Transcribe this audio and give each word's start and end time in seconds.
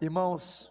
Irmãos, 0.00 0.70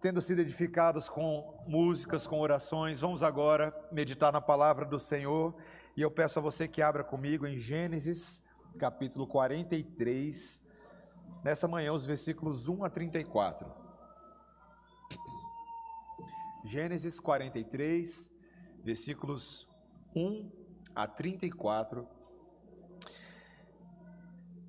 tendo 0.00 0.18
sido 0.22 0.40
edificados 0.40 1.10
com 1.10 1.62
músicas, 1.66 2.26
com 2.26 2.40
orações, 2.40 2.98
vamos 2.98 3.22
agora 3.22 3.70
meditar 3.92 4.32
na 4.32 4.40
palavra 4.40 4.86
do 4.86 4.98
Senhor. 4.98 5.54
E 5.94 6.00
eu 6.00 6.10
peço 6.10 6.38
a 6.38 6.42
você 6.42 6.66
que 6.66 6.80
abra 6.80 7.04
comigo 7.04 7.46
em 7.46 7.58
Gênesis, 7.58 8.42
capítulo 8.78 9.26
43, 9.26 10.58
nessa 11.44 11.68
manhã, 11.68 11.92
os 11.92 12.06
versículos 12.06 12.66
1 12.66 12.84
a 12.84 12.88
34. 12.88 13.70
Gênesis 16.64 17.20
43, 17.20 18.30
versículos 18.82 19.68
1 20.16 20.50
a 20.94 21.06
34 21.06 22.08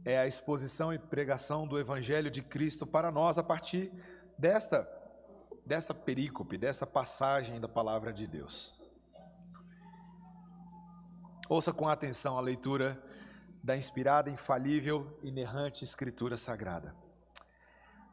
é 0.06 0.20
a 0.20 0.28
exposição 0.28 0.94
e 0.94 1.00
pregação 1.00 1.68
do 1.68 1.80
Evangelho 1.80 2.30
de 2.30 2.44
Cristo 2.44 2.86
para 2.86 3.12
nós 3.12 3.40
a 3.40 3.44
partir 3.44 3.92
desta, 4.38 4.88
desta 5.66 5.96
perícope, 5.96 6.60
desta 6.60 6.86
passagem 6.86 7.60
da 7.60 7.68
palavra 7.68 8.14
de 8.14 8.28
Deus. 8.28 8.72
Ouça 11.50 11.74
com 11.74 11.88
atenção 11.88 12.38
a 12.38 12.42
leitura 12.42 13.02
da 13.64 13.76
inspirada, 13.76 14.30
infalível, 14.30 15.20
inerrante 15.24 15.84
Escritura 15.84 16.38
Sagrada. 16.38 16.96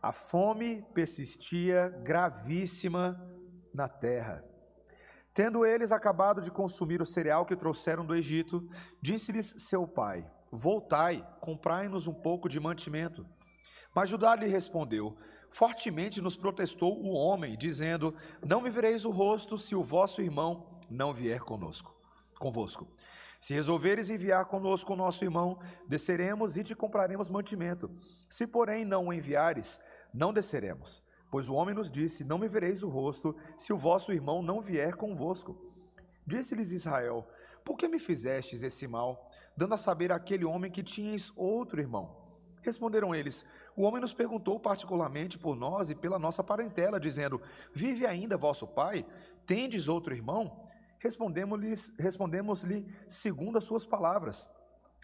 A 0.01 0.13
fome 0.13 0.83
persistia 0.95 1.91
gravíssima 2.03 3.21
na 3.73 3.87
terra. 3.87 4.43
Tendo 5.35 5.65
eles 5.65 5.93
acabado 5.93 6.41
de 6.41 6.51
consumir 6.51 7.01
o 7.03 7.07
cereal 7.07 7.45
que 7.45 7.57
trouxeram 7.57 8.05
do 8.05 8.15
Egito, 8.15 8.67
disse-lhes 9.01 9.55
seu 9.59 9.87
pai: 9.87 10.27
Voltai, 10.55 11.27
comprai-nos 11.41 12.07
um 12.07 12.13
pouco 12.13 12.47
de 12.47 12.61
mantimento. 12.61 13.27
Mas 13.95 14.11
Judá 14.11 14.37
lhe 14.37 14.47
respondeu: 14.47 15.17
Fortemente 15.51 16.21
nos 16.21 16.37
protestou 16.37 17.03
o 17.03 17.15
homem, 17.15 17.57
dizendo: 17.57 18.15
Não 18.45 18.61
me 18.61 18.69
vereis 18.69 19.07
o 19.07 19.11
rosto 19.11 19.57
se 19.57 19.75
o 19.75 19.83
vosso 19.83 20.21
irmão 20.21 20.79
não 20.91 21.15
vier 21.15 21.41
conosco, 21.41 21.95
convosco. 22.39 22.87
Se 23.41 23.55
resolveres 23.55 24.11
enviar 24.11 24.45
conosco 24.45 24.93
o 24.93 24.97
nosso 24.97 25.25
irmão, 25.25 25.59
desceremos 25.89 26.59
e 26.59 26.63
te 26.63 26.75
compraremos 26.75 27.31
mantimento. 27.31 27.91
Se, 28.29 28.47
porém, 28.47 28.85
não 28.85 29.07
o 29.07 29.13
enviares, 29.13 29.81
não 30.13 30.35
desceremos. 30.35 31.03
Pois 31.31 31.49
o 31.49 31.55
homem 31.55 31.75
nos 31.75 31.91
disse: 31.91 32.25
Não 32.25 32.37
me 32.37 32.47
vereis 32.47 32.83
o 32.83 32.91
rosto 32.91 33.35
se 33.57 33.73
o 33.73 33.77
vosso 33.77 34.13
irmão 34.13 34.43
não 34.43 34.61
vier 34.61 34.97
convosco. 34.97 35.57
Disse-lhes 36.27 36.73
Israel: 36.73 37.27
Por 37.65 37.79
que 37.79 37.89
me 37.89 37.99
fizestes 37.99 38.63
esse 38.63 38.87
mal? 38.87 39.32
Dando 39.57 39.75
a 39.75 39.79
saber 39.79 40.13
àquele 40.13 40.45
homem 40.45 40.71
que 40.71 40.83
tinhas 40.83 41.33
outro 41.37 41.81
irmão. 41.81 42.17
Responderam 42.63 43.15
eles: 43.15 43.45
O 43.77 43.83
homem 43.83 44.01
nos 44.01 44.15
perguntou 44.15 44.59
particularmente 44.59 45.39
por 45.39 45.57
nós 45.57 45.91
e 45.91 45.95
pela 45.95 46.19
nossa 46.19 46.43
parentela, 46.43 47.01
dizendo: 47.01 47.41
Vive 47.75 48.07
ainda 48.07 48.37
vosso 48.37 48.67
pai? 48.67 49.05
Tendes 49.47 49.89
outro 49.89 50.15
irmão? 50.15 50.69
Respondemos-lhe 50.99 51.75
respondemos 51.99 52.65
segundo 53.09 53.59
as 53.59 53.65
suas 53.65 53.85
palavras. 53.85 54.49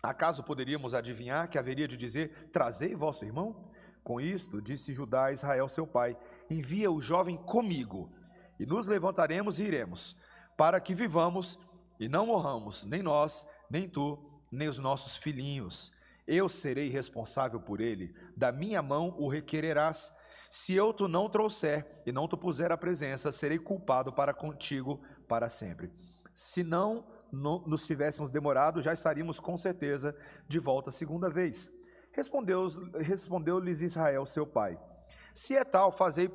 Acaso 0.00 0.44
poderíamos 0.44 0.94
adivinhar 0.94 1.48
que 1.50 1.58
haveria 1.58 1.88
de 1.88 1.96
dizer: 1.96 2.48
Trazei 2.52 2.94
vosso 2.94 3.24
irmão? 3.24 3.68
Com 4.04 4.20
isto, 4.20 4.62
disse 4.62 4.94
Judá 4.94 5.26
a 5.26 5.32
Israel 5.32 5.68
seu 5.68 5.86
pai: 5.86 6.16
Envia 6.48 6.90
o 6.90 7.00
jovem 7.00 7.36
comigo, 7.36 8.12
e 8.58 8.64
nos 8.64 8.86
levantaremos 8.86 9.58
e 9.58 9.64
iremos, 9.64 10.16
para 10.56 10.80
que 10.80 10.94
vivamos 10.94 11.58
e 11.98 12.08
não 12.08 12.26
morramos, 12.26 12.84
nem 12.84 13.02
nós, 13.02 13.44
nem 13.68 13.88
tu, 13.88 14.16
nem 14.50 14.68
os 14.68 14.78
nossos 14.78 15.16
filhinhos. 15.16 15.92
Eu 16.26 16.48
serei 16.48 16.90
responsável 16.90 17.58
por 17.58 17.80
ele, 17.80 18.14
da 18.36 18.52
minha 18.52 18.82
mão 18.82 19.14
o 19.18 19.28
requererás. 19.28 20.12
Se 20.50 20.74
eu 20.74 20.92
tu 20.92 21.08
não 21.08 21.28
trouxer 21.28 21.86
e 22.06 22.12
não 22.12 22.28
tu 22.28 22.36
puser 22.36 22.70
a 22.72 22.76
presença, 22.76 23.32
serei 23.32 23.58
culpado 23.58 24.12
para 24.12 24.34
contigo 24.34 25.00
para 25.26 25.48
sempre. 25.48 25.90
Se 26.34 26.62
não 26.62 27.06
nos 27.32 27.86
tivéssemos 27.86 28.30
demorado, 28.30 28.80
já 28.80 28.92
estaríamos 28.92 29.40
com 29.40 29.56
certeza 29.56 30.16
de 30.46 30.58
volta 30.58 30.90
a 30.90 30.92
segunda 30.92 31.30
vez. 31.30 31.70
Respondeu-lhes 32.12 33.06
respondeu 33.06 33.62
Israel, 33.68 34.24
seu 34.24 34.46
pai: 34.46 34.78
Se 35.34 35.56
é 35.56 35.64
tal, 35.64 35.92
fazei, 35.92 36.28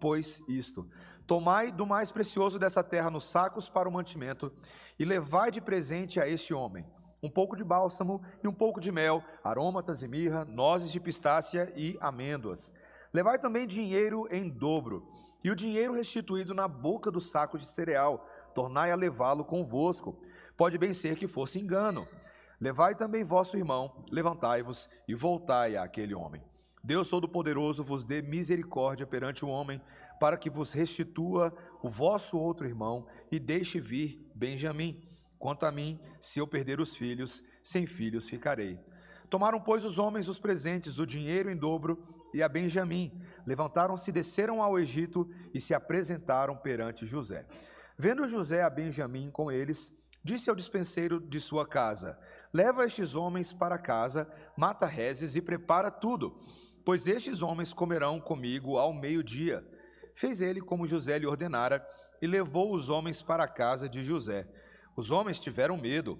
pois, 0.00 0.40
isto: 0.48 0.88
Tomai 1.26 1.70
do 1.70 1.86
mais 1.86 2.10
precioso 2.10 2.58
dessa 2.58 2.82
terra 2.82 3.10
nos 3.10 3.30
sacos 3.30 3.68
para 3.68 3.88
o 3.88 3.92
mantimento, 3.92 4.52
e 4.98 5.04
levai 5.04 5.50
de 5.50 5.60
presente 5.60 6.20
a 6.20 6.26
este 6.26 6.52
homem 6.52 6.84
um 7.22 7.28
pouco 7.28 7.54
de 7.56 7.64
bálsamo 7.64 8.22
e 8.42 8.48
um 8.48 8.52
pouco 8.52 8.80
de 8.80 8.90
mel, 8.90 9.22
aromatas 9.44 10.02
e 10.02 10.08
mirra, 10.08 10.44
nozes 10.44 10.90
de 10.90 11.00
pistácia 11.00 11.72
e 11.76 11.96
amêndoas. 12.00 12.72
Levai 13.12 13.38
também 13.38 13.66
dinheiro 13.66 14.26
em 14.30 14.48
dobro, 14.48 15.06
e 15.42 15.50
o 15.50 15.56
dinheiro 15.56 15.94
restituído 15.94 16.54
na 16.54 16.68
boca 16.68 17.10
do 17.10 17.20
saco 17.20 17.58
de 17.58 17.66
cereal, 17.66 18.26
tornai 18.54 18.90
a 18.90 18.96
levá-lo 18.96 19.44
convosco. 19.44 20.18
Pode 20.56 20.76
bem 20.76 20.92
ser 20.92 21.16
que 21.16 21.26
fosse 21.26 21.58
engano. 21.58 22.06
Levai 22.60 22.94
também 22.94 23.24
vosso 23.24 23.56
irmão, 23.56 24.04
levantai-vos 24.10 24.88
e 25.08 25.14
voltai 25.14 25.76
àquele 25.76 26.14
homem. 26.14 26.42
Deus 26.84 27.08
Todo-Poderoso 27.08 27.82
vos 27.82 28.04
dê 28.04 28.22
misericórdia 28.22 29.06
perante 29.06 29.44
o 29.44 29.48
homem, 29.48 29.80
para 30.18 30.36
que 30.36 30.50
vos 30.50 30.72
restitua 30.72 31.54
o 31.82 31.88
vosso 31.88 32.38
outro 32.38 32.66
irmão 32.66 33.06
e 33.30 33.38
deixe 33.38 33.80
vir 33.80 34.30
Benjamim 34.34 35.09
Quanto 35.40 35.64
a 35.64 35.72
mim, 35.72 35.98
se 36.20 36.38
eu 36.38 36.46
perder 36.46 36.80
os 36.80 36.94
filhos, 36.94 37.42
sem 37.64 37.86
filhos 37.86 38.28
ficarei. 38.28 38.78
Tomaram, 39.30 39.58
pois, 39.58 39.86
os 39.86 39.96
homens 39.96 40.28
os 40.28 40.38
presentes, 40.38 40.98
o 40.98 41.06
dinheiro 41.06 41.50
em 41.50 41.56
dobro, 41.56 42.06
e 42.34 42.42
a 42.42 42.48
Benjamim. 42.48 43.18
Levantaram-se, 43.46 44.12
desceram 44.12 44.62
ao 44.62 44.78
Egito 44.78 45.26
e 45.54 45.58
se 45.60 45.72
apresentaram 45.72 46.54
perante 46.58 47.06
José. 47.06 47.46
Vendo 47.96 48.28
José 48.28 48.62
a 48.62 48.68
Benjamim 48.68 49.30
com 49.30 49.50
eles, 49.50 49.90
disse 50.22 50.50
ao 50.50 50.54
dispenseiro 50.54 51.18
de 51.18 51.40
sua 51.40 51.66
casa: 51.66 52.18
Leva 52.52 52.84
estes 52.84 53.14
homens 53.14 53.50
para 53.50 53.78
casa, 53.78 54.30
mata 54.54 54.86
rezes 54.86 55.36
e 55.36 55.40
prepara 55.40 55.90
tudo, 55.90 56.38
pois 56.84 57.06
estes 57.06 57.40
homens 57.40 57.72
comerão 57.72 58.20
comigo 58.20 58.76
ao 58.76 58.92
meio-dia. 58.92 59.66
Fez 60.14 60.42
ele 60.42 60.60
como 60.60 60.86
José 60.86 61.18
lhe 61.18 61.26
ordenara 61.26 61.82
e 62.20 62.26
levou 62.26 62.74
os 62.74 62.90
homens 62.90 63.22
para 63.22 63.44
a 63.44 63.48
casa 63.48 63.88
de 63.88 64.04
José. 64.04 64.46
Os 64.96 65.10
homens 65.10 65.40
tiveram 65.40 65.76
medo, 65.76 66.18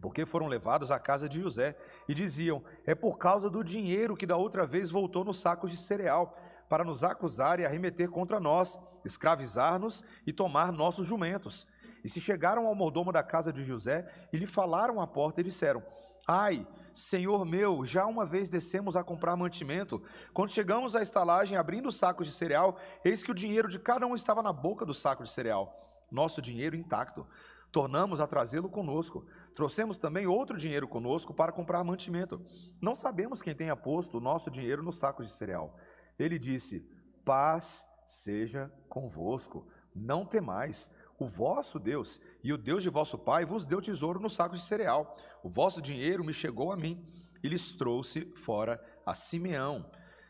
porque 0.00 0.24
foram 0.24 0.46
levados 0.46 0.90
à 0.90 0.98
casa 0.98 1.28
de 1.28 1.40
José 1.40 1.76
e 2.08 2.14
diziam: 2.14 2.62
É 2.86 2.94
por 2.94 3.18
causa 3.18 3.50
do 3.50 3.62
dinheiro 3.62 4.16
que 4.16 4.26
da 4.26 4.36
outra 4.36 4.66
vez 4.66 4.90
voltou 4.90 5.24
nos 5.24 5.40
sacos 5.40 5.70
de 5.70 5.76
cereal, 5.76 6.36
para 6.68 6.84
nos 6.84 7.02
acusar 7.02 7.58
e 7.60 7.66
arremeter 7.66 8.08
contra 8.08 8.38
nós, 8.38 8.78
escravizar-nos 9.04 10.04
e 10.26 10.32
tomar 10.32 10.72
nossos 10.72 11.06
jumentos. 11.06 11.66
E 12.02 12.08
se 12.08 12.20
chegaram 12.20 12.66
ao 12.66 12.74
mordomo 12.74 13.12
da 13.12 13.22
casa 13.22 13.52
de 13.52 13.62
José 13.62 14.08
e 14.32 14.36
lhe 14.36 14.46
falaram 14.46 15.00
à 15.00 15.06
porta 15.06 15.40
e 15.40 15.44
disseram: 15.44 15.82
Ai, 16.26 16.66
senhor 16.94 17.44
meu, 17.44 17.84
já 17.84 18.06
uma 18.06 18.24
vez 18.24 18.48
descemos 18.48 18.96
a 18.96 19.04
comprar 19.04 19.36
mantimento. 19.36 20.02
Quando 20.32 20.52
chegamos 20.52 20.96
à 20.96 21.02
estalagem, 21.02 21.56
abrindo 21.56 21.88
os 21.88 21.96
sacos 21.96 22.26
de 22.26 22.32
cereal, 22.32 22.78
eis 23.04 23.22
que 23.22 23.30
o 23.30 23.34
dinheiro 23.34 23.68
de 23.68 23.78
cada 23.78 24.06
um 24.06 24.14
estava 24.14 24.42
na 24.42 24.52
boca 24.52 24.86
do 24.86 24.94
saco 24.94 25.24
de 25.24 25.30
cereal, 25.30 26.06
nosso 26.10 26.40
dinheiro 26.40 26.76
intacto 26.76 27.26
tornamos 27.72 28.20
a 28.20 28.26
trazê-lo 28.26 28.68
conosco. 28.68 29.24
Trouxemos 29.54 29.98
também 29.98 30.26
outro 30.26 30.56
dinheiro 30.56 30.88
conosco 30.88 31.32
para 31.32 31.52
comprar 31.52 31.84
mantimento. 31.84 32.44
Não 32.80 32.94
sabemos 32.94 33.42
quem 33.42 33.54
tenha 33.54 33.76
posto 33.76 34.18
o 34.18 34.20
nosso 34.20 34.50
dinheiro 34.50 34.82
nos 34.82 34.96
sacos 34.96 35.26
de 35.26 35.32
cereal. 35.32 35.76
Ele 36.18 36.38
disse: 36.38 36.86
Paz 37.24 37.86
seja 38.06 38.72
convosco, 38.88 39.66
não 39.94 40.24
temais. 40.24 40.90
O 41.18 41.26
vosso 41.26 41.78
Deus 41.78 42.18
e 42.42 42.50
o 42.52 42.56
Deus 42.56 42.82
de 42.82 42.88
vosso 42.88 43.18
pai 43.18 43.44
vos 43.44 43.66
deu 43.66 43.82
tesouro 43.82 44.18
nos 44.18 44.34
sacos 44.34 44.60
de 44.60 44.66
cereal. 44.66 45.16
O 45.42 45.50
vosso 45.50 45.82
dinheiro 45.82 46.24
me 46.24 46.32
chegou 46.32 46.72
a 46.72 46.76
mim 46.76 47.06
e 47.42 47.48
lhes 47.48 47.72
trouxe 47.72 48.24
fora 48.36 48.82
a 49.04 49.14
Simeão. 49.14 49.84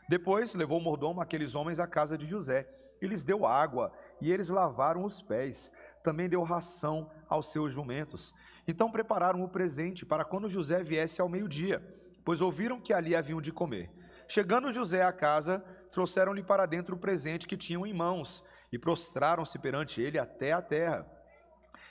Depois 0.08 0.52
levou 0.54 0.78
o 0.78 0.82
mordomo 0.82 1.20
aqueles 1.20 1.54
homens 1.54 1.78
à 1.78 1.86
casa 1.86 2.18
de 2.18 2.26
José 2.26 2.68
e 3.00 3.06
lhes 3.06 3.22
deu 3.22 3.46
água, 3.46 3.92
e 4.20 4.30
eles 4.30 4.48
lavaram 4.48 5.04
os 5.04 5.22
pés 5.22 5.72
também 6.02 6.28
deu 6.28 6.42
ração 6.42 7.10
aos 7.30 7.52
seus 7.52 7.72
jumentos. 7.72 8.34
Então 8.68 8.90
prepararam 8.90 9.42
o 9.42 9.48
presente 9.48 10.04
para 10.04 10.24
quando 10.24 10.48
José 10.48 10.82
viesse 10.82 11.20
ao 11.20 11.28
meio-dia, 11.28 11.80
pois 12.24 12.40
ouviram 12.40 12.80
que 12.80 12.92
ali 12.92 13.14
haviam 13.14 13.40
de 13.40 13.52
comer. 13.52 13.88
Chegando 14.28 14.72
José 14.72 15.02
à 15.02 15.12
casa, 15.12 15.64
trouxeram-lhe 15.90 16.42
para 16.42 16.66
dentro 16.66 16.94
o 16.94 16.98
presente 16.98 17.48
que 17.48 17.56
tinham 17.56 17.86
em 17.86 17.94
mãos 17.94 18.44
e 18.70 18.78
prostraram-se 18.78 19.58
perante 19.58 20.00
ele 20.00 20.18
até 20.18 20.52
a 20.52 20.60
terra. 20.60 21.06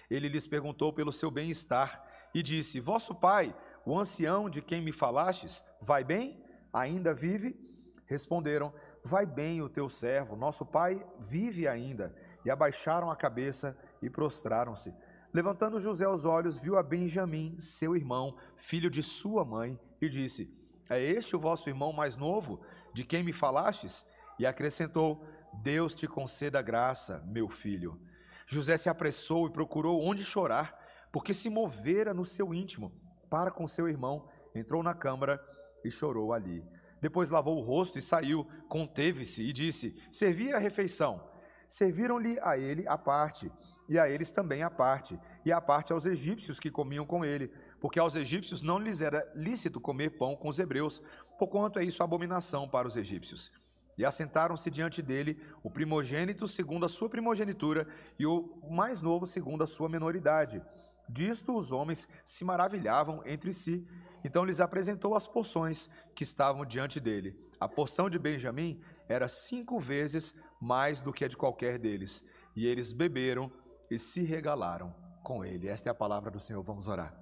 Ele 0.09 0.27
lhes 0.27 0.47
perguntou 0.47 0.93
pelo 0.93 1.11
seu 1.11 1.31
bem-estar 1.31 2.05
e 2.33 2.41
disse: 2.43 2.79
Vosso 2.79 3.15
pai, 3.15 3.55
o 3.85 3.97
ancião 3.97 4.49
de 4.49 4.61
quem 4.61 4.81
me 4.81 4.91
falastes, 4.91 5.63
vai 5.81 6.03
bem? 6.03 6.43
Ainda 6.71 7.13
vive? 7.13 7.59
Responderam: 8.05 8.73
Vai 9.03 9.25
bem 9.25 9.61
o 9.61 9.69
teu 9.69 9.89
servo, 9.89 10.35
nosso 10.35 10.65
pai 10.65 11.05
vive 11.19 11.67
ainda. 11.67 12.15
E 12.45 12.49
abaixaram 12.49 13.11
a 13.11 13.15
cabeça 13.15 13.77
e 14.01 14.09
prostraram-se. 14.09 14.93
Levantando 15.33 15.79
José 15.79 16.07
os 16.07 16.25
olhos, 16.25 16.59
viu 16.59 16.77
a 16.77 16.83
Benjamim, 16.83 17.59
seu 17.59 17.95
irmão, 17.95 18.35
filho 18.55 18.89
de 18.89 19.03
sua 19.03 19.45
mãe, 19.45 19.79
e 20.01 20.09
disse: 20.09 20.51
É 20.89 21.01
este 21.01 21.35
o 21.35 21.39
vosso 21.39 21.69
irmão 21.69 21.93
mais 21.93 22.17
novo, 22.17 22.61
de 22.93 23.03
quem 23.03 23.23
me 23.23 23.33
falastes? 23.33 24.05
e 24.39 24.45
acrescentou: 24.45 25.23
Deus 25.61 25.93
te 25.93 26.07
conceda 26.07 26.61
graça, 26.61 27.21
meu 27.27 27.49
filho. 27.49 27.99
José 28.47 28.77
se 28.77 28.89
apressou 28.89 29.45
e 29.45 29.51
procurou 29.51 30.01
onde 30.01 30.23
chorar, 30.23 30.79
porque 31.11 31.33
se 31.33 31.49
movera 31.49 32.13
no 32.13 32.25
seu 32.25 32.53
íntimo 32.53 32.91
para 33.29 33.51
com 33.51 33.67
seu 33.67 33.87
irmão, 33.87 34.27
entrou 34.55 34.81
na 34.81 34.95
câmara 34.95 35.39
e 35.83 35.91
chorou 35.91 36.33
ali. 36.33 36.65
Depois 36.99 37.29
lavou 37.29 37.57
o 37.57 37.61
rosto 37.61 37.99
e 37.99 38.01
saiu, 38.01 38.47
conteve-se 38.67 39.43
e 39.43 39.51
disse: 39.51 40.01
Servi 40.11 40.53
a 40.53 40.57
refeição. 40.57 41.29
Serviram-lhe 41.67 42.39
a 42.41 42.57
ele 42.57 42.87
a 42.87 42.97
parte, 42.97 43.51
e 43.89 43.97
a 43.97 44.07
eles 44.07 44.29
também 44.29 44.61
a 44.61 44.69
parte, 44.69 45.19
e 45.43 45.51
a 45.51 45.59
parte 45.59 45.91
aos 45.91 46.05
egípcios 46.05 46.59
que 46.59 46.69
comiam 46.69 47.05
com 47.05 47.25
ele, 47.25 47.51
porque 47.81 47.99
aos 47.99 48.15
egípcios 48.15 48.61
não 48.61 48.77
lhes 48.77 49.01
era 49.01 49.27
lícito 49.35 49.81
comer 49.81 50.11
pão 50.11 50.35
com 50.35 50.47
os 50.47 50.59
hebreus, 50.59 51.01
porquanto 51.39 51.79
é 51.79 51.83
isso 51.83 52.03
abominação 52.03 52.69
para 52.69 52.87
os 52.87 52.95
egípcios. 52.95 53.51
E 53.97 54.05
assentaram-se 54.05 54.69
diante 54.69 55.01
dele 55.01 55.41
o 55.63 55.69
primogênito 55.69 56.47
segundo 56.47 56.85
a 56.85 56.89
sua 56.89 57.09
primogenitura 57.09 57.87
e 58.17 58.25
o 58.25 58.57
mais 58.69 59.01
novo 59.01 59.25
segundo 59.25 59.63
a 59.63 59.67
sua 59.67 59.89
menoridade. 59.89 60.61
Disto 61.09 61.57
os 61.57 61.71
homens 61.71 62.07
se 62.23 62.45
maravilhavam 62.45 63.21
entre 63.25 63.51
si. 63.53 63.85
Então 64.23 64.45
lhes 64.45 64.61
apresentou 64.61 65.15
as 65.15 65.27
porções 65.27 65.89
que 66.15 66.23
estavam 66.23 66.63
diante 66.63 66.99
dele. 66.99 67.35
A 67.59 67.67
porção 67.67 68.09
de 68.09 68.19
Benjamim 68.19 68.79
era 69.07 69.27
cinco 69.27 69.79
vezes 69.79 70.35
mais 70.61 71.01
do 71.01 71.11
que 71.11 71.25
a 71.25 71.27
de 71.27 71.35
qualquer 71.35 71.77
deles. 71.77 72.23
E 72.55 72.67
eles 72.67 72.93
beberam 72.93 73.51
e 73.89 73.97
se 73.97 74.21
regalaram 74.23 74.93
com 75.23 75.43
ele. 75.43 75.67
Esta 75.67 75.89
é 75.89 75.91
a 75.91 75.95
palavra 75.95 76.31
do 76.31 76.39
Senhor. 76.39 76.61
Vamos 76.63 76.87
orar. 76.87 77.13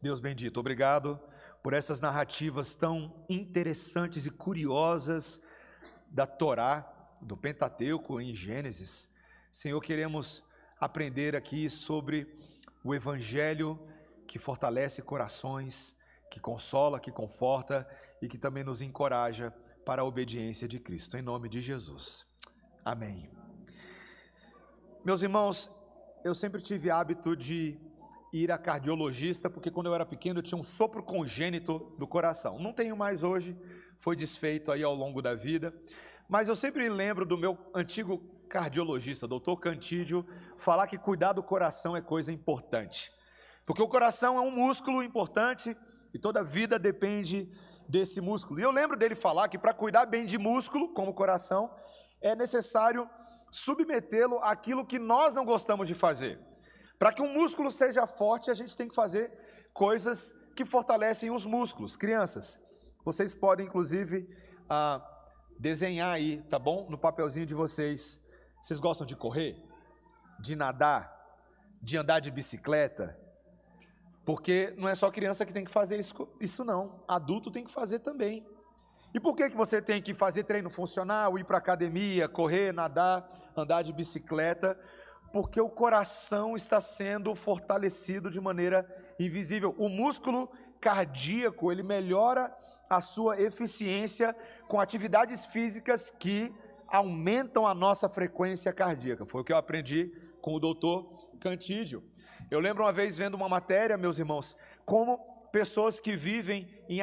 Deus 0.00 0.20
bendito, 0.20 0.60
obrigado 0.60 1.18
por 1.62 1.72
essas 1.72 1.98
narrativas 1.98 2.74
tão 2.74 3.24
interessantes 3.28 4.26
e 4.26 4.30
curiosas 4.30 5.40
da 6.10 6.26
Torá, 6.26 6.86
do 7.22 7.36
Pentateuco 7.36 8.20
em 8.20 8.34
Gênesis. 8.34 9.08
Senhor, 9.50 9.80
queremos 9.80 10.44
aprender 10.78 11.34
aqui 11.34 11.70
sobre 11.70 12.38
o 12.84 12.94
Evangelho 12.94 13.80
que 14.26 14.38
fortalece 14.38 15.00
corações, 15.00 15.96
que 16.30 16.38
consola, 16.38 17.00
que 17.00 17.10
conforta 17.10 17.88
e 18.20 18.28
que 18.28 18.36
também 18.36 18.62
nos 18.62 18.82
encoraja 18.82 19.50
para 19.86 20.02
a 20.02 20.04
obediência 20.04 20.68
de 20.68 20.78
Cristo. 20.78 21.16
Em 21.16 21.22
nome 21.22 21.48
de 21.48 21.60
Jesus. 21.60 22.26
Amém. 22.84 23.43
Meus 25.04 25.20
irmãos, 25.20 25.70
eu 26.24 26.34
sempre 26.34 26.62
tive 26.62 26.90
hábito 26.90 27.36
de 27.36 27.78
ir 28.32 28.50
a 28.50 28.56
cardiologista, 28.56 29.50
porque 29.50 29.70
quando 29.70 29.88
eu 29.88 29.94
era 29.94 30.06
pequeno 30.06 30.38
eu 30.38 30.42
tinha 30.42 30.58
um 30.58 30.64
sopro 30.64 31.02
congênito 31.02 31.94
do 31.98 32.06
coração. 32.06 32.58
Não 32.58 32.72
tenho 32.72 32.96
mais 32.96 33.22
hoje, 33.22 33.54
foi 33.98 34.16
desfeito 34.16 34.72
aí 34.72 34.82
ao 34.82 34.94
longo 34.94 35.20
da 35.20 35.34
vida. 35.34 35.74
Mas 36.26 36.48
eu 36.48 36.56
sempre 36.56 36.88
lembro 36.88 37.26
do 37.26 37.36
meu 37.36 37.58
antigo 37.74 38.16
cardiologista, 38.48 39.28
doutor 39.28 39.58
Cantídio, 39.58 40.26
falar 40.56 40.86
que 40.86 40.96
cuidar 40.96 41.34
do 41.34 41.42
coração 41.42 41.94
é 41.94 42.00
coisa 42.00 42.32
importante. 42.32 43.12
Porque 43.66 43.82
o 43.82 43.88
coração 43.88 44.38
é 44.38 44.40
um 44.40 44.50
músculo 44.50 45.02
importante 45.02 45.76
e 46.14 46.18
toda 46.18 46.42
vida 46.42 46.78
depende 46.78 47.52
desse 47.86 48.22
músculo. 48.22 48.58
E 48.58 48.62
eu 48.62 48.70
lembro 48.70 48.96
dele 48.96 49.14
falar 49.14 49.50
que 49.50 49.58
para 49.58 49.74
cuidar 49.74 50.06
bem 50.06 50.24
de 50.24 50.38
músculo, 50.38 50.94
como 50.94 51.10
o 51.10 51.14
coração, 51.14 51.70
é 52.22 52.34
necessário 52.34 53.06
submetê-lo 53.54 54.40
àquilo 54.42 54.84
que 54.84 54.98
nós 54.98 55.32
não 55.32 55.44
gostamos 55.44 55.86
de 55.86 55.94
fazer. 55.94 56.40
Para 56.98 57.12
que 57.12 57.22
um 57.22 57.32
músculo 57.32 57.70
seja 57.70 58.04
forte, 58.04 58.50
a 58.50 58.54
gente 58.54 58.76
tem 58.76 58.88
que 58.88 58.94
fazer 58.96 59.30
coisas 59.72 60.34
que 60.56 60.64
fortalecem 60.64 61.30
os 61.30 61.46
músculos. 61.46 61.96
Crianças, 61.96 62.58
vocês 63.04 63.32
podem 63.32 63.66
inclusive 63.66 64.28
ah, 64.68 65.00
desenhar 65.56 66.12
aí, 66.12 66.42
tá 66.50 66.58
bom? 66.58 66.90
No 66.90 66.98
papelzinho 66.98 67.46
de 67.46 67.54
vocês. 67.54 68.20
Vocês 68.60 68.80
gostam 68.80 69.06
de 69.06 69.14
correr? 69.14 69.62
De 70.40 70.56
nadar? 70.56 71.14
De 71.80 71.96
andar 71.96 72.18
de 72.18 72.32
bicicleta? 72.32 73.16
Porque 74.24 74.74
não 74.76 74.88
é 74.88 74.96
só 74.96 75.12
criança 75.12 75.46
que 75.46 75.52
tem 75.52 75.64
que 75.64 75.70
fazer 75.70 76.00
isso, 76.00 76.12
isso 76.40 76.64
não. 76.64 77.04
Adulto 77.06 77.52
tem 77.52 77.62
que 77.62 77.70
fazer 77.70 78.00
também. 78.00 78.44
E 79.14 79.20
por 79.20 79.36
que, 79.36 79.48
que 79.48 79.56
você 79.56 79.80
tem 79.80 80.02
que 80.02 80.12
fazer 80.12 80.42
treino 80.42 80.68
funcional, 80.68 81.38
ir 81.38 81.44
para 81.44 81.58
academia, 81.58 82.28
correr, 82.28 82.72
nadar, 82.72 83.43
andar 83.56 83.82
de 83.82 83.92
bicicleta? 83.92 84.78
porque 85.34 85.60
o 85.60 85.68
coração 85.68 86.54
está 86.54 86.80
sendo 86.80 87.34
fortalecido 87.34 88.30
de 88.30 88.40
maneira 88.40 88.86
invisível. 89.18 89.74
O 89.76 89.88
músculo 89.88 90.48
cardíaco, 90.80 91.72
ele 91.72 91.82
melhora 91.82 92.56
a 92.88 93.00
sua 93.00 93.40
eficiência 93.40 94.32
com 94.68 94.80
atividades 94.80 95.44
físicas 95.44 96.08
que 96.20 96.54
aumentam 96.86 97.66
a 97.66 97.74
nossa 97.74 98.08
frequência 98.08 98.72
cardíaca. 98.72 99.26
Foi 99.26 99.40
o 99.40 99.44
que 99.44 99.52
eu 99.52 99.56
aprendi 99.56 100.12
com 100.40 100.54
o 100.54 100.60
doutor 100.60 101.28
Cantídio. 101.40 102.04
Eu 102.48 102.60
lembro 102.60 102.84
uma 102.84 102.92
vez 102.92 103.18
vendo 103.18 103.34
uma 103.34 103.48
matéria, 103.48 103.98
meus 103.98 104.20
irmãos, 104.20 104.56
como 104.84 105.18
pessoas 105.54 106.00
que 106.00 106.16
vivem 106.16 106.66
em 106.88 106.98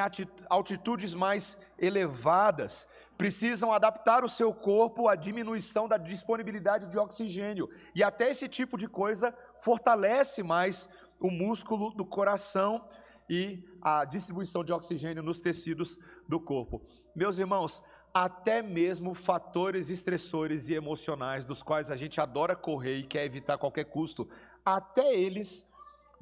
altitudes 0.50 1.14
mais 1.14 1.58
elevadas 1.80 2.86
precisam 3.18 3.72
adaptar 3.72 4.26
o 4.26 4.30
seu 4.30 4.54
corpo 4.54 5.08
à 5.08 5.16
diminuição 5.16 5.88
da 5.88 5.96
disponibilidade 5.96 6.90
de 6.90 7.00
oxigênio. 7.00 7.70
E 7.96 8.04
até 8.04 8.30
esse 8.30 8.50
tipo 8.50 8.78
de 8.78 8.90
coisa 8.90 9.34
fortalece 9.62 10.44
mais 10.44 10.90
o 11.18 11.32
músculo 11.32 11.94
do 11.94 12.06
coração 12.06 12.86
e 13.30 13.64
a 13.82 14.04
distribuição 14.04 14.66
de 14.66 14.74
oxigênio 14.74 15.24
nos 15.24 15.40
tecidos 15.40 15.98
do 16.28 16.38
corpo. 16.38 16.82
Meus 17.16 17.40
irmãos, 17.40 17.82
até 18.14 18.62
mesmo 18.62 19.14
fatores 19.14 19.90
estressores 19.90 20.68
e 20.68 20.74
emocionais, 20.74 21.46
dos 21.46 21.64
quais 21.64 21.90
a 21.90 21.96
gente 21.96 22.20
adora 22.20 22.54
correr 22.54 22.98
e 22.98 23.04
quer 23.04 23.24
evitar 23.24 23.54
a 23.54 23.58
qualquer 23.58 23.86
custo, 23.86 24.28
até 24.66 25.16
eles 25.16 25.66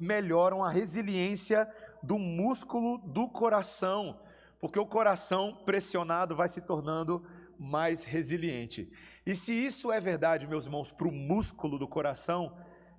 melhoram 0.00 0.64
a 0.64 0.70
resiliência 0.70 1.68
do 2.02 2.18
músculo 2.18 2.98
do 2.98 3.28
coração, 3.28 4.20
porque 4.60 4.78
o 4.78 4.86
coração 4.86 5.62
pressionado 5.64 6.34
vai 6.36 6.48
se 6.48 6.60
tornando 6.60 7.24
mais 7.58 8.04
resiliente. 8.04 8.90
E 9.26 9.34
se 9.34 9.52
isso 9.52 9.92
é 9.92 10.00
verdade, 10.00 10.46
meus 10.46 10.64
irmãos, 10.64 10.90
para 10.90 11.08
o 11.08 11.12
músculo 11.12 11.78
do 11.78 11.86
coração, 11.86 12.56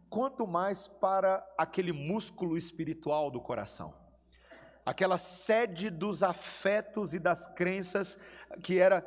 quanto 0.09 0.45
mais 0.45 0.87
para 0.87 1.45
aquele 1.57 1.91
músculo 1.91 2.57
espiritual 2.57 3.31
do 3.31 3.39
coração. 3.39 3.93
Aquela 4.85 5.17
sede 5.17 5.89
dos 5.89 6.21
afetos 6.21 7.13
e 7.13 7.19
das 7.19 7.47
crenças 7.47 8.19
que 8.61 8.77
era 8.77 9.01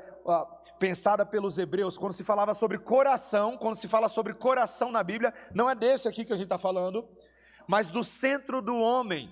pensada 0.79 1.25
pelos 1.25 1.59
hebreus, 1.59 1.99
quando 1.99 2.13
se 2.13 2.25
falava 2.25 2.55
sobre 2.55 2.79
coração, 2.79 3.57
quando 3.57 3.77
se 3.77 3.87
fala 3.87 4.09
sobre 4.09 4.35
coração 4.35 4.91
na 4.91 5.03
Bíblia, 5.03 5.33
não 5.55 5.69
é 5.69 5.75
desse 5.75 6.09
aqui 6.09 6.25
que 6.25 6.33
a 6.33 6.37
gente 6.37 6.47
está 6.47 6.59
falando, 6.59 7.09
mas 7.67 7.89
do 7.91 8.03
centro 8.03 8.61
do 8.61 8.77
homem, 8.77 9.31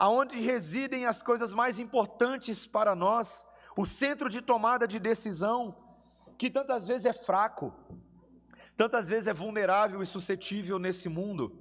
aonde 0.00 0.40
residem 0.40 1.04
as 1.04 1.20
coisas 1.20 1.52
mais 1.52 1.78
importantes 1.78 2.64
para 2.64 2.94
nós, 2.94 3.44
o 3.76 3.84
centro 3.84 4.30
de 4.30 4.40
tomada 4.40 4.88
de 4.88 4.98
decisão, 4.98 5.76
que 6.38 6.48
tantas 6.48 6.88
vezes 6.88 7.04
é 7.04 7.12
fraco, 7.12 7.74
tantas 8.78 9.10
vezes 9.10 9.28
é 9.28 9.34
vulnerável 9.34 10.02
e 10.02 10.06
suscetível 10.06 10.78
nesse 10.78 11.06
mundo. 11.06 11.54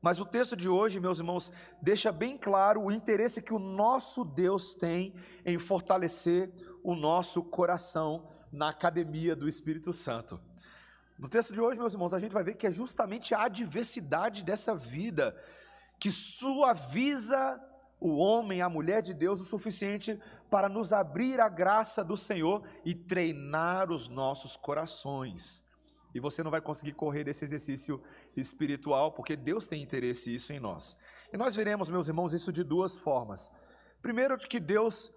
Mas 0.00 0.18
o 0.18 0.24
texto 0.24 0.56
de 0.56 0.70
hoje, 0.70 0.98
meus 0.98 1.18
irmãos, 1.18 1.52
deixa 1.82 2.10
bem 2.10 2.38
claro 2.38 2.80
o 2.80 2.90
interesse 2.90 3.42
que 3.42 3.52
o 3.52 3.58
nosso 3.58 4.24
Deus 4.24 4.74
tem 4.74 5.14
em 5.44 5.58
fortalecer 5.58 6.50
o 6.82 6.94
nosso 6.94 7.42
coração 7.42 8.26
na 8.50 8.70
academia 8.70 9.36
do 9.36 9.46
Espírito 9.46 9.92
Santo. 9.92 10.40
No 11.18 11.28
texto 11.28 11.52
de 11.52 11.60
hoje, 11.60 11.78
meus 11.78 11.92
irmãos, 11.92 12.14
a 12.14 12.18
gente 12.18 12.32
vai 12.32 12.42
ver 12.42 12.54
que 12.54 12.66
é 12.66 12.70
justamente 12.70 13.34
a 13.34 13.42
adversidade 13.42 14.42
dessa 14.42 14.74
vida 14.74 15.36
que 15.98 16.10
suaviza 16.10 17.60
o 18.00 18.16
homem, 18.16 18.60
a 18.60 18.68
mulher 18.68 19.02
de 19.02 19.14
Deus 19.14 19.40
o 19.40 19.44
suficiente 19.44 20.20
para 20.50 20.68
nos 20.68 20.92
abrir 20.92 21.40
a 21.40 21.48
graça 21.48 22.04
do 22.04 22.16
Senhor 22.16 22.62
e 22.84 22.94
treinar 22.94 23.90
os 23.90 24.08
nossos 24.08 24.56
corações. 24.56 25.62
E 26.14 26.20
você 26.20 26.42
não 26.42 26.50
vai 26.50 26.60
conseguir 26.60 26.92
correr 26.92 27.24
desse 27.24 27.44
exercício 27.44 28.02
espiritual, 28.36 29.12
porque 29.12 29.36
Deus 29.36 29.66
tem 29.66 29.82
interesse 29.82 30.34
isso 30.34 30.52
em 30.52 30.60
nós. 30.60 30.96
E 31.32 31.36
nós 31.36 31.54
veremos, 31.54 31.88
meus 31.88 32.08
irmãos, 32.08 32.32
isso 32.32 32.52
de 32.52 32.62
duas 32.62 32.96
formas. 32.96 33.50
Primeiro, 34.00 34.38
que 34.38 34.60
Deus 34.60 35.12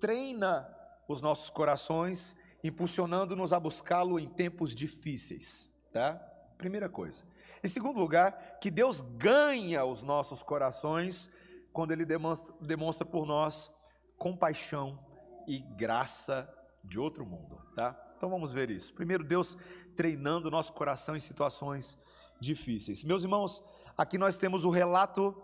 treina 0.00 0.68
os 1.06 1.20
nossos 1.20 1.50
corações, 1.50 2.34
impulsionando-nos 2.64 3.52
a 3.52 3.60
buscá-lo 3.60 4.18
em 4.18 4.28
tempos 4.28 4.74
difíceis, 4.74 5.70
tá? 5.92 6.14
Primeira 6.56 6.88
coisa. 6.88 7.22
Em 7.62 7.68
segundo 7.68 8.00
lugar, 8.00 8.58
que 8.60 8.70
Deus 8.70 9.00
ganha 9.00 9.84
os 9.84 10.02
nossos 10.02 10.42
corações 10.42 11.30
quando 11.72 11.92
Ele 11.92 12.04
demonstra, 12.04 12.54
demonstra 12.60 13.06
por 13.06 13.26
nós 13.26 13.70
compaixão 14.16 14.98
e 15.46 15.58
graça 15.58 16.48
de 16.84 16.98
outro 16.98 17.24
mundo, 17.24 17.60
tá? 17.74 17.98
Então 18.16 18.30
vamos 18.30 18.52
ver 18.52 18.70
isso. 18.70 18.94
Primeiro, 18.94 19.24
Deus 19.24 19.56
treinando 19.96 20.50
nosso 20.50 20.72
coração 20.72 21.16
em 21.16 21.20
situações 21.20 21.98
difíceis. 22.40 23.02
Meus 23.02 23.22
irmãos, 23.22 23.62
aqui 23.96 24.16
nós 24.18 24.38
temos 24.38 24.64
o 24.64 24.70
relato 24.70 25.34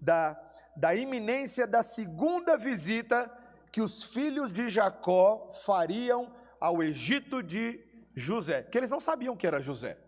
da, 0.00 0.38
da 0.76 0.94
iminência 0.94 1.66
da 1.66 1.82
segunda 1.82 2.56
visita 2.56 3.30
que 3.72 3.80
os 3.80 4.04
filhos 4.04 4.52
de 4.52 4.68
Jacó 4.68 5.50
fariam 5.64 6.32
ao 6.60 6.82
Egito 6.82 7.42
de 7.42 7.82
José, 8.14 8.62
que 8.62 8.78
eles 8.78 8.90
não 8.90 9.00
sabiam 9.00 9.36
que 9.36 9.46
era 9.46 9.60
José, 9.60 9.98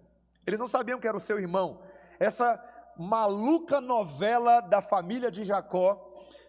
eles 0.47 0.59
não 0.59 0.69
sabiam 0.69 0.99
que 0.99 1.07
era 1.07 1.17
o 1.17 1.21
seu 1.21 1.39
irmão. 1.39 1.83
Essa 2.19 2.57
maluca 2.99 3.81
novela 3.81 4.61
da 4.61 4.83
família 4.83 5.31
de 5.31 5.45
Jacó, 5.45 6.05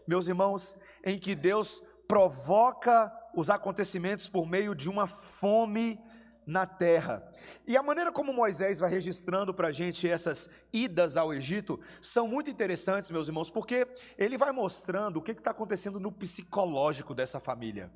meus 0.08 0.27
irmãos, 0.27 0.75
em 1.06 1.20
que 1.20 1.36
Deus 1.36 1.84
provoca 2.08 3.13
os 3.36 3.50
acontecimentos 3.50 4.27
por 4.27 4.48
meio 4.48 4.74
de 4.74 4.89
uma 4.89 5.06
fome 5.06 6.01
na 6.50 6.65
terra. 6.65 7.32
E 7.68 7.77
a 7.77 7.84
maneira 7.84 8.12
como 8.12 8.34
Moisés 8.34 8.79
vai 8.79 8.89
registrando 8.89 9.53
para 9.53 9.68
a 9.68 9.72
gente 9.72 10.10
essas 10.10 10.50
idas 10.74 11.15
ao 11.15 11.32
Egito 11.32 11.79
são 12.01 12.27
muito 12.27 12.50
interessantes, 12.50 13.12
meus 13.12 13.27
irmãos, 13.27 13.51
porque 13.51 13.88
ele 14.18 14.36
vai 14.36 14.51
mostrando 14.51 15.18
o 15.18 15.22
que 15.22 15.32
está 15.32 15.51
acontecendo 15.51 16.00
no 16.00 16.12
psicológico 16.12 17.13
dessa 17.13 17.39
família. 17.39 17.91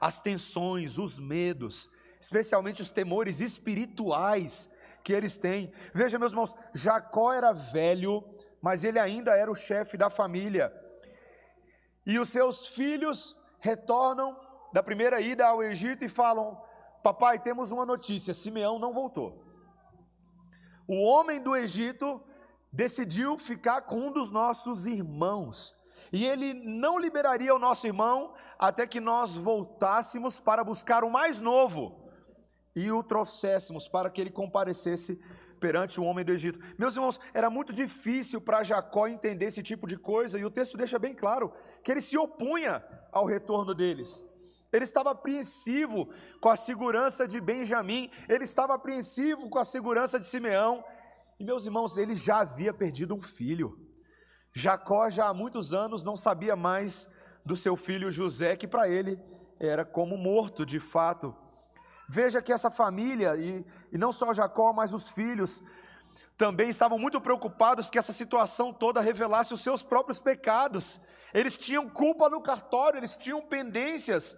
As 0.00 0.18
tensões, 0.18 0.98
os 0.98 1.16
medos, 1.16 1.88
especialmente 2.20 2.82
os 2.82 2.90
temores 2.90 3.40
espirituais 3.40 4.68
que 5.06 5.12
eles 5.12 5.38
têm. 5.38 5.72
Veja, 5.94 6.18
meus 6.18 6.32
irmãos, 6.32 6.52
Jacó 6.74 7.32
era 7.32 7.52
velho, 7.52 8.24
mas 8.60 8.82
ele 8.82 8.98
ainda 8.98 9.36
era 9.36 9.48
o 9.48 9.54
chefe 9.54 9.96
da 9.96 10.10
família. 10.10 10.74
E 12.04 12.18
os 12.18 12.28
seus 12.28 12.66
filhos 12.66 13.36
retornam 13.60 14.36
da 14.72 14.82
primeira 14.82 15.20
ida 15.20 15.46
ao 15.46 15.62
Egito 15.62 16.04
e 16.04 16.08
falam: 16.08 16.60
Papai, 17.04 17.38
temos 17.38 17.70
uma 17.70 17.86
notícia: 17.86 18.34
Simeão 18.34 18.80
não 18.80 18.92
voltou. 18.92 19.44
O 20.88 21.00
homem 21.04 21.40
do 21.40 21.54
Egito 21.54 22.20
decidiu 22.72 23.38
ficar 23.38 23.82
com 23.82 24.08
um 24.08 24.12
dos 24.12 24.28
nossos 24.32 24.86
irmãos. 24.86 25.72
E 26.12 26.26
ele 26.26 26.52
não 26.52 26.98
liberaria 26.98 27.54
o 27.54 27.60
nosso 27.60 27.86
irmão 27.86 28.34
até 28.58 28.88
que 28.88 29.00
nós 29.00 29.36
voltássemos 29.36 30.40
para 30.40 30.64
buscar 30.64 31.04
o 31.04 31.10
mais 31.10 31.38
novo 31.38 32.05
e 32.76 32.92
o 32.92 33.02
trouxéssemos 33.02 33.88
para 33.88 34.10
que 34.10 34.20
ele 34.20 34.30
comparecesse 34.30 35.18
perante 35.58 35.98
o 35.98 36.04
homem 36.04 36.24
do 36.24 36.32
Egito. 36.32 36.60
Meus 36.78 36.94
irmãos, 36.94 37.18
era 37.32 37.48
muito 37.48 37.72
difícil 37.72 38.40
para 38.40 38.62
Jacó 38.62 39.08
entender 39.08 39.46
esse 39.46 39.62
tipo 39.62 39.86
de 39.86 39.96
coisa, 39.96 40.38
e 40.38 40.44
o 40.44 40.50
texto 40.50 40.76
deixa 40.76 40.98
bem 40.98 41.14
claro 41.14 41.52
que 41.82 41.90
ele 41.90 42.02
se 42.02 42.18
opunha 42.18 42.84
ao 43.10 43.24
retorno 43.24 43.74
deles. 43.74 44.24
Ele 44.70 44.84
estava 44.84 45.12
apreensivo 45.12 46.10
com 46.40 46.50
a 46.50 46.56
segurança 46.56 47.26
de 47.26 47.40
Benjamim, 47.40 48.10
ele 48.28 48.44
estava 48.44 48.74
apreensivo 48.74 49.48
com 49.48 49.58
a 49.58 49.64
segurança 49.64 50.20
de 50.20 50.26
Simeão. 50.26 50.84
E 51.40 51.44
meus 51.44 51.64
irmãos, 51.64 51.96
ele 51.96 52.14
já 52.14 52.40
havia 52.40 52.74
perdido 52.74 53.14
um 53.14 53.22
filho. 53.22 53.78
Jacó 54.52 55.08
já 55.08 55.28
há 55.28 55.34
muitos 55.34 55.72
anos 55.72 56.04
não 56.04 56.16
sabia 56.16 56.54
mais 56.54 57.08
do 57.44 57.56
seu 57.56 57.76
filho 57.76 58.10
José, 58.10 58.56
que 58.56 58.66
para 58.66 58.88
ele 58.88 59.18
era 59.58 59.84
como 59.84 60.16
morto 60.18 60.66
de 60.66 60.80
fato. 60.80 61.34
Veja 62.08 62.40
que 62.40 62.52
essa 62.52 62.70
família, 62.70 63.36
e, 63.36 63.66
e 63.92 63.98
não 63.98 64.12
só 64.12 64.32
Jacó, 64.32 64.72
mas 64.72 64.92
os 64.92 65.10
filhos, 65.10 65.62
também 66.36 66.68
estavam 66.68 66.98
muito 66.98 67.20
preocupados 67.20 67.88
que 67.88 67.98
essa 67.98 68.12
situação 68.12 68.72
toda 68.72 69.00
revelasse 69.00 69.54
os 69.54 69.62
seus 69.62 69.82
próprios 69.82 70.18
pecados. 70.18 71.00
Eles 71.32 71.56
tinham 71.56 71.88
culpa 71.88 72.28
no 72.28 72.40
cartório, 72.40 72.98
eles 72.98 73.16
tinham 73.16 73.40
pendências. 73.40 74.36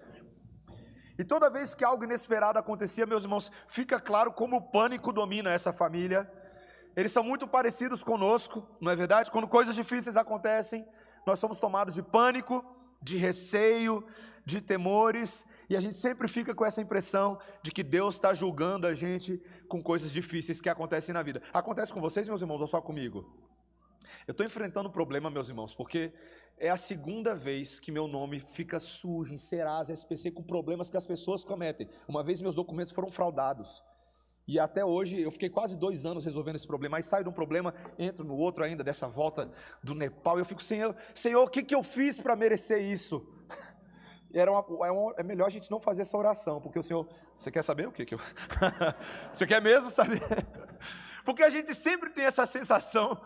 E 1.18 1.24
toda 1.24 1.50
vez 1.50 1.74
que 1.74 1.84
algo 1.84 2.04
inesperado 2.04 2.58
acontecia, 2.58 3.04
meus 3.04 3.24
irmãos, 3.24 3.50
fica 3.66 4.00
claro 4.00 4.32
como 4.32 4.56
o 4.56 4.62
pânico 4.62 5.12
domina 5.12 5.50
essa 5.50 5.72
família. 5.72 6.30
Eles 6.94 7.12
são 7.12 7.24
muito 7.24 7.46
parecidos 7.46 8.02
conosco, 8.02 8.66
não 8.80 8.90
é 8.90 8.96
verdade? 8.96 9.30
Quando 9.30 9.48
coisas 9.48 9.74
difíceis 9.74 10.16
acontecem, 10.16 10.86
nós 11.26 11.38
somos 11.38 11.58
tomados 11.58 11.94
de 11.94 12.02
pânico, 12.02 12.64
de 13.02 13.16
receio, 13.16 14.06
de 14.48 14.62
temores, 14.62 15.44
e 15.68 15.76
a 15.76 15.80
gente 15.80 15.96
sempre 15.96 16.26
fica 16.26 16.54
com 16.54 16.64
essa 16.64 16.80
impressão 16.80 17.38
de 17.62 17.70
que 17.70 17.82
Deus 17.82 18.14
está 18.14 18.32
julgando 18.32 18.86
a 18.86 18.94
gente 18.94 19.38
com 19.68 19.82
coisas 19.82 20.10
difíceis 20.10 20.58
que 20.58 20.70
acontecem 20.70 21.12
na 21.12 21.22
vida. 21.22 21.42
Acontece 21.52 21.92
com 21.92 22.00
vocês, 22.00 22.26
meus 22.26 22.40
irmãos, 22.40 22.62
ou 22.62 22.66
só 22.66 22.80
comigo? 22.80 23.30
Eu 24.26 24.32
estou 24.32 24.46
enfrentando 24.46 24.88
um 24.88 24.92
problema, 24.92 25.30
meus 25.30 25.50
irmãos, 25.50 25.74
porque 25.74 26.14
é 26.56 26.70
a 26.70 26.78
segunda 26.78 27.34
vez 27.34 27.78
que 27.78 27.92
meu 27.92 28.08
nome 28.08 28.40
fica 28.40 28.78
sujo 28.78 29.34
em 29.34 29.36
Serasa 29.36 29.92
SPC 29.92 30.30
com 30.30 30.42
problemas 30.42 30.88
que 30.88 30.96
as 30.96 31.04
pessoas 31.04 31.44
cometem. 31.44 31.86
Uma 32.08 32.24
vez 32.24 32.40
meus 32.40 32.54
documentos 32.54 32.92
foram 32.92 33.10
fraudados. 33.10 33.82
E 34.46 34.58
até 34.58 34.82
hoje 34.82 35.20
eu 35.20 35.30
fiquei 35.30 35.50
quase 35.50 35.76
dois 35.76 36.06
anos 36.06 36.24
resolvendo 36.24 36.56
esse 36.56 36.66
problema. 36.66 36.96
Aí 36.96 37.02
saio 37.02 37.24
de 37.24 37.28
um 37.28 37.34
problema, 37.34 37.74
entro 37.98 38.24
no 38.24 38.34
outro 38.34 38.64
ainda, 38.64 38.82
dessa 38.82 39.06
volta 39.06 39.52
do 39.82 39.94
Nepal. 39.94 40.38
E 40.38 40.40
eu 40.40 40.46
fico, 40.46 40.62
Senhor, 40.62 40.96
Senhor 41.14 41.44
o 41.44 41.50
que, 41.50 41.62
que 41.62 41.74
eu 41.74 41.82
fiz 41.82 42.18
para 42.18 42.34
merecer 42.34 42.80
isso? 42.80 43.26
Era 44.32 44.50
uma, 44.50 44.86
é, 44.86 44.90
uma, 44.90 45.14
é, 45.16 45.22
melhor 45.22 45.46
a 45.46 45.50
gente 45.50 45.70
não 45.70 45.80
fazer 45.80 46.02
essa 46.02 46.16
oração, 46.16 46.60
porque 46.60 46.78
o 46.78 46.82
Senhor. 46.82 47.08
Você 47.36 47.50
quer 47.50 47.62
saber 47.62 47.88
o 47.88 47.92
que, 47.92 48.04
que 48.04 48.14
eu. 48.14 48.20
você 49.32 49.46
quer 49.46 49.62
mesmo 49.62 49.90
saber? 49.90 50.20
Porque 51.24 51.42
a 51.42 51.50
gente 51.50 51.74
sempre 51.74 52.08
tem 52.08 52.24
essa 52.24 52.46
sensação 52.46 53.20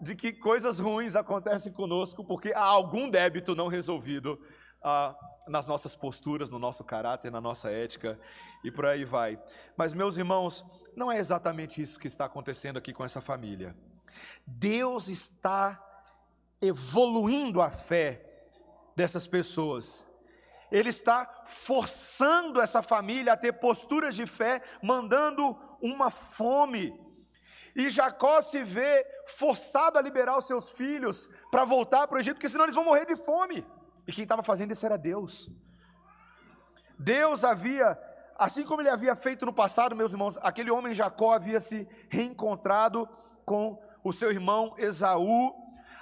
de 0.00 0.14
que 0.14 0.32
coisas 0.32 0.78
ruins 0.78 1.16
acontecem 1.16 1.72
conosco 1.72 2.24
porque 2.24 2.52
há 2.54 2.62
algum 2.62 3.10
débito 3.10 3.56
não 3.56 3.66
resolvido 3.66 4.40
ah, 4.80 5.16
nas 5.48 5.66
nossas 5.66 5.96
posturas, 5.96 6.48
no 6.48 6.60
nosso 6.60 6.84
caráter, 6.84 7.28
na 7.30 7.40
nossa 7.40 7.68
ética 7.68 8.20
e 8.62 8.70
por 8.70 8.86
aí 8.86 9.04
vai. 9.04 9.36
Mas, 9.76 9.92
meus 9.92 10.16
irmãos, 10.16 10.64
não 10.94 11.10
é 11.10 11.18
exatamente 11.18 11.82
isso 11.82 11.98
que 11.98 12.06
está 12.06 12.24
acontecendo 12.24 12.76
aqui 12.76 12.92
com 12.92 13.04
essa 13.04 13.20
família. 13.20 13.74
Deus 14.46 15.08
está 15.08 15.84
evoluindo 16.60 17.60
a 17.60 17.70
fé 17.70 18.24
dessas 18.94 19.26
pessoas. 19.26 20.06
Ele 20.70 20.88
está 20.88 21.42
forçando 21.44 22.60
essa 22.60 22.82
família 22.82 23.32
a 23.32 23.36
ter 23.36 23.52
posturas 23.52 24.14
de 24.14 24.26
fé, 24.26 24.62
mandando 24.82 25.58
uma 25.80 26.10
fome 26.10 26.94
e 27.74 27.88
Jacó 27.88 28.42
se 28.42 28.62
vê 28.62 29.06
forçado 29.26 29.98
a 29.98 30.02
liberar 30.02 30.36
os 30.36 30.46
seus 30.46 30.70
filhos 30.70 31.28
para 31.50 31.64
voltar 31.64 32.06
para 32.06 32.16
o 32.16 32.20
Egito, 32.20 32.34
porque 32.34 32.48
senão 32.48 32.64
eles 32.64 32.74
vão 32.74 32.84
morrer 32.84 33.06
de 33.06 33.16
fome. 33.16 33.66
E 34.06 34.12
quem 34.12 34.22
estava 34.22 34.42
fazendo 34.42 34.72
isso 34.72 34.84
era 34.84 34.98
Deus. 34.98 35.48
Deus 36.98 37.44
havia, 37.44 37.98
assim 38.38 38.64
como 38.64 38.82
ele 38.82 38.90
havia 38.90 39.14
feito 39.14 39.46
no 39.46 39.52
passado, 39.52 39.96
meus 39.96 40.12
irmãos, 40.12 40.36
aquele 40.42 40.70
homem 40.70 40.94
Jacó 40.94 41.32
havia 41.32 41.60
se 41.60 41.86
reencontrado 42.08 43.08
com 43.44 43.80
o 44.02 44.12
seu 44.12 44.30
irmão 44.30 44.74
Esaú. 44.76 45.54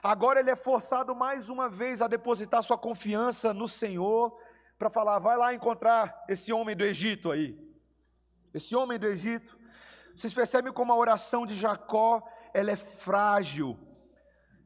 Agora 0.02 0.40
ele 0.40 0.50
é 0.50 0.56
forçado 0.56 1.14
mais 1.14 1.48
uma 1.48 1.68
vez 1.68 2.00
a 2.00 2.08
depositar 2.08 2.62
sua 2.62 2.78
confiança 2.78 3.52
no 3.52 3.68
Senhor, 3.68 4.36
para 4.78 4.88
falar: 4.88 5.18
vai 5.18 5.36
lá 5.36 5.52
encontrar 5.52 6.24
esse 6.28 6.52
homem 6.52 6.76
do 6.76 6.84
Egito 6.84 7.30
aí. 7.30 7.58
Esse 8.54 8.74
homem 8.74 8.98
do 8.98 9.06
Egito. 9.06 9.58
Vocês 10.14 10.32
percebem 10.32 10.72
como 10.72 10.92
a 10.92 10.96
oração 10.96 11.44
de 11.44 11.54
Jacó 11.54 12.22
ela 12.54 12.70
é 12.70 12.76
frágil. 12.76 13.78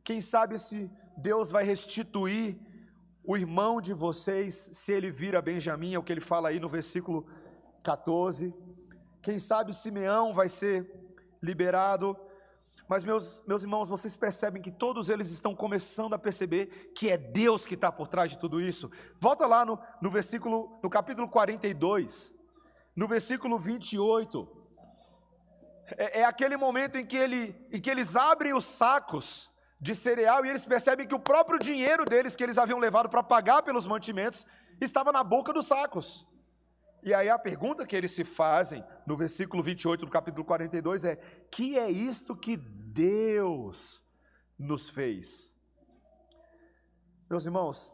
Quem 0.05 0.21
sabe 0.21 0.59
se 0.59 0.91
Deus 1.17 1.51
vai 1.51 1.65
restituir 1.65 2.59
o 3.25 3.37
irmão 3.37 3.81
de 3.81 3.93
vocês, 3.93 4.71
se 4.73 4.93
ele 4.93 5.11
vira 5.11 5.41
Benjamim, 5.41 5.95
é 5.95 5.99
o 5.99 6.03
que 6.03 6.13
ele 6.13 6.21
fala 6.21 6.49
aí 6.49 6.59
no 6.59 6.69
versículo 6.69 7.27
14. 7.83 8.55
Quem 9.23 9.39
sabe 9.39 9.75
Simeão 9.75 10.33
vai 10.33 10.49
ser 10.49 10.91
liberado. 11.41 12.17
Mas, 12.93 13.05
meus, 13.05 13.43
meus 13.47 13.63
irmãos, 13.63 13.89
vocês 13.89 14.15
percebem 14.15 14.61
que 14.61 14.71
todos 14.71 15.09
eles 15.09 15.31
estão 15.31 15.57
começando 15.57 16.13
a 16.13 16.19
perceber 16.19 16.93
que 16.95 17.09
é 17.09 17.17
Deus 17.17 17.65
que 17.65 17.73
está 17.73 17.91
por 17.91 18.07
trás 18.07 18.31
de 18.31 18.39
tudo 18.39 18.61
isso. 18.61 18.91
Volta 19.19 19.47
lá 19.47 19.65
no, 19.65 19.81
no 20.03 20.11
versículo, 20.11 20.79
no 20.83 20.91
capítulo 20.91 21.27
42, 21.27 22.35
no 22.95 23.09
versículo 23.09 23.59
28 23.59 24.47
é, 25.97 26.21
é 26.21 26.25
aquele 26.27 26.55
momento 26.59 26.99
em 26.99 27.07
que, 27.07 27.17
ele, 27.17 27.57
em 27.73 27.81
que 27.81 27.89
eles 27.91 28.15
abrem 28.15 28.53
os 28.53 28.67
sacos 28.67 29.51
de 29.81 29.95
cereal 29.95 30.45
e 30.45 30.51
eles 30.51 30.67
percebem 30.67 31.09
que 31.09 31.15
o 31.15 31.19
próprio 31.19 31.59
dinheiro 31.59 32.05
deles 32.05 32.37
que 32.37 32.45
eles 32.45 32.59
haviam 32.59 32.79
levado 32.79 33.09
para 33.09 33.23
pagar 33.23 33.63
pelos 33.63 33.87
mantimentos 33.87 34.45
estava 34.83 35.11
na 35.13 35.25
boca 35.25 35.51
dos 35.51 35.67
sacos. 35.67 36.27
E 37.03 37.13
aí 37.13 37.29
a 37.29 37.39
pergunta 37.39 37.85
que 37.85 37.97
eles 37.97 38.13
se 38.13 38.23
fazem 38.23 38.85
no 39.05 39.17
versículo 39.17 39.63
28 39.63 40.07
do 40.07 40.11
capítulo 40.11 40.45
42 40.45 41.05
é: 41.05 41.17
que 41.51 41.77
é 41.79 41.91
isto 41.91 42.37
que 42.37 42.57
Deus 42.57 44.03
nos 44.57 44.89
fez? 44.89 45.53
Meus 47.29 47.45
irmãos, 47.45 47.93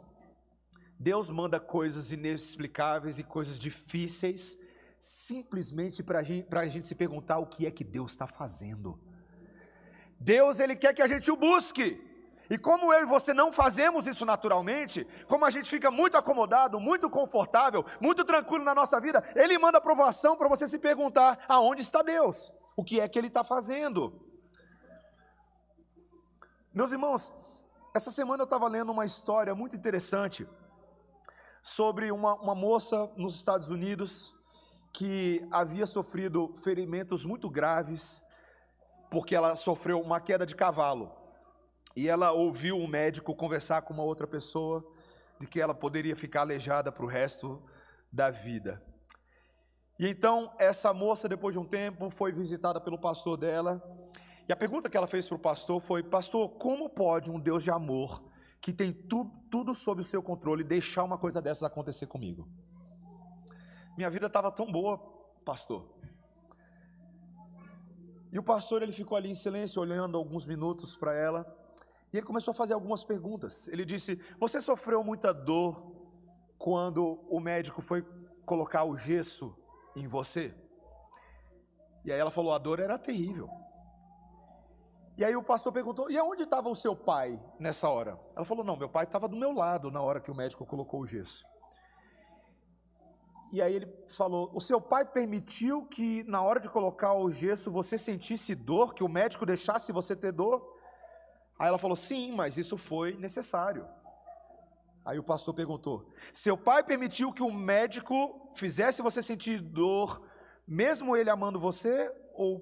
Deus 0.98 1.30
manda 1.30 1.58
coisas 1.58 2.12
inexplicáveis 2.12 3.18
e 3.18 3.22
coisas 3.22 3.58
difíceis 3.58 4.58
simplesmente 5.00 6.02
para 6.02 6.20
a 6.20 6.66
gente 6.66 6.86
se 6.86 6.94
perguntar 6.94 7.38
o 7.38 7.46
que 7.46 7.66
é 7.66 7.70
que 7.70 7.84
Deus 7.84 8.10
está 8.10 8.26
fazendo. 8.26 9.00
Deus, 10.18 10.58
Ele 10.58 10.74
quer 10.74 10.92
que 10.92 11.02
a 11.02 11.06
gente 11.06 11.30
o 11.30 11.36
busque. 11.36 12.04
E 12.50 12.56
como 12.56 12.92
eu 12.92 13.02
e 13.02 13.06
você 13.06 13.34
não 13.34 13.52
fazemos 13.52 14.06
isso 14.06 14.24
naturalmente, 14.24 15.06
como 15.26 15.44
a 15.44 15.50
gente 15.50 15.68
fica 15.68 15.90
muito 15.90 16.16
acomodado, 16.16 16.80
muito 16.80 17.10
confortável, 17.10 17.84
muito 18.00 18.24
tranquilo 18.24 18.64
na 18.64 18.74
nossa 18.74 18.98
vida, 19.00 19.22
Ele 19.36 19.58
manda 19.58 19.78
aprovação 19.78 20.36
para 20.36 20.48
você 20.48 20.66
se 20.66 20.78
perguntar: 20.78 21.44
aonde 21.46 21.82
está 21.82 22.02
Deus? 22.02 22.52
O 22.76 22.82
que 22.82 23.00
é 23.00 23.08
que 23.08 23.18
Ele 23.18 23.28
está 23.28 23.44
fazendo? 23.44 24.24
Meus 26.72 26.92
irmãos, 26.92 27.32
essa 27.94 28.10
semana 28.10 28.42
eu 28.42 28.44
estava 28.44 28.68
lendo 28.68 28.92
uma 28.92 29.04
história 29.04 29.54
muito 29.54 29.76
interessante 29.76 30.48
sobre 31.62 32.10
uma, 32.10 32.34
uma 32.34 32.54
moça 32.54 33.10
nos 33.16 33.34
Estados 33.34 33.70
Unidos 33.70 34.34
que 34.92 35.46
havia 35.50 35.86
sofrido 35.86 36.54
ferimentos 36.62 37.24
muito 37.24 37.50
graves, 37.50 38.22
porque 39.10 39.34
ela 39.34 39.54
sofreu 39.54 40.00
uma 40.00 40.20
queda 40.20 40.46
de 40.46 40.56
cavalo. 40.56 41.17
E 41.96 42.08
ela 42.08 42.32
ouviu 42.32 42.76
um 42.76 42.86
médico 42.86 43.34
conversar 43.34 43.82
com 43.82 43.94
uma 43.94 44.02
outra 44.02 44.26
pessoa 44.26 44.84
de 45.38 45.46
que 45.46 45.60
ela 45.60 45.74
poderia 45.74 46.16
ficar 46.16 46.42
aleijada 46.42 46.90
para 46.90 47.04
o 47.04 47.08
resto 47.08 47.62
da 48.12 48.30
vida. 48.30 48.82
E 49.98 50.06
então 50.06 50.52
essa 50.58 50.92
moça, 50.94 51.28
depois 51.28 51.54
de 51.54 51.58
um 51.58 51.64
tempo, 51.64 52.08
foi 52.10 52.32
visitada 52.32 52.80
pelo 52.80 52.98
pastor 52.98 53.36
dela. 53.36 53.82
E 54.48 54.52
a 54.52 54.56
pergunta 54.56 54.88
que 54.88 54.96
ela 54.96 55.06
fez 55.06 55.26
para 55.26 55.36
o 55.36 55.40
pastor 55.40 55.80
foi: 55.80 56.02
Pastor, 56.02 56.48
como 56.50 56.88
pode 56.88 57.30
um 57.30 57.38
Deus 57.38 57.64
de 57.64 57.70
amor, 57.70 58.22
que 58.60 58.72
tem 58.72 58.92
tu, 58.92 59.30
tudo 59.50 59.74
sob 59.74 60.00
o 60.00 60.04
seu 60.04 60.22
controle, 60.22 60.62
deixar 60.62 61.02
uma 61.04 61.18
coisa 61.18 61.42
dessas 61.42 61.64
acontecer 61.64 62.06
comigo? 62.06 62.48
Minha 63.96 64.08
vida 64.08 64.26
estava 64.26 64.52
tão 64.52 64.70
boa, 64.70 64.98
pastor. 65.44 65.98
E 68.30 68.38
o 68.38 68.42
pastor 68.42 68.82
ele 68.82 68.92
ficou 68.92 69.16
ali 69.16 69.30
em 69.30 69.34
silêncio, 69.34 69.82
olhando 69.82 70.16
alguns 70.16 70.46
minutos 70.46 70.94
para 70.94 71.14
ela. 71.14 71.57
E 72.12 72.16
ele 72.16 72.26
começou 72.26 72.52
a 72.52 72.54
fazer 72.54 72.74
algumas 72.74 73.04
perguntas. 73.04 73.68
Ele 73.68 73.84
disse: 73.84 74.20
Você 74.38 74.60
sofreu 74.60 75.04
muita 75.04 75.32
dor 75.32 75.92
quando 76.58 77.20
o 77.28 77.38
médico 77.38 77.82
foi 77.82 78.02
colocar 78.44 78.84
o 78.84 78.96
gesso 78.96 79.54
em 79.94 80.06
você? 80.06 80.54
E 82.04 82.12
aí 82.12 82.18
ela 82.18 82.30
falou: 82.30 82.52
a 82.52 82.58
dor 82.58 82.80
era 82.80 82.98
terrível. 82.98 83.50
E 85.18 85.24
aí 85.24 85.36
o 85.36 85.42
pastor 85.42 85.72
perguntou: 85.72 86.10
e 86.10 86.16
aonde 86.16 86.44
estava 86.44 86.68
o 86.68 86.76
seu 86.76 86.96
pai 86.96 87.38
nessa 87.58 87.88
hora? 87.88 88.18
Ela 88.34 88.46
falou: 88.46 88.64
não, 88.64 88.76
meu 88.76 88.88
pai 88.88 89.04
estava 89.04 89.28
do 89.28 89.36
meu 89.36 89.52
lado 89.52 89.90
na 89.90 90.00
hora 90.00 90.20
que 90.20 90.30
o 90.30 90.34
médico 90.34 90.64
colocou 90.64 91.00
o 91.00 91.06
gesso. 91.06 91.44
E 93.52 93.60
aí 93.60 93.74
ele 93.74 93.92
falou: 94.08 94.50
o 94.54 94.60
seu 94.60 94.80
pai 94.80 95.04
permitiu 95.04 95.86
que 95.86 96.22
na 96.24 96.40
hora 96.40 96.60
de 96.60 96.70
colocar 96.70 97.12
o 97.12 97.30
gesso 97.30 97.70
você 97.70 97.98
sentisse 97.98 98.54
dor, 98.54 98.94
que 98.94 99.04
o 99.04 99.08
médico 99.08 99.44
deixasse 99.44 99.92
você 99.92 100.16
ter 100.16 100.32
dor? 100.32 100.77
Aí 101.58 101.68
ela 101.68 101.78
falou: 101.78 101.96
sim, 101.96 102.32
mas 102.32 102.56
isso 102.56 102.76
foi 102.76 103.14
necessário. 103.14 103.86
Aí 105.04 105.18
o 105.18 105.22
pastor 105.22 105.54
perguntou: 105.54 106.08
Seu 106.32 106.56
pai 106.56 106.82
permitiu 106.82 107.32
que 107.32 107.42
o 107.42 107.52
médico 107.52 108.50
fizesse 108.54 109.02
você 109.02 109.22
sentir 109.22 109.60
dor, 109.60 110.22
mesmo 110.66 111.16
ele 111.16 111.30
amando 111.30 111.58
você, 111.58 112.12
ou 112.34 112.60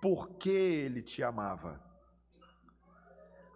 porque 0.00 0.50
ele 0.50 1.02
te 1.02 1.22
amava? 1.22 1.80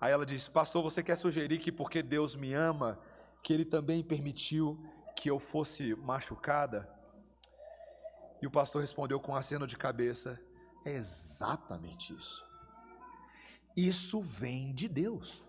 Aí 0.00 0.12
ela 0.12 0.25
disse: 0.25 0.50
Pastor, 0.50 0.82
você 0.82 1.02
quer 1.02 1.16
sugerir 1.16 1.58
que 1.58 1.73
porque 1.73 2.02
Deus 2.02 2.37
me 2.37 2.54
ama, 2.54 3.00
que 3.42 3.52
ele 3.52 3.64
também 3.64 4.02
permitiu 4.02 4.78
que 5.16 5.28
eu 5.28 5.38
fosse 5.38 5.94
machucada? 5.97 6.88
E 8.40 8.47
o 8.47 8.50
pastor 8.50 8.82
respondeu 8.82 9.18
com 9.18 9.32
um 9.32 9.37
aceno 9.37 9.66
de 9.66 9.76
cabeça: 9.76 10.40
É 10.85 10.92
exatamente 10.92 12.14
isso. 12.14 12.48
Isso 13.78 14.20
vem 14.20 14.75
de 14.75 14.88
Deus. 14.88 15.47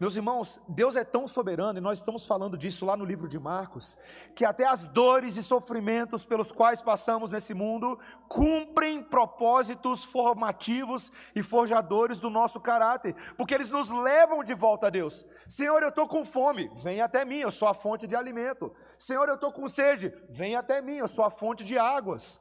Meus 0.00 0.16
irmãos, 0.16 0.58
Deus 0.66 0.96
é 0.96 1.04
tão 1.04 1.28
soberano, 1.28 1.78
e 1.78 1.82
nós 1.82 1.98
estamos 1.98 2.26
falando 2.26 2.56
disso 2.56 2.86
lá 2.86 2.96
no 2.96 3.04
livro 3.04 3.28
de 3.28 3.38
Marcos, 3.38 3.94
que 4.34 4.46
até 4.46 4.66
as 4.66 4.86
dores 4.86 5.36
e 5.36 5.42
sofrimentos 5.42 6.24
pelos 6.24 6.50
quais 6.50 6.80
passamos 6.80 7.30
nesse 7.30 7.52
mundo 7.52 7.98
cumprem 8.28 9.02
propósitos 9.02 10.04
formativos 10.04 11.12
e 11.34 11.42
forjadores 11.42 12.18
do 12.18 12.30
nosso 12.30 12.58
caráter, 12.60 13.14
porque 13.36 13.52
eles 13.52 13.68
nos 13.68 13.90
levam 13.90 14.42
de 14.42 14.54
volta 14.54 14.86
a 14.86 14.90
Deus. 14.90 15.26
Senhor, 15.46 15.82
eu 15.82 15.90
estou 15.90 16.08
com 16.08 16.24
fome, 16.24 16.70
vem 16.82 17.02
até 17.02 17.26
mim, 17.26 17.40
eu 17.40 17.52
sou 17.52 17.68
a 17.68 17.74
fonte 17.74 18.06
de 18.06 18.16
alimento. 18.16 18.74
Senhor, 18.98 19.28
eu 19.28 19.34
estou 19.34 19.52
com 19.52 19.68
sede, 19.68 20.14
vem 20.30 20.56
até 20.56 20.80
mim, 20.80 20.96
eu 20.96 21.08
sou 21.08 21.26
a 21.26 21.30
fonte 21.30 21.62
de 21.62 21.76
águas. 21.76 22.40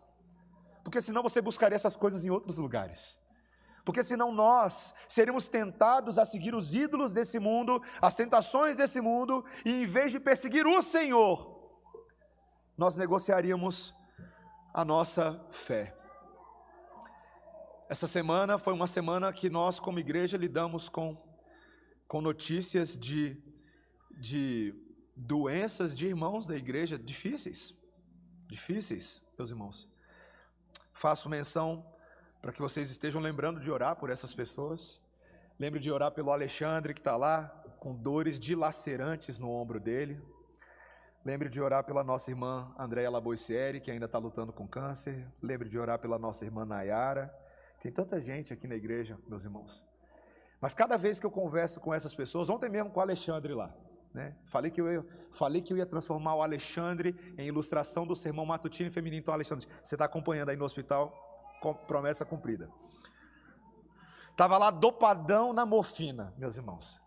Porque 0.81 1.01
senão 1.01 1.21
você 1.21 1.41
buscaria 1.41 1.75
essas 1.75 1.97
coisas 1.97 2.23
em 2.23 2.29
outros 2.29 2.57
lugares 2.57 3.19
porque 3.85 4.03
senão 4.03 4.31
nós 4.31 4.95
seríamos 5.07 5.47
tentados 5.47 6.17
a 6.17 6.25
seguir 6.25 6.55
os 6.55 6.73
ídolos 6.73 7.13
desse 7.13 7.39
mundo, 7.39 7.81
as 8.01 8.15
tentações 8.15 8.77
desse 8.77 8.99
mundo, 8.99 9.45
e 9.63 9.83
em 9.83 9.85
vez 9.85 10.11
de 10.11 10.19
perseguir 10.19 10.65
o 10.65 10.81
Senhor, 10.81 11.55
nós 12.75 12.95
negociaríamos 12.95 13.93
a 14.73 14.83
nossa 14.83 15.39
fé. 15.51 15.95
Essa 17.87 18.07
semana 18.07 18.57
foi 18.57 18.73
uma 18.73 18.87
semana 18.87 19.31
que 19.31 19.51
nós, 19.51 19.79
como 19.79 19.99
igreja, 19.99 20.35
lidamos 20.35 20.89
com, 20.89 21.15
com 22.07 22.19
notícias 22.19 22.97
de, 22.97 23.37
de 24.09 24.73
doenças 25.15 25.95
de 25.95 26.07
irmãos 26.07 26.47
da 26.47 26.57
igreja 26.57 26.97
difíceis. 26.97 27.71
Difíceis, 28.47 29.21
meus 29.37 29.51
irmãos. 29.51 29.87
Faço 30.91 31.29
menção 31.29 31.85
para 32.45 32.53
que 32.53 32.61
vocês 32.61 32.91
estejam 32.91 33.19
lembrando 33.19 33.59
de 33.59 33.71
orar 33.71 33.95
por 33.95 34.11
essas 34.11 34.31
pessoas. 34.31 35.01
Lembre 35.59 35.79
de 35.79 35.91
orar 35.91 36.11
pelo 36.11 36.29
Alexandre 36.29 36.93
que 36.93 36.99
está 36.99 37.17
lá, 37.17 37.47
com 37.79 37.95
dores 37.95 38.39
dilacerantes 38.39 39.39
no 39.39 39.49
ombro 39.49 39.79
dele. 39.79 40.21
Lembre 41.25 41.49
de 41.49 41.59
orar 41.59 41.83
pela 41.83 42.03
nossa 42.03 42.29
irmã 42.29 42.71
Andréia 42.77 43.09
Laboicieri, 43.09 43.81
que 43.81 43.89
ainda 43.89 44.05
está 44.05 44.19
lutando 44.19 44.53
com 44.53 44.67
câncer. 44.67 45.25
Lembre 45.41 45.67
de 45.67 45.79
orar 45.79 45.97
pela 45.97 46.19
nossa 46.19 46.45
irmã 46.45 46.63
Nayara. 46.65 47.35
Tem 47.81 47.91
tanta 47.91 48.19
gente 48.19 48.53
aqui 48.53 48.67
na 48.67 48.75
igreja, 48.75 49.17
meus 49.27 49.43
irmãos. 49.43 49.83
Mas 50.61 50.75
cada 50.75 50.97
vez 50.97 51.19
que 51.19 51.25
eu 51.25 51.31
converso 51.31 51.79
com 51.79 51.95
essas 51.95 52.13
pessoas, 52.13 52.47
ontem 52.47 52.69
mesmo 52.69 52.91
com 52.91 52.99
o 52.99 53.01
Alexandre 53.01 53.55
lá, 53.55 53.75
né? 54.13 54.35
Falei 54.45 54.69
que 54.69 54.79
eu 54.79 55.03
falei 55.31 55.63
que 55.63 55.73
eu 55.73 55.77
ia 55.77 55.85
transformar 55.87 56.35
o 56.35 56.43
Alexandre 56.43 57.15
em 57.39 57.47
ilustração 57.47 58.05
do 58.05 58.15
sermão 58.15 58.45
matutino 58.45 58.89
e 58.89 58.93
feminino. 58.93 59.23
Então, 59.23 59.33
Alexandre, 59.33 59.67
você 59.81 59.95
está 59.95 60.05
acompanhando 60.05 60.49
aí 60.49 60.55
no 60.55 60.63
hospital? 60.63 61.34
Promessa 61.73 62.25
cumprida. 62.25 62.69
Estava 64.31 64.57
lá 64.57 64.69
dopadão 64.69 65.53
na 65.53 65.65
morfina, 65.65 66.33
meus 66.37 66.57
irmãos, 66.57 66.99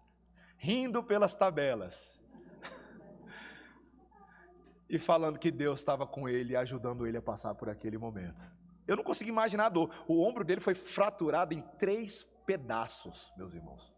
rindo 0.56 1.02
pelas 1.02 1.36
tabelas 1.36 2.18
e 4.88 4.98
falando 4.98 5.38
que 5.38 5.50
Deus 5.50 5.80
estava 5.80 6.06
com 6.06 6.28
ele, 6.28 6.56
ajudando 6.56 7.06
ele 7.06 7.18
a 7.18 7.22
passar 7.22 7.54
por 7.54 7.68
aquele 7.68 7.98
momento. 7.98 8.50
Eu 8.86 8.96
não 8.96 9.04
consegui 9.04 9.30
imaginar 9.30 9.66
a 9.66 9.68
dor. 9.68 9.94
O 10.08 10.26
ombro 10.26 10.42
dele 10.42 10.62
foi 10.62 10.74
fraturado 10.74 11.52
em 11.52 11.60
três 11.78 12.22
pedaços, 12.46 13.30
meus 13.36 13.52
irmãos. 13.52 13.92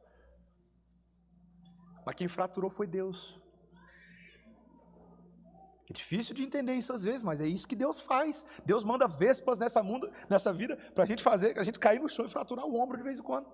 Mas 2.04 2.16
quem 2.16 2.26
fraturou 2.26 2.68
foi 2.68 2.88
Deus. 2.88 3.39
É 5.90 5.92
difícil 5.92 6.32
de 6.32 6.44
entender 6.44 6.74
isso 6.74 6.92
às 6.92 7.02
vezes, 7.02 7.24
mas 7.24 7.40
é 7.40 7.46
isso 7.46 7.66
que 7.66 7.74
Deus 7.74 8.00
faz. 8.00 8.44
Deus 8.64 8.84
manda 8.84 9.08
vespas 9.08 9.58
nessa, 9.58 9.82
mundo, 9.82 10.08
nessa 10.28 10.52
vida 10.52 10.76
para 10.94 11.02
a 11.02 11.06
gente 11.06 11.20
fazer, 11.20 11.58
a 11.58 11.64
gente 11.64 11.80
cair 11.80 12.00
no 12.00 12.08
chão 12.08 12.24
e 12.24 12.28
fraturar 12.28 12.64
o 12.64 12.80
ombro 12.80 12.96
de 12.96 13.02
vez 13.02 13.18
em 13.18 13.22
quando. 13.22 13.48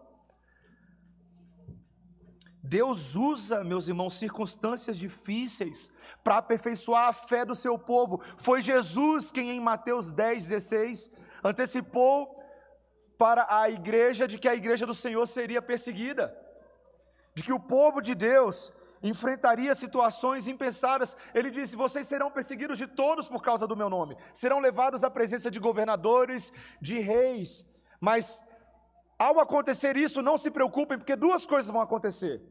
Deus 2.63 3.15
usa, 3.15 3.65
meus 3.65 3.89
irmãos, 3.89 4.19
circunstâncias 4.19 4.99
difíceis 4.99 5.91
para 6.23 6.37
aperfeiçoar 6.37 7.09
a 7.09 7.13
fé 7.13 7.43
do 7.45 7.55
seu 7.55 7.79
povo. 7.79 8.21
Foi 8.37 8.61
Jesus 8.61 9.33
quem, 9.33 9.51
em 9.51 9.61
Mateus 9.61 10.13
10, 10.13 10.49
16, 10.49 11.11
antecipou 11.43 12.37
para 13.17 13.47
a 13.49 13.71
igreja 13.71 14.29
de 14.29 14.39
que 14.39 14.49
a 14.49 14.55
igreja 14.55 14.85
do 14.85 14.95
Senhor 14.95 15.27
seria 15.27 15.63
perseguida, 15.63 16.37
de 17.35 17.43
que 17.43 17.53
o 17.53 17.61
povo 17.61 18.03
de 18.03 18.15
Deus 18.15 18.73
enfrentaria 19.09 19.75
situações 19.75 20.49
impensadas. 20.49 21.17
Ele 21.35 21.51
disse: 21.51 21.77
Vocês 21.77 22.09
serão 22.09 22.31
perseguidos 22.31 22.79
de 22.79 22.87
todos 22.87 23.29
por 23.29 23.43
causa 23.43 23.67
do 23.67 23.77
meu 23.77 23.89
nome, 23.89 24.17
serão 24.35 24.59
levados 24.59 25.05
à 25.05 25.11
presença 25.11 25.51
de 25.51 25.59
governadores, 25.59 26.53
de 26.81 26.99
reis. 27.01 27.65
Mas 28.01 28.43
ao 29.19 29.41
acontecer 29.41 29.97
isso, 29.97 30.21
não 30.21 30.37
se 30.37 30.51
preocupem, 30.51 30.99
porque 30.99 31.17
duas 31.17 31.47
coisas 31.47 31.73
vão 31.73 31.81
acontecer. 31.81 32.43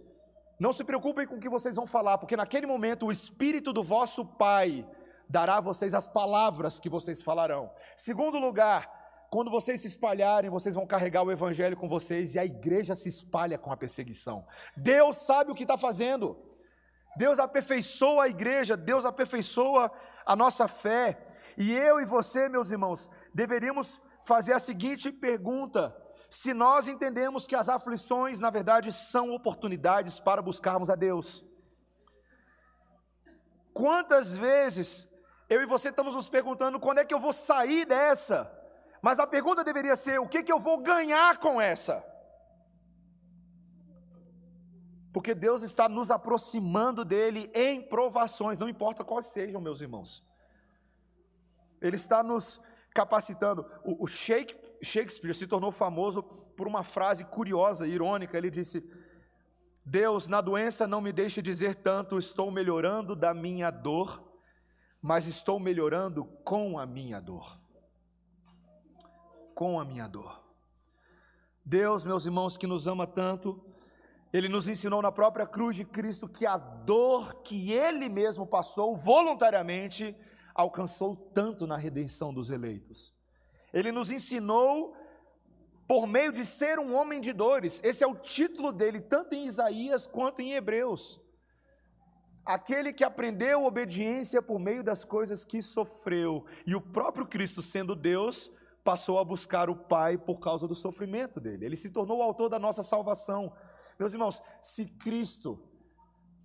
Não 0.60 0.74
se 0.74 0.84
preocupem 0.84 1.28
com 1.28 1.36
o 1.36 1.40
que 1.40 1.50
vocês 1.50 1.76
vão 1.76 1.86
falar, 1.86 2.18
porque 2.18 2.38
naquele 2.38 2.66
momento 2.66 3.06
o 3.06 3.12
Espírito 3.12 3.74
do 3.74 3.84
vosso 3.84 4.26
Pai 4.26 4.88
dará 5.30 5.58
a 5.58 5.62
vocês 5.62 5.94
as 5.94 6.08
palavras 6.08 6.80
que 6.80 6.90
vocês 6.90 7.22
falarão. 7.22 7.72
Segundo 7.96 8.40
lugar, 8.40 8.95
quando 9.30 9.52
vocês 9.52 9.82
se 9.82 9.88
espalharem, 9.88 10.50
vocês 10.50 10.76
vão 10.76 10.86
carregar 10.86 11.24
o 11.24 11.32
evangelho 11.32 11.76
com 11.76 11.88
vocês 11.88 12.36
e 12.36 12.40
a 12.40 12.46
igreja 12.46 12.96
se 12.96 13.10
espalha 13.10 13.58
com 13.58 13.72
a 13.72 13.78
perseguição. 13.78 14.46
Deus 14.76 15.18
sabe 15.18 15.52
o 15.52 15.56
que 15.56 15.64
está 15.64 15.78
fazendo. 15.78 16.38
Deus 17.18 17.40
aperfeiçoa 17.40 18.26
a 18.26 18.28
igreja, 18.28 18.76
Deus 18.76 19.06
aperfeiçoa 19.06 19.92
a 20.26 20.36
nossa 20.36 20.68
fé. 20.68 21.26
E 21.58 21.74
eu 21.74 22.00
e 22.00 22.06
você, 22.06 22.50
meus 22.50 22.72
irmãos, 22.72 23.10
deveríamos 23.34 24.02
fazer 24.26 24.54
a 24.54 24.60
seguinte 24.60 25.12
pergunta: 25.12 25.96
se 26.30 26.54
nós 26.54 26.88
entendemos 26.88 27.48
que 27.48 27.56
as 27.56 27.70
aflições, 27.70 28.40
na 28.40 28.50
verdade, 28.50 28.92
são 28.92 29.32
oportunidades 29.32 30.20
para 30.20 30.42
buscarmos 30.42 30.90
a 30.90 30.96
Deus. 30.96 31.46
Quantas 33.74 34.34
vezes 34.34 35.10
eu 35.50 35.62
e 35.62 35.66
você 35.66 35.90
estamos 35.90 36.14
nos 36.14 36.30
perguntando 36.30 36.80
quando 36.80 37.00
é 37.00 37.06
que 37.06 37.14
eu 37.14 37.20
vou 37.20 37.34
sair 37.34 37.86
dessa? 37.86 38.65
Mas 39.06 39.20
a 39.20 39.28
pergunta 39.28 39.64
deveria 39.64 39.96
ser: 39.96 40.20
o 40.20 40.28
que, 40.28 40.42
que 40.42 40.52
eu 40.52 40.60
vou 40.60 40.82
ganhar 40.82 41.38
com 41.38 41.62
essa? 41.62 42.04
Porque 45.14 45.36
Deus 45.36 45.62
está 45.62 45.88
nos 45.88 46.10
aproximando 46.10 47.06
dele 47.06 47.52
em 47.54 47.84
provações, 47.84 48.58
não 48.58 48.68
importa 48.68 49.04
quais 49.04 49.28
sejam, 49.28 49.62
meus 49.62 49.80
irmãos. 49.80 50.26
Ele 51.80 51.98
está 51.98 52.24
nos 52.24 52.60
capacitando. 52.96 53.64
O, 53.84 54.08
Shakespeare 54.08 55.36
se 55.36 55.46
tornou 55.46 55.72
famoso 55.72 56.24
por 56.24 56.66
uma 56.68 56.82
frase 56.82 57.24
curiosa, 57.26 57.86
irônica. 57.86 58.36
Ele 58.36 58.50
disse: 58.50 58.84
Deus, 59.86 60.28
na 60.28 60.42
doença 60.42 60.88
não 60.88 61.00
me 61.00 61.14
deixe 61.14 61.44
dizer 61.44 61.76
tanto, 61.76 62.18
estou 62.18 62.50
melhorando 62.50 63.16
da 63.16 63.36
minha 63.36 63.70
dor, 63.70 64.24
mas 65.00 65.28
estou 65.28 65.60
melhorando 65.60 66.26
com 66.44 66.80
a 66.80 66.88
minha 66.88 67.22
dor. 67.22 67.64
Com 69.56 69.80
a 69.80 69.86
minha 69.86 70.08
dor. 70.08 70.44
Deus, 71.66 72.04
meus 72.04 72.26
irmãos, 72.26 72.58
que 72.58 72.68
nos 72.68 72.86
ama 72.86 73.08
tanto, 73.08 73.60
Ele 74.32 74.48
nos 74.48 74.68
ensinou 74.68 75.02
na 75.02 75.12
própria 75.12 75.48
cruz 75.48 75.76
de 75.76 75.84
Cristo 75.84 76.30
que 76.30 76.46
a 76.46 76.58
dor 76.58 77.42
que 77.42 77.72
Ele 77.72 78.08
mesmo 78.08 78.46
passou 78.46 78.96
voluntariamente 78.96 80.16
alcançou 80.54 81.16
tanto 81.16 81.66
na 81.66 81.78
redenção 81.78 82.34
dos 82.34 82.52
eleitos. 82.52 83.16
Ele 83.74 83.92
nos 83.92 84.12
ensinou 84.12 84.94
por 85.88 86.06
meio 86.06 86.32
de 86.32 86.46
ser 86.46 86.78
um 86.78 86.94
homem 86.94 87.22
de 87.22 87.32
dores. 87.32 87.82
Esse 87.84 88.04
é 88.04 88.08
o 88.08 88.16
título 88.16 88.72
dele, 88.72 89.00
tanto 89.00 89.36
em 89.36 89.46
Isaías 89.46 90.06
quanto 90.06 90.42
em 90.42 90.54
Hebreus. 90.54 91.22
Aquele 92.46 92.94
que 92.94 93.04
aprendeu 93.04 93.66
obediência 93.66 94.42
por 94.42 94.60
meio 94.60 94.84
das 94.84 95.06
coisas 95.06 95.46
que 95.46 95.62
sofreu. 95.62 96.46
E 96.68 96.76
o 96.76 96.82
próprio 96.82 97.26
Cristo, 97.26 97.62
sendo 97.62 97.96
Deus, 97.96 98.52
passou 98.86 99.18
a 99.18 99.24
buscar 99.26 99.68
o 99.68 99.76
Pai 99.76 100.16
por 100.16 100.40
causa 100.40 100.68
do 100.68 100.76
sofrimento 100.76 101.40
dele. 101.40 101.66
Ele 101.66 101.76
se 101.76 101.90
tornou 101.90 102.20
o 102.20 102.22
autor 102.22 102.50
da 102.50 102.60
nossa 102.60 102.84
salvação. 102.84 103.52
Meus 103.98 104.14
irmãos, 104.14 104.40
se 104.62 104.86
Cristo 104.86 105.60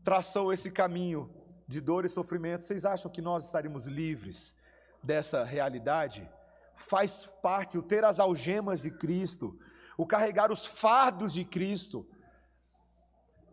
traçou 0.02 0.50
esse 0.50 0.70
caminho 0.70 1.30
de 1.68 1.82
dor 1.82 2.06
e 2.06 2.08
sofrimento, 2.08 2.64
vocês 2.64 2.86
acham 2.86 3.10
que 3.10 3.20
nós 3.20 3.44
estaríamos 3.44 3.84
livres 3.84 4.54
dessa 5.02 5.44
realidade? 5.44 6.26
Faz 6.74 7.28
parte 7.42 7.76
o 7.76 7.82
ter 7.82 8.04
as 8.04 8.18
algemas 8.18 8.80
de 8.80 8.90
Cristo, 8.90 9.58
o 9.98 10.06
carregar 10.06 10.50
os 10.50 10.64
fardos 10.64 11.34
de 11.34 11.44
Cristo, 11.44 12.08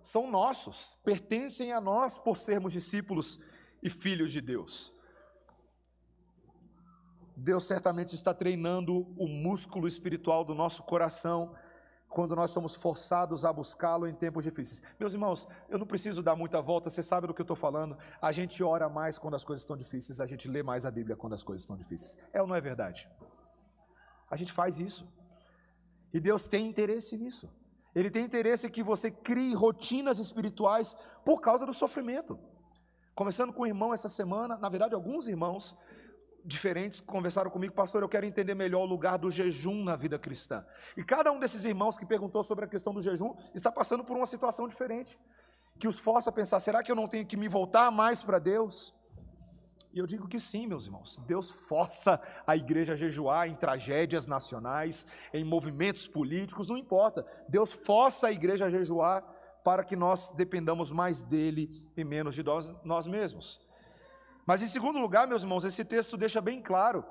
são 0.02 0.32
nossos, 0.32 0.98
pertencem 1.04 1.74
a 1.74 1.82
nós 1.82 2.18
por 2.18 2.38
sermos 2.38 2.72
discípulos 2.72 3.38
e 3.84 3.90
filhos 3.90 4.32
de 4.32 4.40
Deus. 4.40 4.94
Deus 7.40 7.66
certamente 7.68 8.16
está 8.16 8.34
treinando 8.34 9.14
o 9.16 9.28
músculo 9.28 9.88
espiritual 9.88 10.44
do 10.44 10.56
nosso 10.56 10.82
coração 10.82 11.54
quando 12.10 12.36
nós 12.36 12.50
somos 12.50 12.76
forçados 12.76 13.46
a 13.46 13.54
buscá-lo 13.54 14.08
em 14.08 14.14
tempos 14.14 14.44
difíceis. 14.44 14.82
Meus 15.00 15.14
irmãos, 15.14 15.48
eu 15.70 15.78
não 15.78 15.86
preciso 15.86 16.24
dar 16.24 16.36
muita 16.36 16.60
volta, 16.60 16.90
você 16.90 17.04
sabe 17.04 17.28
do 17.28 17.36
que 17.36 17.42
eu 17.42 17.44
estou 17.44 17.56
falando. 17.56 17.96
A 18.20 18.32
gente 18.32 18.64
ora 18.64 18.90
mais 18.90 19.20
quando 19.20 19.36
as 19.36 19.44
coisas 19.44 19.62
estão 19.62 19.78
difíceis, 19.78 20.20
a 20.20 20.26
gente 20.26 20.48
lê 20.48 20.64
mais 20.64 20.84
a 20.84 20.90
Bíblia 20.90 21.16
quando 21.16 21.34
as 21.34 21.44
coisas 21.44 21.62
estão 21.62 21.78
difíceis. 21.78 22.18
É 22.34 22.42
ou 22.42 22.48
não 22.48 22.56
é 22.56 22.62
verdade? 22.62 23.08
A 24.32 24.36
gente 24.36 24.52
faz 24.52 24.80
isso. 24.80 25.08
E 26.12 26.20
Deus 26.20 26.48
tem 26.48 26.66
interesse 26.66 27.20
nisso. 27.20 27.48
Ele 27.94 28.10
tem 28.10 28.26
interesse 28.26 28.68
que 28.68 28.82
você 28.82 29.12
crie 29.12 29.54
rotinas 29.54 30.18
espirituais 30.18 30.98
por 31.24 31.40
causa 31.40 31.68
do 31.68 31.74
sofrimento. 31.74 32.40
Começando 33.14 33.54
com 33.54 33.64
o 33.64 33.68
irmão 33.68 33.94
essa 33.94 34.10
semana, 34.10 34.58
na 34.58 34.70
verdade, 34.70 34.96
alguns 34.96 35.28
irmãos 35.28 35.76
diferentes 36.48 37.02
conversaram 37.02 37.52
comigo, 37.52 37.74
pastor, 37.74 38.02
eu 38.02 38.08
quero 38.08 38.26
entender 38.26 38.56
melhor 38.56 38.84
o 38.84 38.86
lugar 38.86 39.18
do 39.18 39.30
jejum 39.30 39.84
na 39.84 39.98
vida 39.98 40.18
cristã. 40.18 40.66
E 40.96 41.04
cada 41.04 41.30
um 41.30 41.40
desses 41.40 41.66
irmãos 41.66 41.98
que 41.98 42.06
perguntou 42.06 42.42
sobre 42.42 42.64
a 42.64 42.68
questão 42.68 42.94
do 42.94 43.02
jejum 43.02 43.36
está 43.54 43.70
passando 43.70 44.04
por 44.04 44.16
uma 44.16 44.26
situação 44.26 44.66
diferente, 44.66 45.20
que 45.78 45.90
os 45.90 46.00
força 46.00 46.30
a 46.30 46.34
pensar: 46.34 46.62
será 46.62 46.82
que 46.82 46.90
eu 46.90 46.96
não 46.96 47.06
tenho 47.06 47.26
que 47.26 47.36
me 47.36 47.50
voltar 47.50 47.92
mais 47.92 48.24
para 48.24 48.40
Deus? 48.40 48.96
E 49.94 50.00
eu 50.00 50.08
digo 50.08 50.28
que 50.28 50.40
sim, 50.40 50.68
meus 50.68 50.86
irmãos. 50.86 51.20
Deus 51.28 51.52
força 51.52 52.22
a 52.46 52.56
igreja 52.56 52.94
a 52.94 52.96
jejuar 52.96 53.50
em 53.50 53.56
tragédias 53.56 54.26
nacionais, 54.26 55.06
em 55.34 55.44
movimentos 55.44 56.08
políticos, 56.08 56.68
não 56.68 56.78
importa. 56.78 57.26
Deus 57.50 57.74
força 57.74 58.28
a 58.28 58.32
igreja 58.32 58.66
a 58.66 58.70
jejuar 58.70 59.24
para 59.66 59.84
que 59.84 59.98
nós 59.98 60.32
dependamos 60.32 60.92
mais 60.92 61.22
dele 61.22 61.70
e 61.98 62.04
menos 62.04 62.36
de 62.36 62.44
nós, 62.44 62.72
nós 62.86 63.06
mesmos. 63.06 63.67
Mas 64.48 64.62
em 64.62 64.68
segundo 64.68 64.98
lugar, 64.98 65.28
meus 65.28 65.44
irmãos, 65.44 65.66
esse 65.66 65.84
texto 65.84 66.16
deixa 66.16 66.40
bem 66.40 66.62
claro 66.62 67.06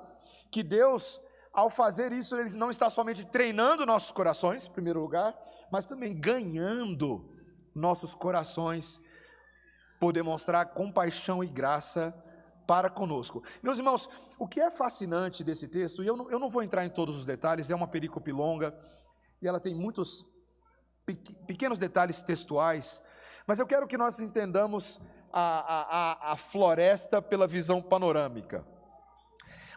que 0.50 0.62
Deus, 0.62 1.20
ao 1.52 1.68
fazer 1.68 2.10
isso, 2.10 2.34
ele 2.34 2.54
não 2.56 2.70
está 2.70 2.88
somente 2.88 3.26
treinando 3.26 3.84
nossos 3.84 4.10
corações, 4.10 4.64
em 4.64 4.70
primeiro 4.70 5.00
lugar, 5.00 5.38
mas 5.70 5.84
também 5.84 6.18
ganhando 6.18 7.30
nossos 7.74 8.14
corações 8.14 8.98
por 10.00 10.14
demonstrar 10.14 10.72
compaixão 10.72 11.44
e 11.44 11.46
graça 11.46 12.14
para 12.66 12.88
conosco. 12.88 13.42
Meus 13.62 13.76
irmãos, 13.76 14.08
o 14.38 14.48
que 14.48 14.58
é 14.58 14.70
fascinante 14.70 15.44
desse 15.44 15.68
texto, 15.68 16.02
e 16.02 16.06
eu 16.06 16.16
não, 16.16 16.30
eu 16.30 16.38
não 16.38 16.48
vou 16.48 16.62
entrar 16.62 16.86
em 16.86 16.90
todos 16.90 17.16
os 17.16 17.26
detalhes, 17.26 17.70
é 17.70 17.74
uma 17.74 17.86
perícope 17.86 18.32
longa, 18.32 18.74
e 19.42 19.46
ela 19.46 19.60
tem 19.60 19.74
muitos 19.74 20.24
pequenos 21.46 21.78
detalhes 21.78 22.22
textuais, 22.22 23.02
mas 23.46 23.58
eu 23.58 23.66
quero 23.66 23.86
que 23.86 23.98
nós 23.98 24.20
entendamos 24.20 24.98
a, 25.32 26.30
a, 26.30 26.32
a 26.32 26.36
floresta 26.36 27.20
pela 27.20 27.46
visão 27.46 27.82
panorâmica. 27.82 28.64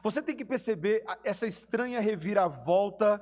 Você 0.02 0.22
tem 0.22 0.36
que 0.36 0.46
perceber 0.46 1.04
essa 1.24 1.46
estranha 1.46 2.00
reviravolta 2.00 3.22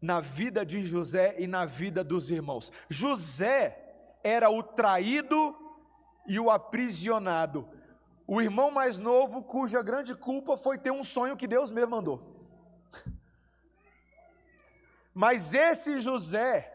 na 0.00 0.20
vida 0.20 0.64
de 0.64 0.82
José 0.82 1.36
e 1.38 1.46
na 1.46 1.64
vida 1.64 2.02
dos 2.02 2.30
irmãos. 2.30 2.70
José 2.88 4.18
era 4.22 4.50
o 4.50 4.62
traído 4.62 5.56
e 6.26 6.38
o 6.40 6.50
aprisionado. 6.50 7.68
O 8.26 8.40
irmão 8.40 8.70
mais 8.70 8.98
novo, 8.98 9.42
cuja 9.42 9.82
grande 9.82 10.14
culpa 10.14 10.56
foi 10.56 10.78
ter 10.78 10.90
um 10.90 11.04
sonho 11.04 11.36
que 11.36 11.46
Deus 11.46 11.70
mesmo 11.70 11.90
mandou. 11.90 12.34
Mas 15.12 15.54
esse 15.54 16.00
José 16.00 16.73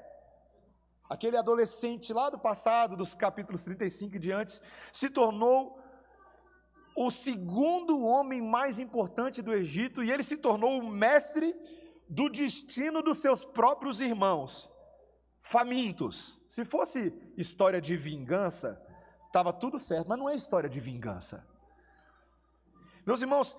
aquele 1.09 1.35
adolescente 1.35 2.13
lá 2.13 2.29
do 2.29 2.37
passado, 2.37 2.95
dos 2.95 3.15
capítulos 3.15 3.63
35 3.63 4.15
e 4.15 4.19
diante, 4.19 4.61
se 4.93 5.09
tornou 5.09 5.79
o 6.95 7.09
segundo 7.09 8.05
homem 8.05 8.41
mais 8.41 8.77
importante 8.77 9.41
do 9.41 9.53
Egito 9.53 10.03
e 10.03 10.11
ele 10.11 10.21
se 10.21 10.37
tornou 10.37 10.79
o 10.79 10.87
mestre 10.87 11.55
do 12.07 12.29
destino 12.29 13.01
dos 13.01 13.19
seus 13.19 13.43
próprios 13.43 13.99
irmãos, 13.99 14.69
famintos. 15.41 16.39
Se 16.47 16.63
fosse 16.63 17.13
história 17.37 17.81
de 17.81 17.95
vingança, 17.97 18.79
estava 19.25 19.51
tudo 19.51 19.79
certo, 19.79 20.07
mas 20.07 20.19
não 20.19 20.29
é 20.29 20.35
história 20.35 20.69
de 20.69 20.79
vingança. 20.79 21.47
Meus 23.05 23.21
irmãos, 23.21 23.57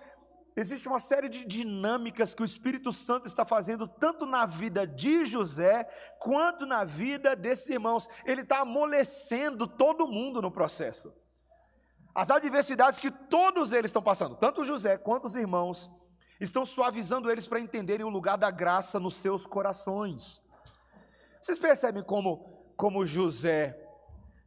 Existe 0.56 0.88
uma 0.88 0.98
série 0.98 1.28
de 1.28 1.44
dinâmicas 1.44 2.34
que 2.34 2.42
o 2.42 2.44
Espírito 2.44 2.92
Santo 2.92 3.26
está 3.26 3.44
fazendo, 3.44 3.86
tanto 3.86 4.26
na 4.26 4.46
vida 4.46 4.86
de 4.86 5.24
José, 5.24 5.84
quanto 6.18 6.66
na 6.66 6.84
vida 6.84 7.36
desses 7.36 7.68
irmãos. 7.68 8.08
Ele 8.24 8.42
está 8.42 8.60
amolecendo 8.60 9.66
todo 9.66 10.08
mundo 10.08 10.42
no 10.42 10.50
processo. 10.50 11.12
As 12.14 12.30
adversidades 12.30 12.98
que 12.98 13.10
todos 13.10 13.72
eles 13.72 13.90
estão 13.90 14.02
passando, 14.02 14.34
tanto 14.34 14.64
José 14.64 14.98
quanto 14.98 15.26
os 15.26 15.36
irmãos, 15.36 15.88
estão 16.40 16.66
suavizando 16.66 17.30
eles 17.30 17.46
para 17.46 17.60
entenderem 17.60 18.04
o 18.04 18.10
lugar 18.10 18.36
da 18.36 18.50
graça 18.50 18.98
nos 18.98 19.16
seus 19.16 19.46
corações. 19.46 20.42
Vocês 21.40 21.58
percebem 21.58 22.02
como, 22.02 22.72
como 22.76 23.06
José 23.06 23.78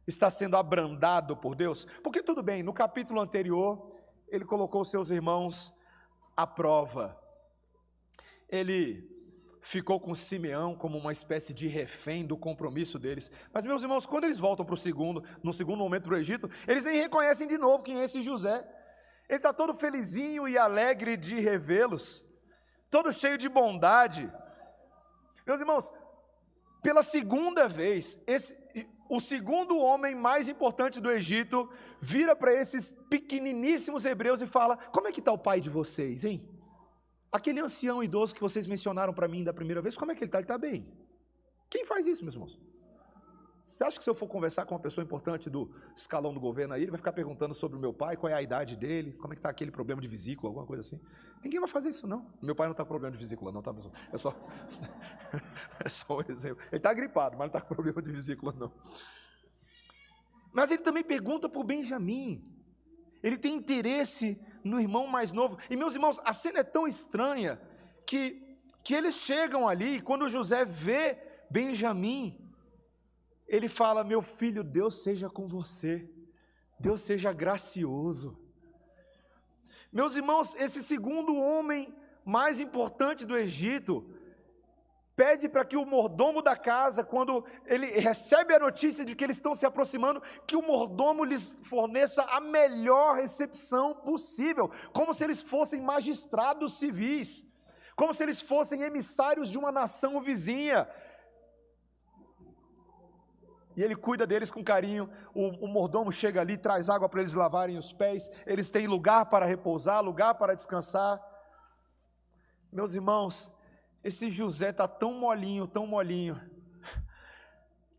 está 0.06 0.30
sendo 0.30 0.56
abrandado 0.56 1.36
por 1.36 1.54
Deus? 1.54 1.86
Porque 2.02 2.22
tudo 2.22 2.42
bem, 2.42 2.62
no 2.62 2.74
capítulo 2.74 3.20
anterior, 3.20 3.90
ele 4.28 4.44
colocou 4.44 4.84
seus 4.84 5.10
irmãos 5.10 5.72
a 6.36 6.46
prova. 6.46 7.18
Ele 8.48 9.10
ficou 9.60 9.98
com 9.98 10.14
Simeão 10.14 10.74
como 10.74 10.98
uma 10.98 11.10
espécie 11.10 11.54
de 11.54 11.66
refém 11.66 12.26
do 12.26 12.36
compromisso 12.36 12.98
deles. 12.98 13.30
Mas, 13.52 13.64
meus 13.64 13.82
irmãos, 13.82 14.04
quando 14.04 14.24
eles 14.24 14.38
voltam 14.38 14.64
para 14.64 14.74
o 14.74 14.78
segundo, 14.78 15.24
no 15.42 15.54
segundo 15.54 15.78
momento 15.78 16.04
para 16.04 16.14
o 16.14 16.18
Egito, 16.18 16.50
eles 16.68 16.84
nem 16.84 17.00
reconhecem 17.00 17.48
de 17.48 17.56
novo 17.56 17.82
quem 17.82 17.98
é 17.98 18.04
esse 18.04 18.22
José. 18.22 18.58
Ele 19.28 19.38
está 19.38 19.54
todo 19.54 19.74
felizinho 19.74 20.46
e 20.46 20.58
alegre 20.58 21.16
de 21.16 21.40
revê-los, 21.40 22.22
todo 22.90 23.10
cheio 23.10 23.38
de 23.38 23.48
bondade. 23.48 24.30
Meus 25.46 25.60
irmãos, 25.60 25.90
pela 26.82 27.02
segunda 27.02 27.66
vez, 27.66 28.18
esse, 28.26 28.54
o 29.08 29.20
segundo 29.20 29.78
homem 29.78 30.14
mais 30.14 30.48
importante 30.48 31.00
do 31.00 31.10
Egito 31.10 31.68
vira 32.00 32.34
para 32.34 32.52
esses 32.52 32.90
pequeniníssimos 33.08 34.04
hebreus 34.04 34.40
e 34.40 34.46
fala: 34.46 34.76
Como 34.76 35.08
é 35.08 35.12
que 35.12 35.20
está 35.20 35.32
o 35.32 35.38
pai 35.38 35.60
de 35.60 35.70
vocês, 35.70 36.24
hein? 36.24 36.48
Aquele 37.30 37.60
ancião 37.60 38.02
idoso 38.02 38.34
que 38.34 38.40
vocês 38.40 38.66
mencionaram 38.66 39.12
para 39.12 39.28
mim 39.28 39.42
da 39.42 39.52
primeira 39.52 39.82
vez, 39.82 39.96
como 39.96 40.12
é 40.12 40.14
que 40.14 40.22
ele 40.22 40.28
está? 40.28 40.38
Ele 40.38 40.44
está 40.44 40.56
bem. 40.56 40.86
Quem 41.68 41.84
faz 41.84 42.06
isso, 42.06 42.22
meus 42.22 42.34
irmãos? 42.34 42.58
Você 43.66 43.82
acha 43.82 43.96
que 43.96 44.04
se 44.04 44.10
eu 44.10 44.14
for 44.14 44.28
conversar 44.28 44.66
com 44.66 44.74
uma 44.74 44.80
pessoa 44.80 45.02
importante 45.04 45.48
do 45.48 45.70
escalão 45.96 46.32
do 46.34 46.38
governo 46.38 46.74
aí, 46.74 46.82
ele 46.82 46.90
vai 46.90 46.98
ficar 46.98 47.12
perguntando 47.12 47.54
sobre 47.54 47.76
o 47.76 47.80
meu 47.80 47.92
pai, 47.92 48.16
qual 48.16 48.30
é 48.30 48.34
a 48.34 48.42
idade 48.42 48.76
dele, 48.76 49.12
como 49.14 49.32
é 49.32 49.36
que 49.36 49.40
está 49.40 49.48
aquele 49.48 49.70
problema 49.70 50.00
de 50.00 50.08
vesícula, 50.08 50.50
alguma 50.50 50.66
coisa 50.66 50.82
assim? 50.82 51.00
Ninguém 51.42 51.60
vai 51.60 51.68
fazer 51.68 51.88
isso, 51.88 52.06
não. 52.06 52.26
Meu 52.42 52.54
pai 52.54 52.66
não 52.66 52.72
está 52.72 52.84
com 52.84 52.88
problema 52.88 53.12
de 53.12 53.18
vesícula, 53.18 53.50
não, 53.50 53.62
tá? 53.62 53.74
É 54.12 54.18
só, 54.18 54.34
é 55.84 55.88
só 55.88 56.18
um 56.18 56.32
exemplo. 56.32 56.62
Ele 56.70 56.76
está 56.76 56.92
gripado, 56.92 57.36
mas 57.36 57.50
não 57.50 57.58
está 57.58 57.60
com 57.60 57.74
problema 57.74 58.00
de 58.00 58.12
vesícula, 58.12 58.54
não. 58.56 58.72
Mas 60.52 60.70
ele 60.70 60.82
também 60.82 61.02
pergunta 61.02 61.48
para 61.48 61.60
o 61.60 61.64
Benjamim. 61.64 62.44
Ele 63.22 63.36
tem 63.36 63.54
interesse 63.54 64.38
no 64.62 64.78
irmão 64.78 65.06
mais 65.06 65.32
novo. 65.32 65.58
E 65.68 65.76
meus 65.76 65.94
irmãos, 65.94 66.20
a 66.24 66.32
cena 66.32 66.60
é 66.60 66.64
tão 66.64 66.86
estranha 66.86 67.60
que, 68.06 68.58
que 68.84 68.94
eles 68.94 69.16
chegam 69.16 69.66
ali, 69.66 69.96
e 69.96 70.00
quando 70.00 70.28
José 70.28 70.64
vê 70.64 71.18
Benjamim, 71.50 72.43
ele 73.46 73.68
fala: 73.68 74.04
Meu 74.04 74.22
filho, 74.22 74.64
Deus 74.64 75.02
seja 75.02 75.28
com 75.28 75.46
você, 75.46 76.08
Deus 76.78 77.02
seja 77.02 77.32
gracioso. 77.32 78.38
Meus 79.92 80.16
irmãos, 80.16 80.54
esse 80.56 80.82
segundo 80.82 81.36
homem 81.36 81.94
mais 82.24 82.58
importante 82.58 83.24
do 83.24 83.36
Egito, 83.36 84.04
pede 85.14 85.48
para 85.48 85.64
que 85.64 85.76
o 85.76 85.86
mordomo 85.86 86.42
da 86.42 86.56
casa, 86.56 87.04
quando 87.04 87.44
ele 87.66 87.86
recebe 87.86 88.54
a 88.54 88.58
notícia 88.58 89.04
de 89.04 89.14
que 89.14 89.22
eles 89.22 89.36
estão 89.36 89.54
se 89.54 89.64
aproximando, 89.64 90.22
que 90.46 90.56
o 90.56 90.62
mordomo 90.62 91.24
lhes 91.24 91.56
forneça 91.62 92.22
a 92.22 92.40
melhor 92.40 93.16
recepção 93.16 93.94
possível, 93.94 94.70
como 94.92 95.14
se 95.14 95.22
eles 95.22 95.40
fossem 95.42 95.80
magistrados 95.80 96.78
civis, 96.78 97.46
como 97.94 98.12
se 98.12 98.22
eles 98.22 98.40
fossem 98.40 98.82
emissários 98.82 99.50
de 99.50 99.58
uma 99.58 99.70
nação 99.70 100.20
vizinha. 100.20 100.88
E 103.76 103.82
ele 103.82 103.96
cuida 103.96 104.26
deles 104.26 104.50
com 104.50 104.62
carinho. 104.62 105.10
O, 105.34 105.48
o 105.64 105.68
mordomo 105.68 106.12
chega 106.12 106.40
ali, 106.40 106.56
traz 106.56 106.88
água 106.88 107.08
para 107.08 107.20
eles 107.20 107.34
lavarem 107.34 107.76
os 107.76 107.92
pés. 107.92 108.30
Eles 108.46 108.70
têm 108.70 108.86
lugar 108.86 109.26
para 109.26 109.46
repousar, 109.46 110.02
lugar 110.02 110.34
para 110.34 110.54
descansar. 110.54 111.20
Meus 112.72 112.94
irmãos, 112.94 113.50
esse 114.02 114.30
José 114.30 114.70
está 114.70 114.86
tão 114.86 115.14
molinho, 115.14 115.66
tão 115.66 115.86
molinho, 115.86 116.40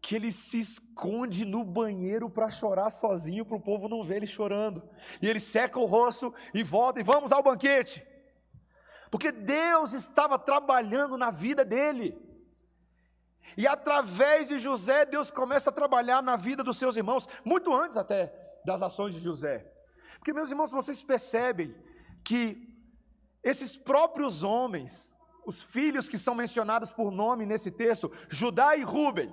que 0.01 0.15
ele 0.15 0.31
se 0.31 0.59
esconde 0.59 1.43
no 1.43 1.63
banheiro 1.63 2.29
para 2.29 2.51
chorar 2.51 2.91
sozinho, 2.91 3.45
para 3.45 3.57
o 3.57 3.61
povo 3.61 3.89
não 3.89 4.03
ver 4.03 4.17
ele 4.17 4.27
chorando. 4.27 4.87
E 5.21 5.27
ele 5.27 5.39
seca 5.39 5.79
o 5.79 5.85
rosto 5.85 6.33
e 6.53 6.63
volta 6.63 6.99
e 6.99 7.03
vamos 7.03 7.31
ao 7.31 7.41
banquete. 7.41 8.05
Porque 9.09 9.31
Deus 9.31 9.93
estava 9.93 10.37
trabalhando 10.37 11.17
na 11.17 11.31
vida 11.31 11.65
dele. 11.65 12.24
E 13.57 13.67
através 13.67 14.47
de 14.47 14.57
José, 14.59 15.05
Deus 15.05 15.31
começa 15.31 15.69
a 15.69 15.73
trabalhar 15.73 16.21
na 16.21 16.35
vida 16.35 16.63
dos 16.63 16.77
seus 16.77 16.95
irmãos, 16.95 17.27
muito 17.43 17.73
antes 17.73 17.97
até 17.97 18.33
das 18.65 18.81
ações 18.81 19.13
de 19.13 19.21
José. 19.21 19.71
Porque, 20.15 20.33
meus 20.33 20.49
irmãos, 20.49 20.71
vocês 20.71 21.01
percebem 21.01 21.75
que 22.23 22.67
esses 23.43 23.77
próprios 23.77 24.43
homens, 24.43 25.13
os 25.45 25.61
filhos 25.61 26.09
que 26.09 26.17
são 26.17 26.33
mencionados 26.33 26.91
por 26.91 27.11
nome 27.11 27.45
nesse 27.45 27.69
texto, 27.69 28.11
Judá 28.29 28.75
e 28.75 28.83
Ruben. 28.83 29.31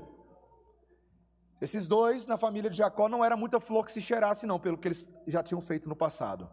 Esses 1.60 1.86
dois, 1.86 2.26
na 2.26 2.36
família 2.36 2.68
de 2.68 2.76
Jacó, 2.76 3.08
não 3.08 3.24
era 3.24 3.36
muita 3.36 3.58
flor 3.58 3.86
que 3.86 3.92
se 3.92 4.00
cheirasse, 4.00 4.46
não, 4.46 4.60
pelo 4.60 4.76
que 4.76 4.88
eles 4.88 5.08
já 5.26 5.42
tinham 5.42 5.62
feito 5.62 5.88
no 5.88 5.96
passado. 5.96 6.50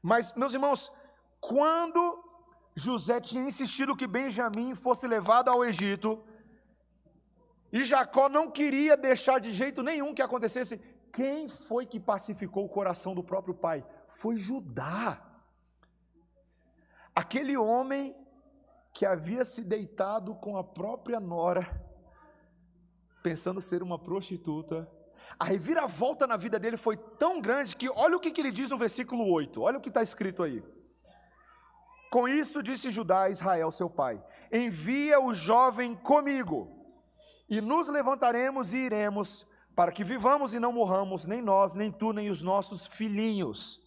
Mas, 0.00 0.32
meus 0.34 0.54
irmãos, 0.54 0.90
quando 1.40 2.24
José 2.74 3.20
tinha 3.20 3.42
insistido 3.42 3.96
que 3.96 4.06
Benjamim 4.06 4.74
fosse 4.74 5.06
levado 5.06 5.48
ao 5.50 5.64
Egito, 5.64 6.24
e 7.80 7.84
Jacó 7.84 8.28
não 8.28 8.50
queria 8.50 8.96
deixar 8.96 9.40
de 9.40 9.50
jeito 9.50 9.82
nenhum 9.82 10.14
que 10.14 10.22
acontecesse, 10.22 10.80
quem 11.12 11.48
foi 11.48 11.86
que 11.86 11.98
pacificou 11.98 12.64
o 12.64 12.68
coração 12.68 13.14
do 13.14 13.24
próprio 13.24 13.54
pai? 13.54 13.84
Foi 14.06 14.36
Judá. 14.36 15.22
Aquele 17.14 17.56
homem 17.56 18.14
que 18.92 19.04
havia 19.04 19.44
se 19.44 19.64
deitado 19.64 20.34
com 20.34 20.56
a 20.56 20.64
própria 20.64 21.18
nora, 21.18 21.82
pensando 23.22 23.60
ser 23.60 23.82
uma 23.82 23.98
prostituta. 23.98 24.90
A 25.38 25.44
reviravolta 25.44 26.26
na 26.26 26.36
vida 26.36 26.58
dele 26.58 26.76
foi 26.76 26.96
tão 26.96 27.40
grande 27.40 27.76
que, 27.76 27.88
olha 27.88 28.16
o 28.16 28.20
que, 28.20 28.38
ele 28.40 28.52
diz 28.52 28.70
no 28.70 28.78
versículo 28.78 29.30
8, 29.30 29.60
olha 29.60 29.78
o 29.78 29.80
que 29.80 29.88
está 29.88 30.02
escrito 30.02 30.42
aí. 30.42 30.62
Com 32.10 32.28
isso 32.28 32.62
disse 32.62 32.90
Judá 32.90 33.22
a 33.22 33.30
Israel, 33.30 33.70
seu 33.70 33.90
pai: 33.90 34.22
Envia 34.52 35.20
o 35.20 35.34
jovem 35.34 35.94
comigo, 35.94 36.75
e 37.48 37.60
nos 37.60 37.88
levantaremos 37.88 38.72
e 38.72 38.78
iremos, 38.78 39.46
para 39.74 39.92
que 39.92 40.02
vivamos 40.02 40.54
e 40.54 40.58
não 40.58 40.72
morramos, 40.72 41.26
nem 41.26 41.42
nós, 41.42 41.74
nem 41.74 41.92
tu, 41.92 42.12
nem 42.12 42.30
os 42.30 42.42
nossos 42.42 42.86
filhinhos. 42.86 43.80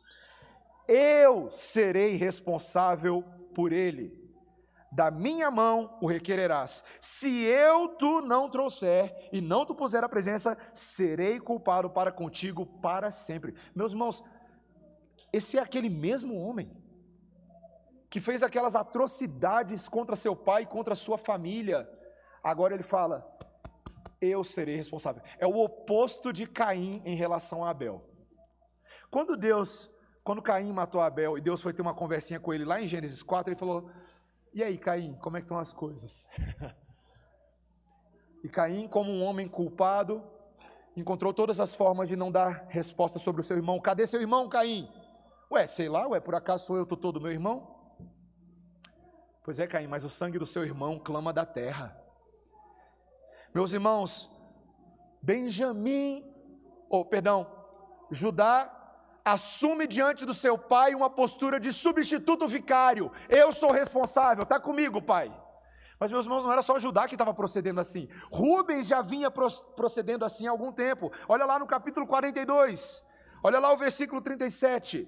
Eu 0.87 1.49
serei 1.51 2.15
responsável 2.15 3.23
por 3.53 3.71
ele 3.71 4.19
da 4.91 5.11
minha 5.11 5.51
mão 5.51 5.97
o 6.01 6.07
requererás. 6.07 6.83
Se 7.01 7.29
eu 7.43 7.89
tu 7.89 8.21
não 8.21 8.49
trouxer 8.49 9.29
e 9.31 9.39
não 9.39 9.65
tu 9.65 9.75
puser 9.75 10.03
a 10.03 10.09
presença, 10.09 10.57
serei 10.73 11.39
culpado 11.39 11.89
para 11.89 12.11
contigo 12.11 12.65
para 12.65 13.11
sempre. 13.11 13.53
Meus 13.75 13.91
irmãos, 13.91 14.23
esse 15.31 15.57
é 15.57 15.61
aquele 15.61 15.89
mesmo 15.89 16.35
homem 16.35 16.71
que 18.09 18.19
fez 18.19 18.41
aquelas 18.41 18.75
atrocidades 18.75 19.87
contra 19.87 20.15
seu 20.15 20.35
pai, 20.35 20.65
contra 20.65 20.95
sua 20.95 21.17
família. 21.17 21.87
Agora 22.43 22.73
ele 22.73 22.83
fala: 22.83 23.37
Eu 24.21 24.43
serei 24.43 24.75
responsável. 24.75 25.23
É 25.38 25.47
o 25.47 25.58
oposto 25.58 26.34
de 26.34 26.45
Caim 26.45 27.01
em 27.05 27.15
relação 27.15 27.63
a 27.63 27.69
Abel. 27.69 28.03
Quando 29.10 29.38
Deus, 29.38 29.89
quando 30.23 30.41
Caim 30.41 30.71
matou 30.71 31.01
Abel 31.01 31.38
e 31.38 31.41
Deus 31.41 31.62
foi 31.62 31.73
ter 31.73 31.82
uma 31.82 31.93
conversinha 31.93 32.39
com 32.39 32.53
ele 32.53 32.65
lá 32.65 32.82
em 32.82 32.88
Gênesis 32.88 33.23
4, 33.23 33.51
ele 33.51 33.60
falou: 33.60 33.89
e 34.53 34.63
aí, 34.63 34.77
Caim, 34.77 35.13
como 35.21 35.38
é 35.38 35.41
que 35.41 35.45
estão 35.45 35.60
as 35.60 35.71
coisas? 35.71 36.27
e 38.43 38.49
Caim, 38.49 38.88
como 38.88 39.12
um 39.12 39.23
homem 39.23 39.47
culpado, 39.47 40.23
encontrou 40.95 41.34
todas 41.34 41.60
as 41.60 41.75
formas 41.75 42.10
de 42.10 42.15
não 42.15 42.32
dar 42.32 42.65
resposta 42.67 43.19
sobre 43.19 43.41
o 43.41 43.43
seu 43.43 43.58
irmão. 43.58 43.79
Cadê 43.79 44.08
seu 44.08 44.19
irmão, 44.19 44.49
Caim? 44.49 44.89
Ué, 45.51 45.67
sei 45.67 45.88
lá, 45.88 46.08
ué, 46.08 46.19
por 46.19 46.36
acaso 46.36 46.65
sou 46.65 46.77
eu 46.77 46.86
tutor 46.86 47.12
do 47.12 47.21
meu 47.21 47.32
irmão? 47.32 47.75
Pois 49.43 49.60
é, 49.60 49.67
Caim, 49.67 49.88
mas 49.88 50.03
o 50.03 50.10
sangue 50.10 50.39
do 50.39 50.47
seu 50.47 50.63
irmão 50.63 50.99
clama 50.99 51.32
da 51.32 51.45
terra. 51.45 51.98
Meus 53.53 53.73
irmãos, 53.73 54.29
Benjamim, 55.21 56.23
ou 56.89 57.03
perdão, 57.03 57.47
Judá 58.12 58.75
assume 59.23 59.88
diante 59.88 60.25
do 60.25 60.33
seu 60.33 60.57
pai 60.57 60.95
uma 60.95 61.09
postura 61.09 61.59
de 61.59 61.73
substituto 61.73 62.47
vicário. 62.47 63.12
Eu 63.27 63.51
sou 63.51 63.71
responsável, 63.71 64.43
está 64.43 64.59
comigo, 64.59 65.01
pai. 65.01 65.31
Mas, 65.99 66.12
meus 66.12 66.25
irmãos, 66.25 66.43
não 66.43 66.51
era 66.51 66.62
só 66.62 66.79
Judá 66.79 67.07
que 67.07 67.15
estava 67.15 67.33
procedendo 67.33 67.81
assim. 67.81 68.07
Rubens 68.31 68.88
já 68.88 69.01
vinha 69.01 69.29
procedendo 69.29 70.23
assim 70.23 70.47
há 70.47 70.51
algum 70.51 70.71
tempo. 70.71 71.12
Olha 71.27 71.45
lá 71.45 71.59
no 71.59 71.67
capítulo 71.67 72.07
42. 72.07 73.03
Olha 73.43 73.59
lá 73.59 73.73
o 73.73 73.77
versículo 73.77 74.21
37. 74.21 75.07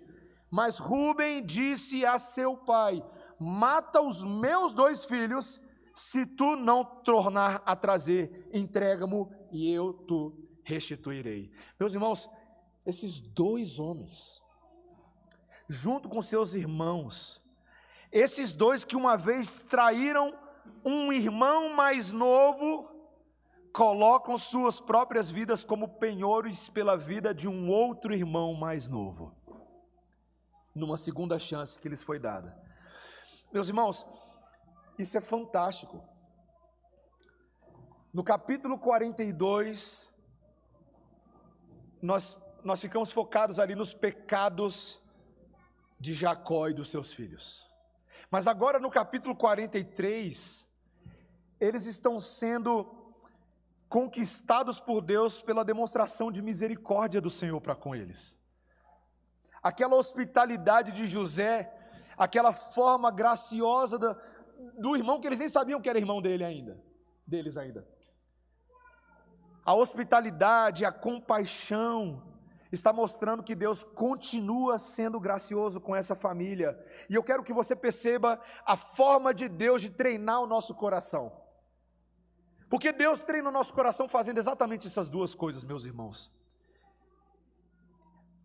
Mas 0.50 0.78
Rubem 0.78 1.46
disse 1.46 2.06
a 2.06 2.20
seu 2.20 2.58
pai: 2.58 3.02
Mata 3.40 4.02
os 4.02 4.22
meus 4.22 4.74
dois 4.74 5.06
filhos, 5.06 5.62
se 5.94 6.26
tu 6.26 6.56
não 6.56 6.84
tornar 6.84 7.62
a 7.66 7.76
trazer, 7.76 8.50
entrega-mo 8.54 9.32
e 9.52 9.70
eu 9.72 9.94
tu 9.94 10.36
restituirei. 10.64 11.52
Meus 11.80 11.94
irmãos, 11.94 12.30
esses 12.86 13.20
dois 13.20 13.80
homens, 13.80 14.42
junto 15.68 16.10
com 16.10 16.22
seus 16.22 16.54
irmãos, 16.54 17.42
esses 18.12 18.54
dois 18.54 18.84
que 18.84 18.96
uma 18.96 19.16
vez 19.16 19.62
traíram 19.62 20.38
um 20.84 21.12
irmão 21.12 21.74
mais 21.74 22.12
novo, 22.12 22.90
colocam 23.74 24.38
suas 24.38 24.80
próprias 24.80 25.32
vidas 25.32 25.64
como 25.64 25.88
penhores 25.88 26.68
pela 26.70 26.98
vida 26.98 27.34
de 27.34 27.48
um 27.48 27.70
outro 27.70 28.14
irmão 28.14 28.54
mais 28.54 28.88
novo, 28.88 29.34
numa 30.76 30.98
segunda 30.98 31.40
chance 31.40 31.80
que 31.80 31.88
lhes 31.88 32.04
foi 32.04 32.20
dada. 32.20 32.58
Meus 33.52 33.68
irmãos, 33.68 34.06
isso 35.02 35.18
é 35.18 35.22
fantástico. 35.22 36.04
No 38.14 38.24
capítulo 38.24 38.78
42, 38.78 40.10
nós 42.02 42.40
nós 42.64 42.80
ficamos 42.80 43.12
focados 43.12 43.60
ali 43.60 43.76
nos 43.76 43.94
pecados 43.94 45.00
de 46.00 46.14
Jacó 46.14 46.68
e 46.68 46.74
dos 46.74 46.90
seus 46.90 47.14
filhos. 47.14 47.68
Mas 48.30 48.48
agora 48.48 48.80
no 48.80 48.90
capítulo 48.90 49.36
43, 49.36 50.66
eles 51.60 51.86
estão 51.86 52.20
sendo 52.20 52.98
conquistados 53.90 54.80
por 54.80 55.02
Deus 55.02 55.42
pela 55.42 55.66
demonstração 55.66 56.32
de 56.32 56.42
misericórdia 56.42 57.20
do 57.20 57.30
Senhor 57.30 57.60
para 57.60 57.76
com 57.76 57.94
eles. 57.94 58.38
Aquela 59.62 59.96
hospitalidade 59.96 60.92
de 60.92 61.06
José, 61.08 61.72
aquela 62.18 62.54
forma 62.54 63.12
graciosa 63.12 63.98
do, 64.00 64.18
do 64.78 64.96
irmão 64.96 65.20
que 65.20 65.28
eles 65.28 65.40
nem 65.40 65.50
sabiam 65.50 65.82
que 65.82 65.90
era 65.90 66.00
irmão 66.00 66.22
dele 66.22 66.44
ainda, 66.44 66.82
deles 67.26 67.58
ainda. 67.58 67.88
A 69.64 69.74
hospitalidade, 69.74 70.86
a 70.86 70.92
compaixão, 70.92 72.24
está 72.72 72.94
mostrando 72.94 73.44
que 73.44 73.54
Deus 73.54 73.84
continua 73.84 74.80
sendo 74.80 75.20
gracioso 75.20 75.82
com 75.82 75.96
essa 75.96 76.16
família. 76.16 76.80
E 77.10 77.16
eu 77.16 77.24
quero 77.24 77.44
que 77.44 77.54
você 77.54 77.76
perceba 77.76 78.40
a 78.66 78.78
forma 78.78 79.34
de 79.34 79.50
Deus 79.50 79.82
de 79.82 79.90
treinar 79.90 80.42
o 80.42 80.48
nosso 80.48 80.74
coração. 80.74 81.32
Porque 82.70 82.94
Deus 82.94 83.22
treina 83.22 83.50
o 83.50 83.52
nosso 83.52 83.74
coração 83.74 84.08
fazendo 84.08 84.38
exatamente 84.38 84.88
essas 84.88 85.10
duas 85.10 85.36
coisas, 85.36 85.64
meus 85.64 85.84
irmãos. 85.84 86.32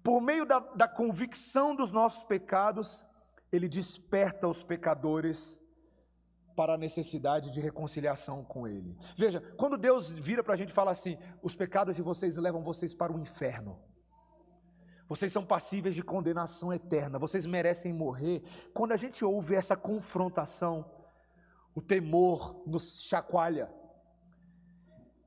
Por 0.02 0.20
meio 0.20 0.44
da, 0.44 0.58
da 0.58 0.88
convicção 0.88 1.74
dos 1.74 1.92
nossos 1.92 2.24
pecados, 2.24 3.06
Ele 3.52 3.68
desperta 3.68 4.48
os 4.48 4.62
pecadores 4.62 5.58
para 6.56 6.74
a 6.74 6.78
necessidade 6.78 7.50
de 7.50 7.60
reconciliação 7.60 8.42
com 8.42 8.66
Ele. 8.66 8.96
Veja, 9.16 9.40
quando 9.56 9.76
Deus 9.76 10.10
vira 10.10 10.42
para 10.42 10.54
a 10.54 10.56
gente 10.56 10.70
e 10.70 10.72
fala 10.72 10.90
assim: 10.90 11.18
os 11.42 11.54
pecados 11.54 11.94
de 11.94 12.02
vocês 12.02 12.36
levam 12.38 12.62
vocês 12.62 12.94
para 12.94 13.12
o 13.12 13.20
inferno. 13.20 13.78
Vocês 15.08 15.30
são 15.30 15.44
passíveis 15.44 15.94
de 15.94 16.02
condenação 16.02 16.72
eterna, 16.72 17.18
vocês 17.18 17.46
merecem 17.46 17.92
morrer. 17.92 18.42
Quando 18.74 18.90
a 18.90 18.96
gente 18.96 19.24
ouve 19.24 19.54
essa 19.54 19.76
confrontação, 19.76 20.90
o 21.74 21.80
temor 21.80 22.64
nos 22.66 23.02
chacoalha. 23.02 23.72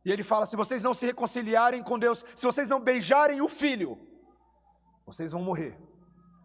E 0.03 0.11
ele 0.11 0.23
fala: 0.23 0.45
se 0.45 0.57
vocês 0.57 0.81
não 0.81 0.93
se 0.93 1.05
reconciliarem 1.05 1.83
com 1.83 1.97
Deus, 1.97 2.25
se 2.35 2.45
vocês 2.45 2.67
não 2.67 2.81
beijarem 2.81 3.39
o 3.39 3.47
filho, 3.47 3.97
vocês 5.05 5.31
vão 5.31 5.43
morrer. 5.43 5.79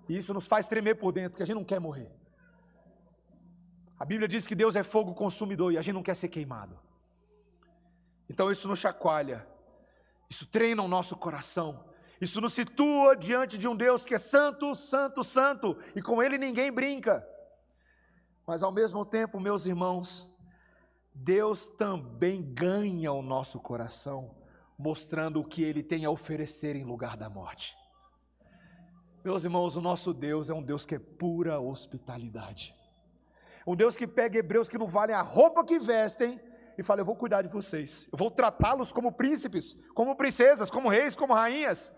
E 0.08 0.16
isso 0.16 0.34
nos 0.34 0.46
faz 0.46 0.66
tremer 0.66 0.96
por 0.96 1.10
dentro, 1.12 1.30
porque 1.30 1.42
a 1.42 1.46
gente 1.46 1.56
não 1.56 1.64
quer 1.64 1.80
morrer. 1.80 2.12
A 4.04 4.06
Bíblia 4.06 4.28
diz 4.28 4.46
que 4.46 4.54
Deus 4.54 4.76
é 4.76 4.82
fogo 4.82 5.14
consumidor 5.14 5.72
e 5.72 5.78
a 5.78 5.80
gente 5.80 5.94
não 5.94 6.02
quer 6.02 6.14
ser 6.14 6.28
queimado. 6.28 6.78
Então 8.28 8.52
isso 8.52 8.68
nos 8.68 8.78
chacoalha, 8.78 9.48
isso 10.28 10.46
treina 10.46 10.82
o 10.82 10.88
nosso 10.88 11.16
coração, 11.16 11.82
isso 12.20 12.38
nos 12.38 12.52
situa 12.52 13.16
diante 13.16 13.56
de 13.56 13.66
um 13.66 13.74
Deus 13.74 14.04
que 14.04 14.14
é 14.14 14.18
santo, 14.18 14.74
santo, 14.74 15.24
santo, 15.24 15.78
e 15.96 16.02
com 16.02 16.22
ele 16.22 16.36
ninguém 16.36 16.70
brinca. 16.70 17.26
Mas 18.46 18.62
ao 18.62 18.70
mesmo 18.70 19.06
tempo, 19.06 19.40
meus 19.40 19.64
irmãos, 19.64 20.28
Deus 21.14 21.66
também 21.66 22.42
ganha 22.42 23.10
o 23.10 23.22
nosso 23.22 23.58
coração, 23.58 24.36
mostrando 24.78 25.40
o 25.40 25.48
que 25.48 25.62
ele 25.62 25.82
tem 25.82 26.04
a 26.04 26.10
oferecer 26.10 26.76
em 26.76 26.84
lugar 26.84 27.16
da 27.16 27.30
morte. 27.30 27.74
Meus 29.24 29.44
irmãos, 29.44 29.78
o 29.78 29.80
nosso 29.80 30.12
Deus 30.12 30.50
é 30.50 30.52
um 30.52 30.62
Deus 30.62 30.84
que 30.84 30.94
é 30.94 30.98
pura 30.98 31.58
hospitalidade. 31.58 32.83
Um 33.66 33.74
Deus 33.74 33.96
que 33.96 34.06
pega 34.06 34.38
hebreus 34.38 34.68
que 34.68 34.78
não 34.78 34.86
valem 34.86 35.16
a 35.16 35.22
roupa 35.22 35.64
que 35.64 35.78
vestem 35.78 36.40
e 36.76 36.82
fala: 36.82 37.00
Eu 37.00 37.04
vou 37.04 37.16
cuidar 37.16 37.42
de 37.42 37.48
vocês, 37.48 38.08
eu 38.12 38.18
vou 38.18 38.30
tratá-los 38.30 38.92
como 38.92 39.12
príncipes, 39.12 39.76
como 39.94 40.16
princesas, 40.16 40.70
como 40.70 40.88
reis, 40.88 41.14
como 41.14 41.32
rainhas. 41.32 41.92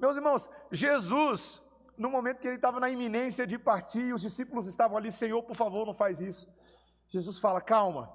Meus 0.00 0.16
irmãos, 0.16 0.48
Jesus, 0.72 1.62
no 1.96 2.08
momento 2.08 2.38
que 2.38 2.48
ele 2.48 2.56
estava 2.56 2.80
na 2.80 2.88
iminência 2.88 3.46
de 3.46 3.58
partir, 3.58 4.14
os 4.14 4.22
discípulos 4.22 4.66
estavam 4.66 4.96
ali: 4.96 5.12
Senhor, 5.12 5.42
por 5.42 5.54
favor, 5.54 5.86
não 5.86 5.92
faz 5.94 6.20
isso. 6.20 6.48
Jesus 7.08 7.38
fala: 7.38 7.60
Calma, 7.60 8.10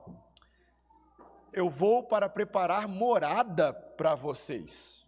eu 1.54 1.70
vou 1.70 2.04
para 2.08 2.28
preparar 2.28 2.88
morada 2.88 3.72
para 3.72 4.16
vocês, 4.16 5.06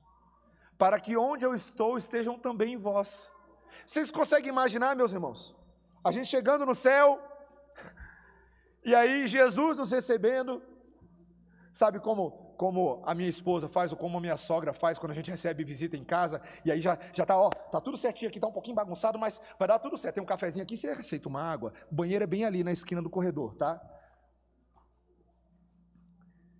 para 0.77 0.99
que 0.99 1.17
onde 1.17 1.43
eu 1.43 1.55
estou 1.55 1.97
estejam 1.97 2.37
também 2.37 2.77
vós. 2.77 3.27
Vocês 3.85 4.11
conseguem 4.11 4.49
imaginar, 4.49 4.95
meus 4.95 5.13
irmãos? 5.13 5.56
A 6.03 6.11
gente 6.11 6.27
chegando 6.27 6.65
no 6.65 6.75
céu, 6.75 7.19
e 8.83 8.95
aí 8.95 9.27
Jesus 9.27 9.77
nos 9.77 9.91
recebendo, 9.91 10.61
sabe 11.73 11.99
como 11.99 12.47
como 12.57 13.03
a 13.05 13.13
minha 13.13 13.29
esposa 13.29 13.69
faz 13.69 13.91
ou 13.91 13.97
como 13.97 14.17
a 14.17 14.21
minha 14.21 14.35
sogra 14.35 14.73
faz 14.73 14.97
quando 14.97 15.11
a 15.11 15.15
gente 15.15 15.29
recebe 15.29 15.63
visita 15.63 15.95
em 15.95 16.03
casa, 16.03 16.41
e 16.65 16.71
aí 16.71 16.81
já 16.81 16.97
já 17.13 17.25
tá, 17.25 17.37
ó, 17.37 17.49
tá 17.49 17.79
tudo 17.79 17.95
certinho 17.97 18.29
aqui, 18.29 18.39
tá 18.39 18.47
um 18.47 18.51
pouquinho 18.51 18.75
bagunçado, 18.75 19.19
mas 19.19 19.39
vai 19.59 19.67
dar 19.67 19.79
tudo 19.79 19.95
certo. 19.95 20.15
Tem 20.15 20.23
um 20.23 20.25
cafezinho 20.25 20.63
aqui, 20.63 20.75
você 20.75 20.87
aceita 20.89 21.29
uma 21.29 21.41
água. 21.41 21.71
O 21.91 21.95
banheiro 21.95 22.23
é 22.23 22.27
bem 22.27 22.43
ali 22.43 22.63
na 22.63 22.71
esquina 22.71 23.01
do 23.01 23.09
corredor, 23.09 23.53
tá? 23.55 23.79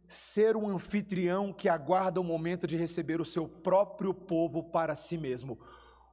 Ser 0.08 0.56
um 0.56 0.70
anfitrião 0.70 1.52
que 1.52 1.68
aguarda 1.68 2.22
o 2.22 2.24
momento 2.24 2.68
de 2.68 2.78
receber 2.78 3.20
o 3.20 3.26
seu 3.26 3.48
próprio 3.48 4.14
povo 4.14 4.64
para 4.64 4.96
si 4.96 5.18
mesmo. 5.18 5.60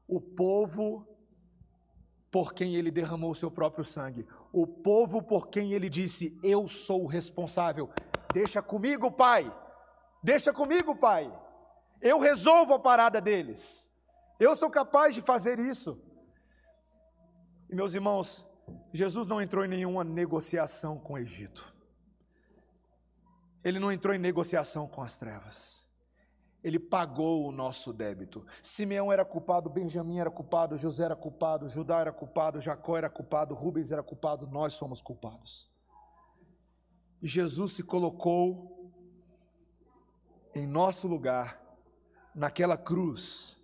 O 0.08 0.20
povo 0.20 1.06
por 2.34 2.52
quem 2.52 2.74
ele 2.74 2.90
derramou 2.90 3.30
o 3.30 3.34
seu 3.36 3.48
próprio 3.48 3.84
sangue, 3.84 4.26
o 4.52 4.66
povo 4.66 5.22
por 5.22 5.46
quem 5.46 5.72
ele 5.72 5.88
disse: 5.88 6.36
Eu 6.42 6.66
sou 6.66 7.04
o 7.04 7.06
responsável. 7.06 7.88
Deixa 8.32 8.60
comigo, 8.60 9.08
Pai. 9.08 9.56
Deixa 10.20 10.52
comigo, 10.52 10.96
Pai. 10.96 11.32
Eu 12.02 12.18
resolvo 12.18 12.74
a 12.74 12.78
parada 12.80 13.20
deles. 13.20 13.88
Eu 14.40 14.56
sou 14.56 14.68
capaz 14.68 15.14
de 15.14 15.20
fazer 15.20 15.60
isso. 15.60 15.96
E 17.70 17.76
meus 17.76 17.94
irmãos, 17.94 18.44
Jesus 18.92 19.28
não 19.28 19.40
entrou 19.40 19.64
em 19.64 19.68
nenhuma 19.68 20.02
negociação 20.02 20.98
com 20.98 21.12
o 21.12 21.18
Egito. 21.18 21.72
Ele 23.62 23.78
não 23.78 23.92
entrou 23.92 24.12
em 24.12 24.18
negociação 24.18 24.88
com 24.88 25.04
as 25.04 25.16
trevas. 25.16 25.83
Ele 26.64 26.78
pagou 26.78 27.46
o 27.46 27.52
nosso 27.52 27.92
débito. 27.92 28.46
Simeão 28.62 29.12
era 29.12 29.22
culpado, 29.22 29.68
Benjamim 29.68 30.18
era 30.18 30.30
culpado, 30.30 30.78
José 30.78 31.04
era 31.04 31.14
culpado, 31.14 31.68
Judá 31.68 32.00
era 32.00 32.10
culpado, 32.10 32.58
Jacó 32.58 32.96
era 32.96 33.10
culpado, 33.10 33.54
Rubens 33.54 33.92
era 33.92 34.02
culpado, 34.02 34.46
nós 34.46 34.72
somos 34.72 35.02
culpados. 35.02 35.70
E 37.20 37.28
Jesus 37.28 37.74
se 37.74 37.82
colocou 37.82 38.90
em 40.54 40.66
nosso 40.66 41.06
lugar, 41.06 41.60
naquela 42.34 42.78
cruz, 42.78 43.58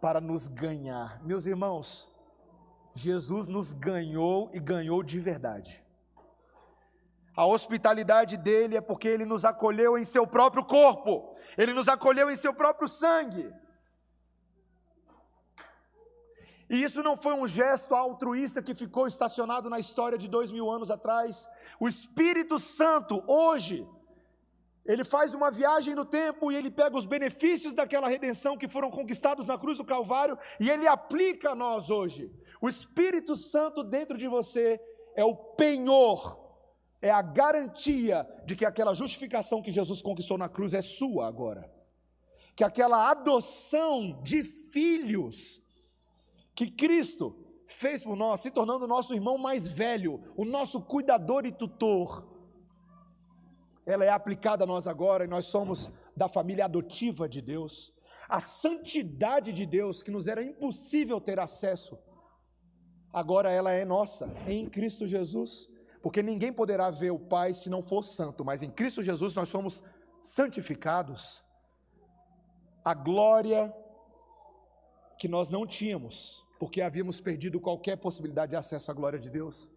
para 0.00 0.22
nos 0.22 0.48
ganhar. 0.48 1.22
Meus 1.22 1.44
irmãos, 1.44 2.08
Jesus 2.94 3.46
nos 3.46 3.74
ganhou 3.74 4.50
e 4.54 4.58
ganhou 4.58 5.02
de 5.02 5.20
verdade. 5.20 5.83
A 7.36 7.44
hospitalidade 7.44 8.36
dele 8.36 8.76
é 8.76 8.80
porque 8.80 9.08
ele 9.08 9.24
nos 9.24 9.44
acolheu 9.44 9.98
em 9.98 10.04
seu 10.04 10.26
próprio 10.26 10.64
corpo, 10.64 11.34
ele 11.58 11.72
nos 11.72 11.88
acolheu 11.88 12.30
em 12.30 12.36
seu 12.36 12.54
próprio 12.54 12.88
sangue. 12.88 13.52
E 16.70 16.82
isso 16.82 17.02
não 17.02 17.16
foi 17.16 17.34
um 17.34 17.46
gesto 17.46 17.94
altruísta 17.94 18.62
que 18.62 18.74
ficou 18.74 19.06
estacionado 19.06 19.68
na 19.68 19.78
história 19.78 20.16
de 20.16 20.28
dois 20.28 20.50
mil 20.50 20.70
anos 20.70 20.90
atrás. 20.90 21.48
O 21.78 21.88
Espírito 21.88 22.58
Santo, 22.58 23.22
hoje, 23.26 23.86
ele 24.86 25.04
faz 25.04 25.34
uma 25.34 25.50
viagem 25.50 25.94
no 25.94 26.04
tempo 26.04 26.52
e 26.52 26.56
ele 26.56 26.70
pega 26.70 26.96
os 26.96 27.04
benefícios 27.04 27.74
daquela 27.74 28.08
redenção 28.08 28.56
que 28.56 28.68
foram 28.68 28.90
conquistados 28.90 29.46
na 29.46 29.58
cruz 29.58 29.76
do 29.78 29.84
Calvário 29.84 30.38
e 30.60 30.70
ele 30.70 30.86
aplica 30.86 31.50
a 31.50 31.54
nós 31.54 31.90
hoje. 31.90 32.32
O 32.60 32.68
Espírito 32.68 33.34
Santo 33.34 33.82
dentro 33.82 34.16
de 34.16 34.28
você 34.28 34.80
é 35.16 35.24
o 35.24 35.34
penhor 35.34 36.43
é 37.04 37.10
a 37.10 37.20
garantia 37.20 38.26
de 38.46 38.56
que 38.56 38.64
aquela 38.64 38.94
justificação 38.94 39.60
que 39.60 39.70
Jesus 39.70 40.00
conquistou 40.00 40.38
na 40.38 40.48
cruz 40.48 40.72
é 40.72 40.80
sua 40.80 41.28
agora. 41.28 41.70
Que 42.56 42.64
aquela 42.64 43.10
adoção 43.10 44.22
de 44.22 44.42
filhos 44.42 45.60
que 46.54 46.70
Cristo 46.70 47.36
fez 47.68 48.02
por 48.02 48.16
nós, 48.16 48.40
se 48.40 48.50
tornando 48.50 48.86
o 48.86 48.88
nosso 48.88 49.12
irmão 49.12 49.36
mais 49.36 49.68
velho, 49.68 50.22
o 50.34 50.46
nosso 50.46 50.80
cuidador 50.80 51.44
e 51.44 51.52
tutor, 51.52 52.26
ela 53.84 54.06
é 54.06 54.08
aplicada 54.08 54.64
a 54.64 54.66
nós 54.66 54.86
agora 54.86 55.26
e 55.26 55.28
nós 55.28 55.44
somos 55.44 55.90
da 56.16 56.26
família 56.26 56.64
adotiva 56.64 57.28
de 57.28 57.42
Deus. 57.42 57.92
A 58.26 58.40
santidade 58.40 59.52
de 59.52 59.66
Deus, 59.66 60.02
que 60.02 60.10
nos 60.10 60.26
era 60.26 60.42
impossível 60.42 61.20
ter 61.20 61.38
acesso, 61.38 61.98
agora 63.12 63.52
ela 63.52 63.72
é 63.72 63.84
nossa, 63.84 64.32
em 64.48 64.66
Cristo 64.70 65.06
Jesus 65.06 65.68
porque 66.04 66.22
ninguém 66.22 66.52
poderá 66.52 66.90
ver 66.90 67.12
o 67.12 67.18
Pai 67.18 67.54
se 67.54 67.70
não 67.70 67.82
for 67.82 68.02
santo, 68.02 68.44
mas 68.44 68.62
em 68.62 68.70
Cristo 68.70 69.02
Jesus 69.02 69.34
nós 69.34 69.48
somos 69.48 69.82
santificados. 70.22 71.42
A 72.84 72.92
glória 72.92 73.74
que 75.18 75.26
nós 75.26 75.48
não 75.48 75.66
tínhamos, 75.66 76.44
porque 76.58 76.82
havíamos 76.82 77.22
perdido 77.22 77.58
qualquer 77.58 77.96
possibilidade 77.96 78.50
de 78.50 78.56
acesso 78.56 78.90
à 78.90 78.94
glória 78.94 79.18
de 79.18 79.30
Deus, 79.30 79.70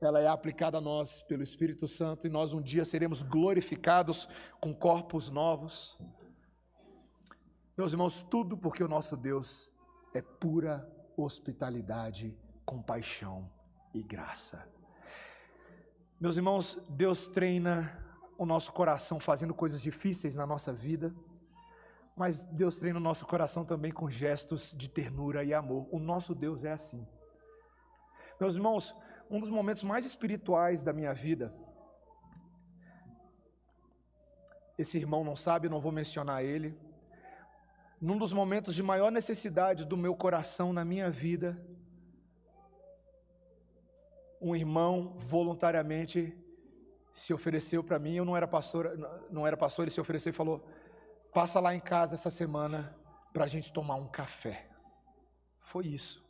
ela 0.00 0.20
é 0.20 0.28
aplicada 0.28 0.78
a 0.78 0.80
nós 0.80 1.20
pelo 1.20 1.42
Espírito 1.42 1.88
Santo 1.88 2.28
e 2.28 2.30
nós 2.30 2.52
um 2.52 2.62
dia 2.62 2.84
seremos 2.84 3.20
glorificados 3.24 4.28
com 4.60 4.72
corpos 4.72 5.32
novos. 5.32 5.98
Meus 7.76 7.90
irmãos, 7.90 8.24
tudo 8.30 8.56
porque 8.56 8.84
o 8.84 8.88
nosso 8.88 9.16
Deus 9.16 9.68
é 10.14 10.22
pura 10.22 10.88
hospitalidade, 11.16 12.38
compaixão 12.64 13.50
e 13.92 14.00
graça. 14.00 14.64
Meus 16.20 16.36
irmãos, 16.36 16.78
Deus 16.90 17.26
treina 17.26 17.98
o 18.36 18.44
nosso 18.44 18.72
coração 18.72 19.18
fazendo 19.18 19.54
coisas 19.54 19.80
difíceis 19.80 20.36
na 20.36 20.46
nossa 20.46 20.70
vida, 20.70 21.14
mas 22.14 22.42
Deus 22.42 22.76
treina 22.76 22.98
o 22.98 23.02
nosso 23.02 23.24
coração 23.24 23.64
também 23.64 23.90
com 23.90 24.06
gestos 24.06 24.74
de 24.76 24.86
ternura 24.86 25.42
e 25.42 25.54
amor. 25.54 25.88
O 25.90 25.98
nosso 25.98 26.34
Deus 26.34 26.62
é 26.62 26.72
assim. 26.72 27.08
Meus 28.38 28.54
irmãos, 28.54 28.94
um 29.30 29.40
dos 29.40 29.48
momentos 29.48 29.82
mais 29.82 30.04
espirituais 30.04 30.82
da 30.82 30.92
minha 30.92 31.14
vida, 31.14 31.54
esse 34.76 34.98
irmão 34.98 35.24
não 35.24 35.34
sabe, 35.34 35.70
não 35.70 35.80
vou 35.80 35.90
mencionar 35.90 36.44
ele. 36.44 36.78
Num 37.98 38.18
dos 38.18 38.34
momentos 38.34 38.74
de 38.74 38.82
maior 38.82 39.10
necessidade 39.10 39.86
do 39.86 39.96
meu 39.96 40.14
coração 40.14 40.70
na 40.70 40.84
minha 40.84 41.10
vida, 41.10 41.58
um 44.40 44.56
irmão 44.56 45.14
voluntariamente 45.18 46.36
se 47.12 47.34
ofereceu 47.34 47.82
para 47.82 47.98
mim, 47.98 48.14
eu 48.14 48.24
não 48.24 48.36
era 48.36 48.46
pastor, 48.46 48.96
não 49.30 49.46
era 49.46 49.56
pastor, 49.56 49.84
ele 49.84 49.90
se 49.90 50.00
ofereceu 50.00 50.30
e 50.30 50.32
falou: 50.32 50.64
"Passa 51.32 51.60
lá 51.60 51.74
em 51.74 51.80
casa 51.80 52.14
essa 52.14 52.30
semana 52.30 52.96
para 53.32 53.44
a 53.44 53.48
gente 53.48 53.72
tomar 53.72 53.96
um 53.96 54.08
café. 54.08 54.68
Foi 55.60 55.86
isso. 55.86 56.24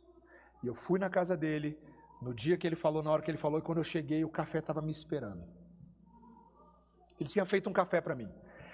E 0.63 0.67
eu 0.67 0.73
fui 0.73 0.99
na 0.99 1.09
casa 1.09 1.35
dele, 1.35 1.77
no 2.21 2.33
dia 2.33 2.57
que 2.57 2.67
ele 2.67 2.75
falou, 2.75 3.01
na 3.01 3.11
hora 3.11 3.21
que 3.21 3.31
ele 3.31 3.37
falou, 3.37 3.59
e 3.59 3.61
quando 3.61 3.79
eu 3.79 3.83
cheguei, 3.83 4.23
o 4.23 4.29
café 4.29 4.59
estava 4.59 4.81
me 4.81 4.91
esperando. 4.91 5.43
Ele 7.19 7.29
tinha 7.29 7.45
feito 7.45 7.69
um 7.69 7.73
café 7.73 8.01
para 8.01 8.15
mim. 8.15 8.31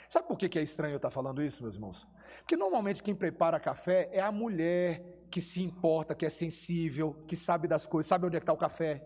Sabe 0.09 0.27
por 0.27 0.37
que 0.37 0.57
é 0.57 0.61
estranho 0.61 0.93
eu 0.93 0.97
estar 0.97 1.09
falando 1.09 1.43
isso, 1.43 1.61
meus 1.61 1.75
irmãos? 1.75 2.07
Porque 2.39 2.55
normalmente 2.55 3.03
quem 3.03 3.13
prepara 3.13 3.59
café 3.59 4.09
é 4.11 4.21
a 4.21 4.31
mulher 4.31 5.25
que 5.29 5.41
se 5.41 5.61
importa, 5.61 6.15
que 6.15 6.25
é 6.25 6.29
sensível, 6.29 7.13
que 7.27 7.35
sabe 7.35 7.67
das 7.67 7.85
coisas, 7.85 8.07
sabe 8.07 8.25
onde 8.25 8.37
é 8.37 8.39
está 8.39 8.53
o 8.53 8.57
café. 8.57 9.05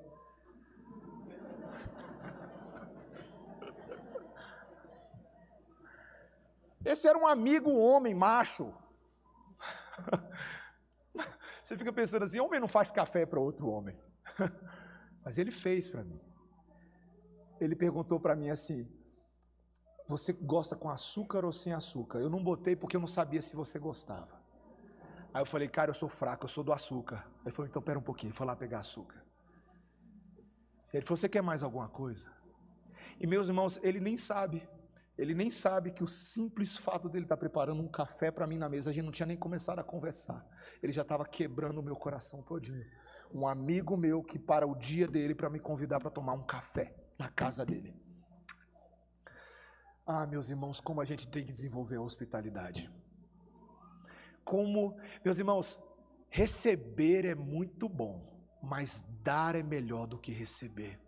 Esse 6.84 7.08
era 7.08 7.18
um 7.18 7.28
amigo 7.28 7.72
homem, 7.72 8.14
macho. 8.14 8.74
Você 11.64 11.78
fica 11.78 11.94
pensando 11.94 12.24
assim: 12.24 12.40
homem 12.40 12.60
não 12.60 12.68
faz 12.68 12.92
café 12.92 13.26
para 13.26 13.40
outro 13.40 13.68
homem. 13.68 13.98
Mas 15.24 15.38
ele 15.38 15.52
fez 15.52 15.88
para 15.88 16.04
mim. 16.04 16.20
Ele 17.60 17.76
perguntou 17.76 18.20
para 18.20 18.36
mim 18.36 18.50
assim: 18.50 18.90
Você 20.08 20.34
gosta 20.34 20.76
com 20.76 20.90
açúcar 20.90 21.46
ou 21.46 21.52
sem 21.52 21.74
açúcar? 21.74 22.20
Eu 22.20 22.30
não 22.30 22.44
botei 22.44 22.76
porque 22.76 22.96
eu 22.96 23.00
não 23.02 23.08
sabia 23.08 23.42
se 23.42 23.56
você 23.56 23.78
gostava. 23.78 24.42
Aí 25.34 25.42
eu 25.42 25.46
falei: 25.46 25.68
Cara, 25.68 25.92
eu 25.92 25.96
sou 25.96 26.10
fraco, 26.10 26.46
eu 26.46 26.50
sou 26.50 26.64
do 26.64 26.74
açúcar. 26.74 27.28
Ele 27.46 27.52
falou: 27.52 27.70
Então 27.70 27.82
pera 27.82 28.00
um 28.00 28.04
pouquinho, 28.04 28.34
vou 28.34 28.48
lá 28.48 28.56
pegar 28.56 28.80
açúcar. 28.80 29.24
Ele 30.92 31.06
falou: 31.06 31.18
Você 31.18 31.30
quer 31.30 31.44
mais 31.44 31.62
alguma 31.62 31.88
coisa? 31.88 32.32
E 33.20 33.28
meus 33.28 33.48
irmãos, 33.48 33.80
ele 33.84 34.00
nem 34.00 34.18
sabe. 34.18 34.68
Ele 35.22 35.36
nem 35.36 35.52
sabe 35.52 35.92
que 35.92 36.04
o 36.04 36.08
simples 36.08 36.76
fato 36.76 37.08
dele 37.08 37.26
estar 37.26 37.38
preparando 37.38 37.80
um 37.80 37.88
café 37.88 38.32
para 38.32 38.48
mim 38.48 38.58
na 38.58 38.68
mesa, 38.68 38.90
a 38.90 38.94
gente 38.94 39.06
não 39.06 39.12
tinha 39.12 39.28
nem 39.28 39.38
começado 39.38 39.78
a 39.78 39.84
conversar. 39.84 40.44
Ele 40.82 40.92
já 40.92 41.04
estava 41.04 41.24
quebrando 41.26 41.78
o 41.78 41.84
meu 41.84 41.96
coração 41.96 42.42
todinho. 42.42 42.84
Um 43.32 43.48
amigo 43.48 43.96
meu 43.96 44.24
que 44.24 44.40
para 44.40 44.66
o 44.66 44.74
dia 44.74 45.06
dele 45.06 45.36
para 45.36 45.48
me 45.48 45.60
convidar 45.60 46.00
para 46.00 46.10
tomar 46.10 46.34
um 46.34 46.44
café 46.44 46.96
na 47.20 47.30
casa 47.30 47.64
dele. 47.64 47.96
Ah, 50.08 50.26
meus 50.26 50.50
irmãos, 50.50 50.82
como 50.82 51.00
a 51.00 51.06
gente 51.06 51.28
tem 51.28 51.46
que 51.46 51.52
desenvolver 51.52 51.98
a 51.98 52.02
hospitalidade. 52.02 52.92
Como, 54.44 54.98
meus 55.24 55.38
irmãos, 55.38 55.80
receber 56.32 57.26
é 57.26 57.36
muito 57.36 57.88
bom, 57.88 58.44
mas 58.60 59.06
dar 59.22 59.54
é 59.54 59.62
melhor 59.62 60.08
do 60.08 60.18
que 60.18 60.32
receber 60.32 61.00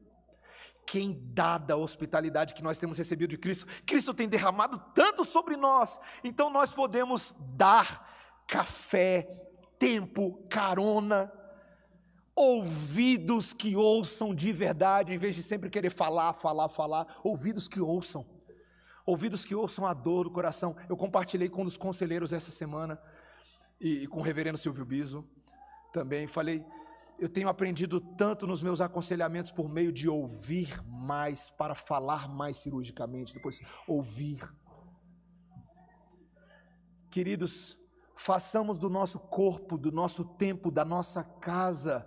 quem 0.94 1.20
dada 1.34 1.74
a 1.74 1.78
hospitalidade 1.78 2.54
que 2.54 2.62
nós 2.62 2.78
temos 2.78 3.00
recebido 3.00 3.32
de 3.32 3.38
Cristo, 3.40 3.66
Cristo 3.84 4.14
tem 4.14 4.30
derramado 4.30 4.78
tanto 4.94 5.26
sobre 5.26 5.58
nós, 5.58 6.00
então 6.24 6.52
nós 6.52 6.72
podemos 6.72 7.36
dar 7.56 8.44
café, 8.46 9.28
tempo, 9.80 10.46
carona, 10.52 11.34
ouvidos 12.36 13.54
que 13.54 13.76
ouçam 13.76 14.36
de 14.36 14.54
verdade, 14.54 15.12
em 15.12 15.18
vez 15.18 15.36
de 15.36 15.42
sempre 15.42 15.68
querer 15.68 15.90
falar, 15.90 16.32
falar, 16.32 16.70
falar, 16.70 17.08
ouvidos 17.24 17.68
que 17.68 17.82
ouçam, 17.82 18.24
ouvidos 19.04 19.44
que 19.44 19.56
ouçam 19.56 19.88
a 19.88 19.96
dor 19.96 20.26
do 20.26 20.30
coração. 20.30 20.76
Eu 20.88 20.96
compartilhei 20.96 21.50
com 21.50 21.64
um 21.64 21.66
dos 21.66 21.76
conselheiros 21.76 22.32
essa 22.32 22.52
semana, 22.52 23.02
e, 23.82 24.04
e 24.04 24.08
com 24.08 24.20
o 24.20 24.22
reverendo 24.22 24.60
Silvio 24.60 24.86
Biso 24.86 25.28
também, 25.92 26.28
falei, 26.28 26.64
eu 27.24 27.30
tenho 27.30 27.48
aprendido 27.48 28.02
tanto 28.02 28.46
nos 28.46 28.62
meus 28.62 28.82
aconselhamentos 28.82 29.50
por 29.50 29.70
meio 29.70 29.94
de 29.94 30.10
ouvir 30.10 30.84
mais, 30.86 31.50
para 31.50 31.74
falar 31.74 32.28
mais 32.28 32.58
cirurgicamente, 32.58 33.34
depois 33.34 33.62
ouvir. 33.88 34.44
Queridos, 37.10 37.80
façamos 38.14 38.78
do 38.78 38.90
nosso 38.90 39.20
corpo, 39.20 39.78
do 39.78 39.90
nosso 39.90 40.26
tempo, 40.36 40.70
da 40.70 40.84
nossa 40.84 41.24
casa, 41.24 42.06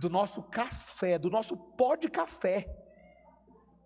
do 0.00 0.08
nosso 0.08 0.42
café, 0.44 1.18
do 1.18 1.28
nosso 1.28 1.54
pó 1.54 1.94
de 1.94 2.08
café, 2.08 2.74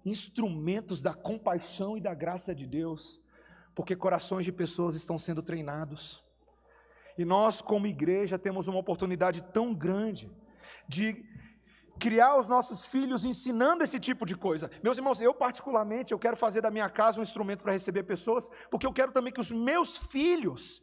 instrumentos 0.05 1.03
da 1.03 1.15
compaixão 1.15 1.97
e 1.97 2.01
da 2.01 2.15
graça 2.15 2.55
de 2.55 2.65
Deus, 2.65 3.21
porque 3.75 3.97
corações 3.97 4.45
de 4.45 4.53
pessoas 4.53 4.95
estão 4.95 5.19
sendo 5.19 5.43
treinados. 5.43 6.25
E 7.19 7.25
nós, 7.25 7.61
como 7.61 7.87
igreja, 7.87 8.39
temos 8.39 8.69
uma 8.69 8.79
oportunidade 8.79 9.43
tão 9.53 9.75
grande 9.75 10.31
de 10.87 11.25
criar 11.99 12.39
os 12.39 12.47
nossos 12.47 12.87
filhos 12.87 13.25
ensinando 13.25 13.83
esse 13.83 13.99
tipo 13.99 14.25
de 14.25 14.37
coisa. 14.37 14.71
Meus 14.85 14.97
irmãos, 14.97 15.21
eu 15.21 15.35
particularmente, 15.35 16.13
eu 16.13 16.19
quero 16.19 16.37
fazer 16.37 16.61
da 16.61 16.71
minha 16.71 16.89
casa 16.89 17.19
um 17.19 17.23
instrumento 17.23 17.65
para 17.65 17.73
receber 17.73 18.05
pessoas, 18.05 18.49
porque 18.71 18.87
eu 18.87 18.93
quero 18.93 19.11
também 19.11 19.33
que 19.33 19.41
os 19.41 19.51
meus 19.51 19.97
filhos 19.97 20.81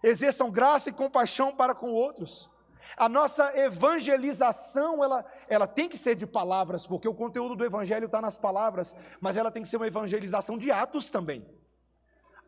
exerçam 0.00 0.48
graça 0.48 0.90
e 0.90 0.92
compaixão 0.92 1.54
para 1.54 1.74
com 1.74 1.90
outros. 1.90 2.48
A 2.96 3.08
nossa 3.08 3.56
evangelização, 3.58 5.02
ela, 5.02 5.24
ela 5.48 5.66
tem 5.66 5.88
que 5.88 5.98
ser 5.98 6.14
de 6.14 6.26
palavras, 6.26 6.86
porque 6.86 7.08
o 7.08 7.14
conteúdo 7.14 7.56
do 7.56 7.64
evangelho 7.64 8.06
está 8.06 8.20
nas 8.20 8.36
palavras, 8.36 8.94
mas 9.20 9.36
ela 9.36 9.50
tem 9.50 9.62
que 9.62 9.68
ser 9.68 9.76
uma 9.76 9.86
evangelização 9.88 10.56
de 10.56 10.70
atos 10.70 11.08
também. 11.08 11.44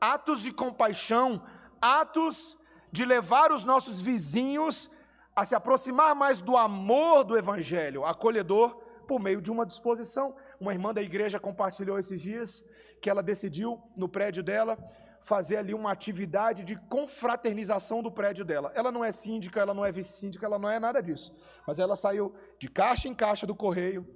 Atos 0.01 0.43
de 0.43 0.53
compaixão, 0.53 1.45
atos 1.81 2.57
de 2.95 3.05
levar 3.05 3.51
os 3.51 3.65
nossos 3.65 4.01
vizinhos 4.01 4.89
a 5.35 5.45
se 5.45 5.53
aproximar 5.53 6.15
mais 6.15 6.41
do 6.41 6.57
amor 6.57 7.25
do 7.25 7.37
Evangelho, 7.37 8.05
acolhedor, 8.05 8.69
por 9.09 9.19
meio 9.19 9.43
de 9.43 9.51
uma 9.51 9.67
disposição. 9.67 10.37
Uma 10.61 10.73
irmã 10.73 10.95
da 10.95 11.03
igreja 11.03 11.41
compartilhou 11.41 11.99
esses 11.99 12.23
dias 12.23 12.65
que 13.03 13.11
ela 13.11 13.21
decidiu, 13.21 13.83
no 13.97 14.09
prédio 14.09 14.45
dela, 14.45 14.79
fazer 15.21 15.57
ali 15.57 15.75
uma 15.75 15.91
atividade 15.91 16.63
de 16.63 16.77
confraternização 16.89 18.01
do 18.01 18.13
prédio 18.13 18.45
dela. 18.45 18.71
Ela 18.77 18.93
não 18.93 19.05
é 19.05 19.11
síndica, 19.11 19.59
ela 19.61 19.75
não 19.75 19.85
é 19.85 19.91
vice-síndica, 19.91 20.47
ela 20.47 20.59
não 20.61 20.71
é 20.71 20.79
nada 20.79 21.03
disso. 21.03 21.35
Mas 21.67 21.81
ela 21.81 21.97
saiu 21.97 22.33
de 22.61 22.69
caixa 22.69 23.09
em 23.09 23.15
caixa 23.15 23.45
do 23.45 23.57
correio 23.57 24.07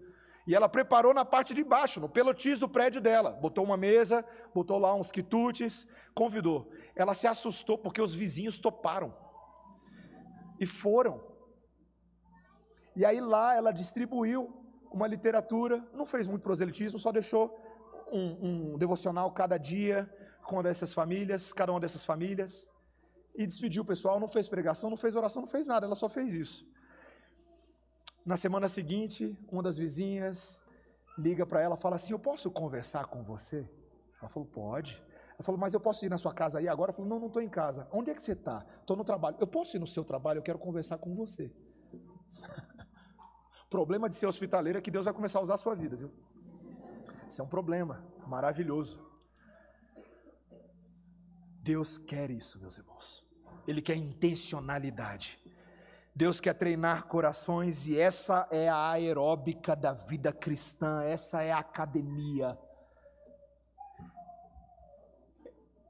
e 0.47 0.55
ela 0.55 0.69
preparou 0.69 1.13
na 1.13 1.25
parte 1.25 1.53
de 1.53 1.65
baixo, 1.65 1.99
no 1.99 2.09
pelotis 2.09 2.61
do 2.61 2.69
prédio 2.69 3.01
dela. 3.01 3.33
Botou 3.33 3.65
uma 3.65 3.77
mesa, 3.77 4.25
botou 4.55 4.79
lá 4.79 4.95
uns 4.95 5.11
quitutes, 5.11 5.85
convidou. 6.15 6.71
Ela 6.99 7.15
se 7.15 7.27
assustou 7.29 7.79
porque 7.79 8.03
os 8.03 8.13
vizinhos 8.13 8.59
toparam. 8.59 9.15
E 10.59 10.67
foram. 10.67 11.15
E 12.97 13.05
aí 13.05 13.21
lá 13.21 13.55
ela 13.55 13.71
distribuiu 13.71 14.41
uma 14.91 15.07
literatura, 15.07 15.77
não 15.95 16.05
fez 16.05 16.27
muito 16.27 16.43
proselitismo, 16.43 16.99
só 16.99 17.13
deixou 17.13 17.45
um, 18.11 18.73
um 18.73 18.79
devocional 18.79 19.31
cada 19.31 19.57
dia 19.57 20.13
com 20.43 20.57
uma 20.57 20.63
dessas 20.65 20.93
famílias, 20.93 21.53
cada 21.53 21.71
uma 21.71 21.79
dessas 21.79 22.05
famílias, 22.05 22.67
e 23.37 23.47
despediu 23.47 23.83
o 23.83 23.87
pessoal, 23.87 24.19
não 24.19 24.27
fez 24.27 24.49
pregação, 24.49 24.91
não 24.91 24.97
fez 24.97 25.15
oração, 25.15 25.43
não 25.43 25.49
fez 25.49 25.67
nada, 25.67 25.87
ela 25.87 25.95
só 25.95 26.09
fez 26.09 26.35
isso. 26.35 26.67
Na 28.27 28.37
semana 28.37 28.69
seguinte, 28.69 29.39
uma 29.53 29.63
das 29.63 29.79
vizinhas 29.79 30.61
liga 31.17 31.47
para 31.47 31.63
ela, 31.63 31.77
fala 31.77 31.97
assim: 31.97 32.13
"Eu 32.13 32.19
posso 32.19 32.51
conversar 32.51 33.07
com 33.07 33.23
você?" 33.23 33.69
Ela 34.21 34.29
falou: 34.29 34.49
"Pode". 34.49 35.01
Ela 35.39 35.45
falou: 35.45 35.61
"Mas 35.61 35.73
eu 35.73 35.81
posso 35.81 36.05
ir 36.05 36.09
na 36.09 36.19
sua 36.19 36.35
casa 36.35 36.59
aí 36.59 36.69
agora?" 36.69 36.91
Ela 36.91 36.97
falou: 36.97 37.09
"Não, 37.09 37.21
não 37.21 37.29
estou 37.29 37.41
em 37.41 37.49
casa. 37.49 37.89
Onde 37.93 38.11
é 38.11 38.15
que 38.15 38.23
você 38.23 38.33
está? 38.33 38.67
Estou 38.81 38.97
no 38.97 39.05
trabalho. 39.05 39.37
Eu 39.39 39.47
posso 39.47 39.77
ir 39.77 39.81
no 39.81 39.87
seu 39.87 40.05
trabalho? 40.05 40.39
Eu 40.39 40.43
quero 40.43 40.59
conversar 40.59 40.99
com 40.99 41.15
você." 41.15 41.53
problema 43.71 44.09
de 44.09 44.17
ser 44.17 44.27
hospitaleiro 44.27 44.79
é 44.79 44.83
que 44.83 44.91
Deus 44.91 45.05
vai 45.05 45.15
começar 45.15 45.39
a 45.39 45.43
usar 45.43 45.55
a 45.55 45.59
sua 45.59 45.75
vida, 45.75 45.97
viu? 45.97 46.11
Isso 47.29 47.41
é 47.41 47.45
um 47.45 47.49
problema 47.49 48.05
maravilhoso. 48.27 48.99
Deus 51.63 51.99
quer 51.99 52.31
isso, 52.31 52.59
meus 52.59 52.79
irmãos. 52.79 53.23
Ele 53.67 53.83
quer 53.83 53.97
intencionalidade. 53.97 55.39
Deus 56.15 56.41
quer 56.41 56.55
treinar 56.55 57.07
corações 57.07 57.87
e 57.87 57.97
essa 57.97 58.49
é 58.51 58.69
a 58.69 58.91
aeróbica 58.91 59.77
da 59.77 59.93
vida 59.93 60.33
cristã, 60.33 61.03
essa 61.03 61.43
é 61.43 61.53
a 61.53 61.59
academia. 61.59 62.59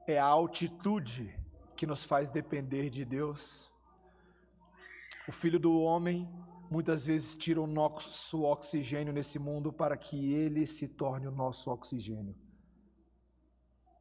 É 0.09 0.17
a 0.17 0.25
altitude 0.25 1.39
que 1.77 1.85
nos 1.85 2.03
faz 2.03 2.31
depender 2.31 2.89
de 2.89 3.05
Deus. 3.05 3.69
O 5.27 5.31
filho 5.31 5.59
do 5.59 5.79
homem 5.81 6.27
muitas 6.67 7.05
vezes 7.05 7.37
tira 7.37 7.61
o 7.61 7.67
nosso 7.67 8.41
oxigênio 8.41 9.13
nesse 9.13 9.37
mundo 9.37 9.71
para 9.71 9.95
que 9.95 10.33
ele 10.33 10.65
se 10.65 10.87
torne 10.87 11.27
o 11.27 11.31
nosso 11.31 11.69
oxigênio. 11.69 12.35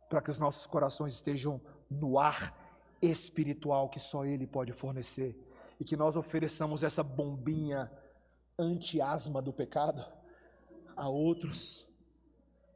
Para 0.08 0.22
que 0.22 0.30
os 0.30 0.38
nossos 0.38 0.66
corações 0.66 1.12
estejam 1.12 1.60
no 1.90 2.18
ar 2.18 2.56
espiritual 3.02 3.90
que 3.90 4.00
só 4.00 4.24
ele 4.24 4.46
pode 4.46 4.72
fornecer 4.72 5.38
e 5.78 5.84
que 5.84 5.94
nós 5.94 6.16
ofereçamos 6.16 6.82
essa 6.82 7.02
bombinha 7.02 7.92
anti-asma 8.58 9.42
do 9.42 9.52
pecado 9.52 10.02
a 10.96 11.06
outros, 11.06 11.86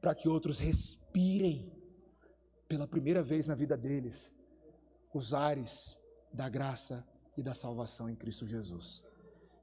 para 0.02 0.14
que 0.14 0.28
outros 0.28 0.58
respirem 0.58 1.80
pela 2.72 2.86
primeira 2.86 3.22
vez 3.22 3.46
na 3.46 3.54
vida 3.54 3.76
deles 3.76 4.34
os 5.12 5.34
ares 5.34 5.98
da 6.32 6.48
graça 6.48 7.06
e 7.36 7.42
da 7.42 7.54
salvação 7.54 8.08
em 8.08 8.16
Cristo 8.16 8.46
Jesus. 8.46 9.04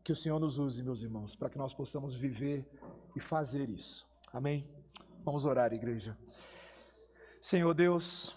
Que 0.03 0.11
o 0.11 0.15
Senhor 0.15 0.39
nos 0.39 0.59
use, 0.59 0.83
meus 0.83 1.01
irmãos, 1.01 1.35
para 1.35 1.49
que 1.49 1.57
nós 1.57 1.73
possamos 1.73 2.15
viver 2.15 2.69
e 3.15 3.19
fazer 3.19 3.67
isso. 3.67 4.07
Amém? 4.31 4.69
Vamos 5.25 5.43
orar, 5.43 5.73
igreja. 5.73 6.15
Senhor 7.41 7.73
Deus, 7.73 8.35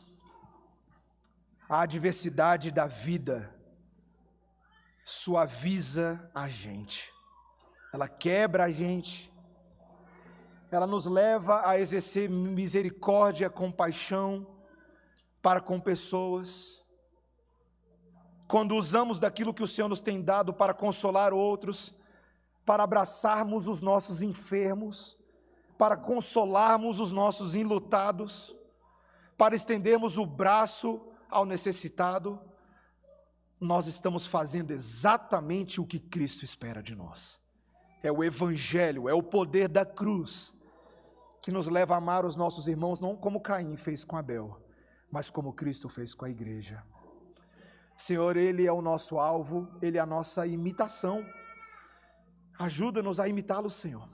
A 1.69 1.83
adversidade 1.83 2.71
da 2.71 2.87
vida 2.87 3.55
suaviza 5.05 6.31
a 6.35 6.49
gente, 6.49 7.11
ela 7.93 8.09
quebra 8.09 8.65
a 8.65 8.71
gente, 8.71 9.31
ela 10.71 10.87
nos 10.87 11.05
leva 11.05 11.67
a 11.67 11.79
exercer 11.79 12.31
misericórdia, 12.31 13.51
compaixão 13.51 14.52
para 15.43 15.61
com 15.61 15.81
pessoas. 15.81 16.81
Quando 18.49 18.77
usamos 18.77 19.19
daquilo 19.19 19.53
que 19.53 19.63
o 19.63 19.67
Senhor 19.67 19.89
nos 19.89 20.01
tem 20.01 20.23
dado 20.23 20.55
para 20.55 20.73
consolar 20.73 21.35
outros, 21.35 21.93
para 22.65 22.85
abraçarmos 22.85 23.67
os 23.67 23.81
nossos 23.81 24.23
enfermos, 24.23 25.19
para 25.77 25.97
consolarmos 25.97 27.01
os 27.01 27.11
nossos 27.11 27.55
enlutados, 27.55 28.55
para 29.37 29.57
estendermos 29.57 30.17
o 30.17 30.25
braço 30.25 31.01
ao 31.29 31.45
necessitado, 31.45 32.39
nós 33.59 33.87
estamos 33.87 34.27
fazendo 34.27 34.71
exatamente 34.73 35.81
o 35.81 35.87
que 35.87 35.99
Cristo 35.99 36.45
espera 36.45 36.83
de 36.83 36.95
nós. 36.95 37.41
É 38.03 38.13
o 38.13 38.23
Evangelho, 38.23 39.09
é 39.09 39.15
o 39.15 39.23
poder 39.23 39.69
da 39.69 39.85
cruz 39.85 40.53
que 41.41 41.51
nos 41.51 41.67
leva 41.67 41.95
a 41.95 41.99
amar 41.99 42.25
os 42.25 42.37
nossos 42.37 42.69
irmãos, 42.69 43.01
não 43.01 43.17
como 43.17 43.41
Caim 43.41 43.77
fez 43.77 44.05
com 44.05 44.17
Abel, 44.17 44.61
mas 45.13 45.29
como 45.29 45.53
Cristo 45.53 45.91
fez 45.91 46.15
com 46.15 46.25
a 46.25 46.31
igreja. 46.31 46.83
Senhor, 47.95 48.35
Ele 48.35 48.67
é 48.67 48.73
o 48.73 48.81
nosso 48.81 49.19
alvo, 49.19 49.69
Ele 49.83 49.99
é 49.99 50.01
a 50.01 50.07
nossa 50.07 50.47
imitação. 50.47 51.25
Ajuda-nos 52.59 53.21
a 53.21 53.29
imitá-lo, 53.29 53.71
Senhor. 53.71 54.09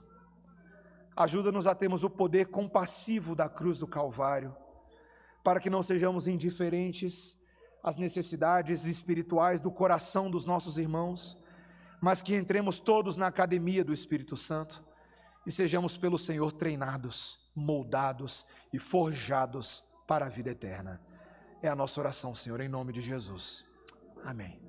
Ajuda-nos 1.15 1.67
a 1.67 1.73
termos 1.73 2.03
o 2.03 2.09
poder 2.09 2.47
compassivo 2.47 3.33
da 3.33 3.47
cruz 3.47 3.79
do 3.79 3.87
Calvário, 3.87 4.53
para 5.41 5.61
que 5.61 5.69
não 5.69 5.81
sejamos 5.81 6.27
indiferentes 6.27 7.39
às 7.81 7.95
necessidades 7.95 8.83
espirituais 8.83 9.61
do 9.61 9.71
coração 9.71 10.29
dos 10.29 10.45
nossos 10.45 10.77
irmãos, 10.77 11.37
mas 12.01 12.21
que 12.21 12.35
entremos 12.35 12.77
todos 12.77 13.15
na 13.15 13.27
academia 13.27 13.85
do 13.85 13.93
Espírito 13.93 14.35
Santo 14.35 14.83
e 15.47 15.51
sejamos 15.51 15.95
pelo 15.95 16.17
Senhor 16.17 16.51
treinados, 16.51 17.39
moldados 17.55 18.45
e 18.73 18.77
forjados 18.77 19.87
para 20.09 20.25
a 20.25 20.29
vida 20.29 20.49
eterna. 20.49 20.99
É 21.61 21.69
a 21.69 21.75
nossa 21.75 21.99
oração, 21.99 22.33
Senhor, 22.33 22.59
em 22.61 22.67
nome 22.67 22.91
de 22.91 22.99
Jesus. 22.99 23.63
Amém. 24.25 24.68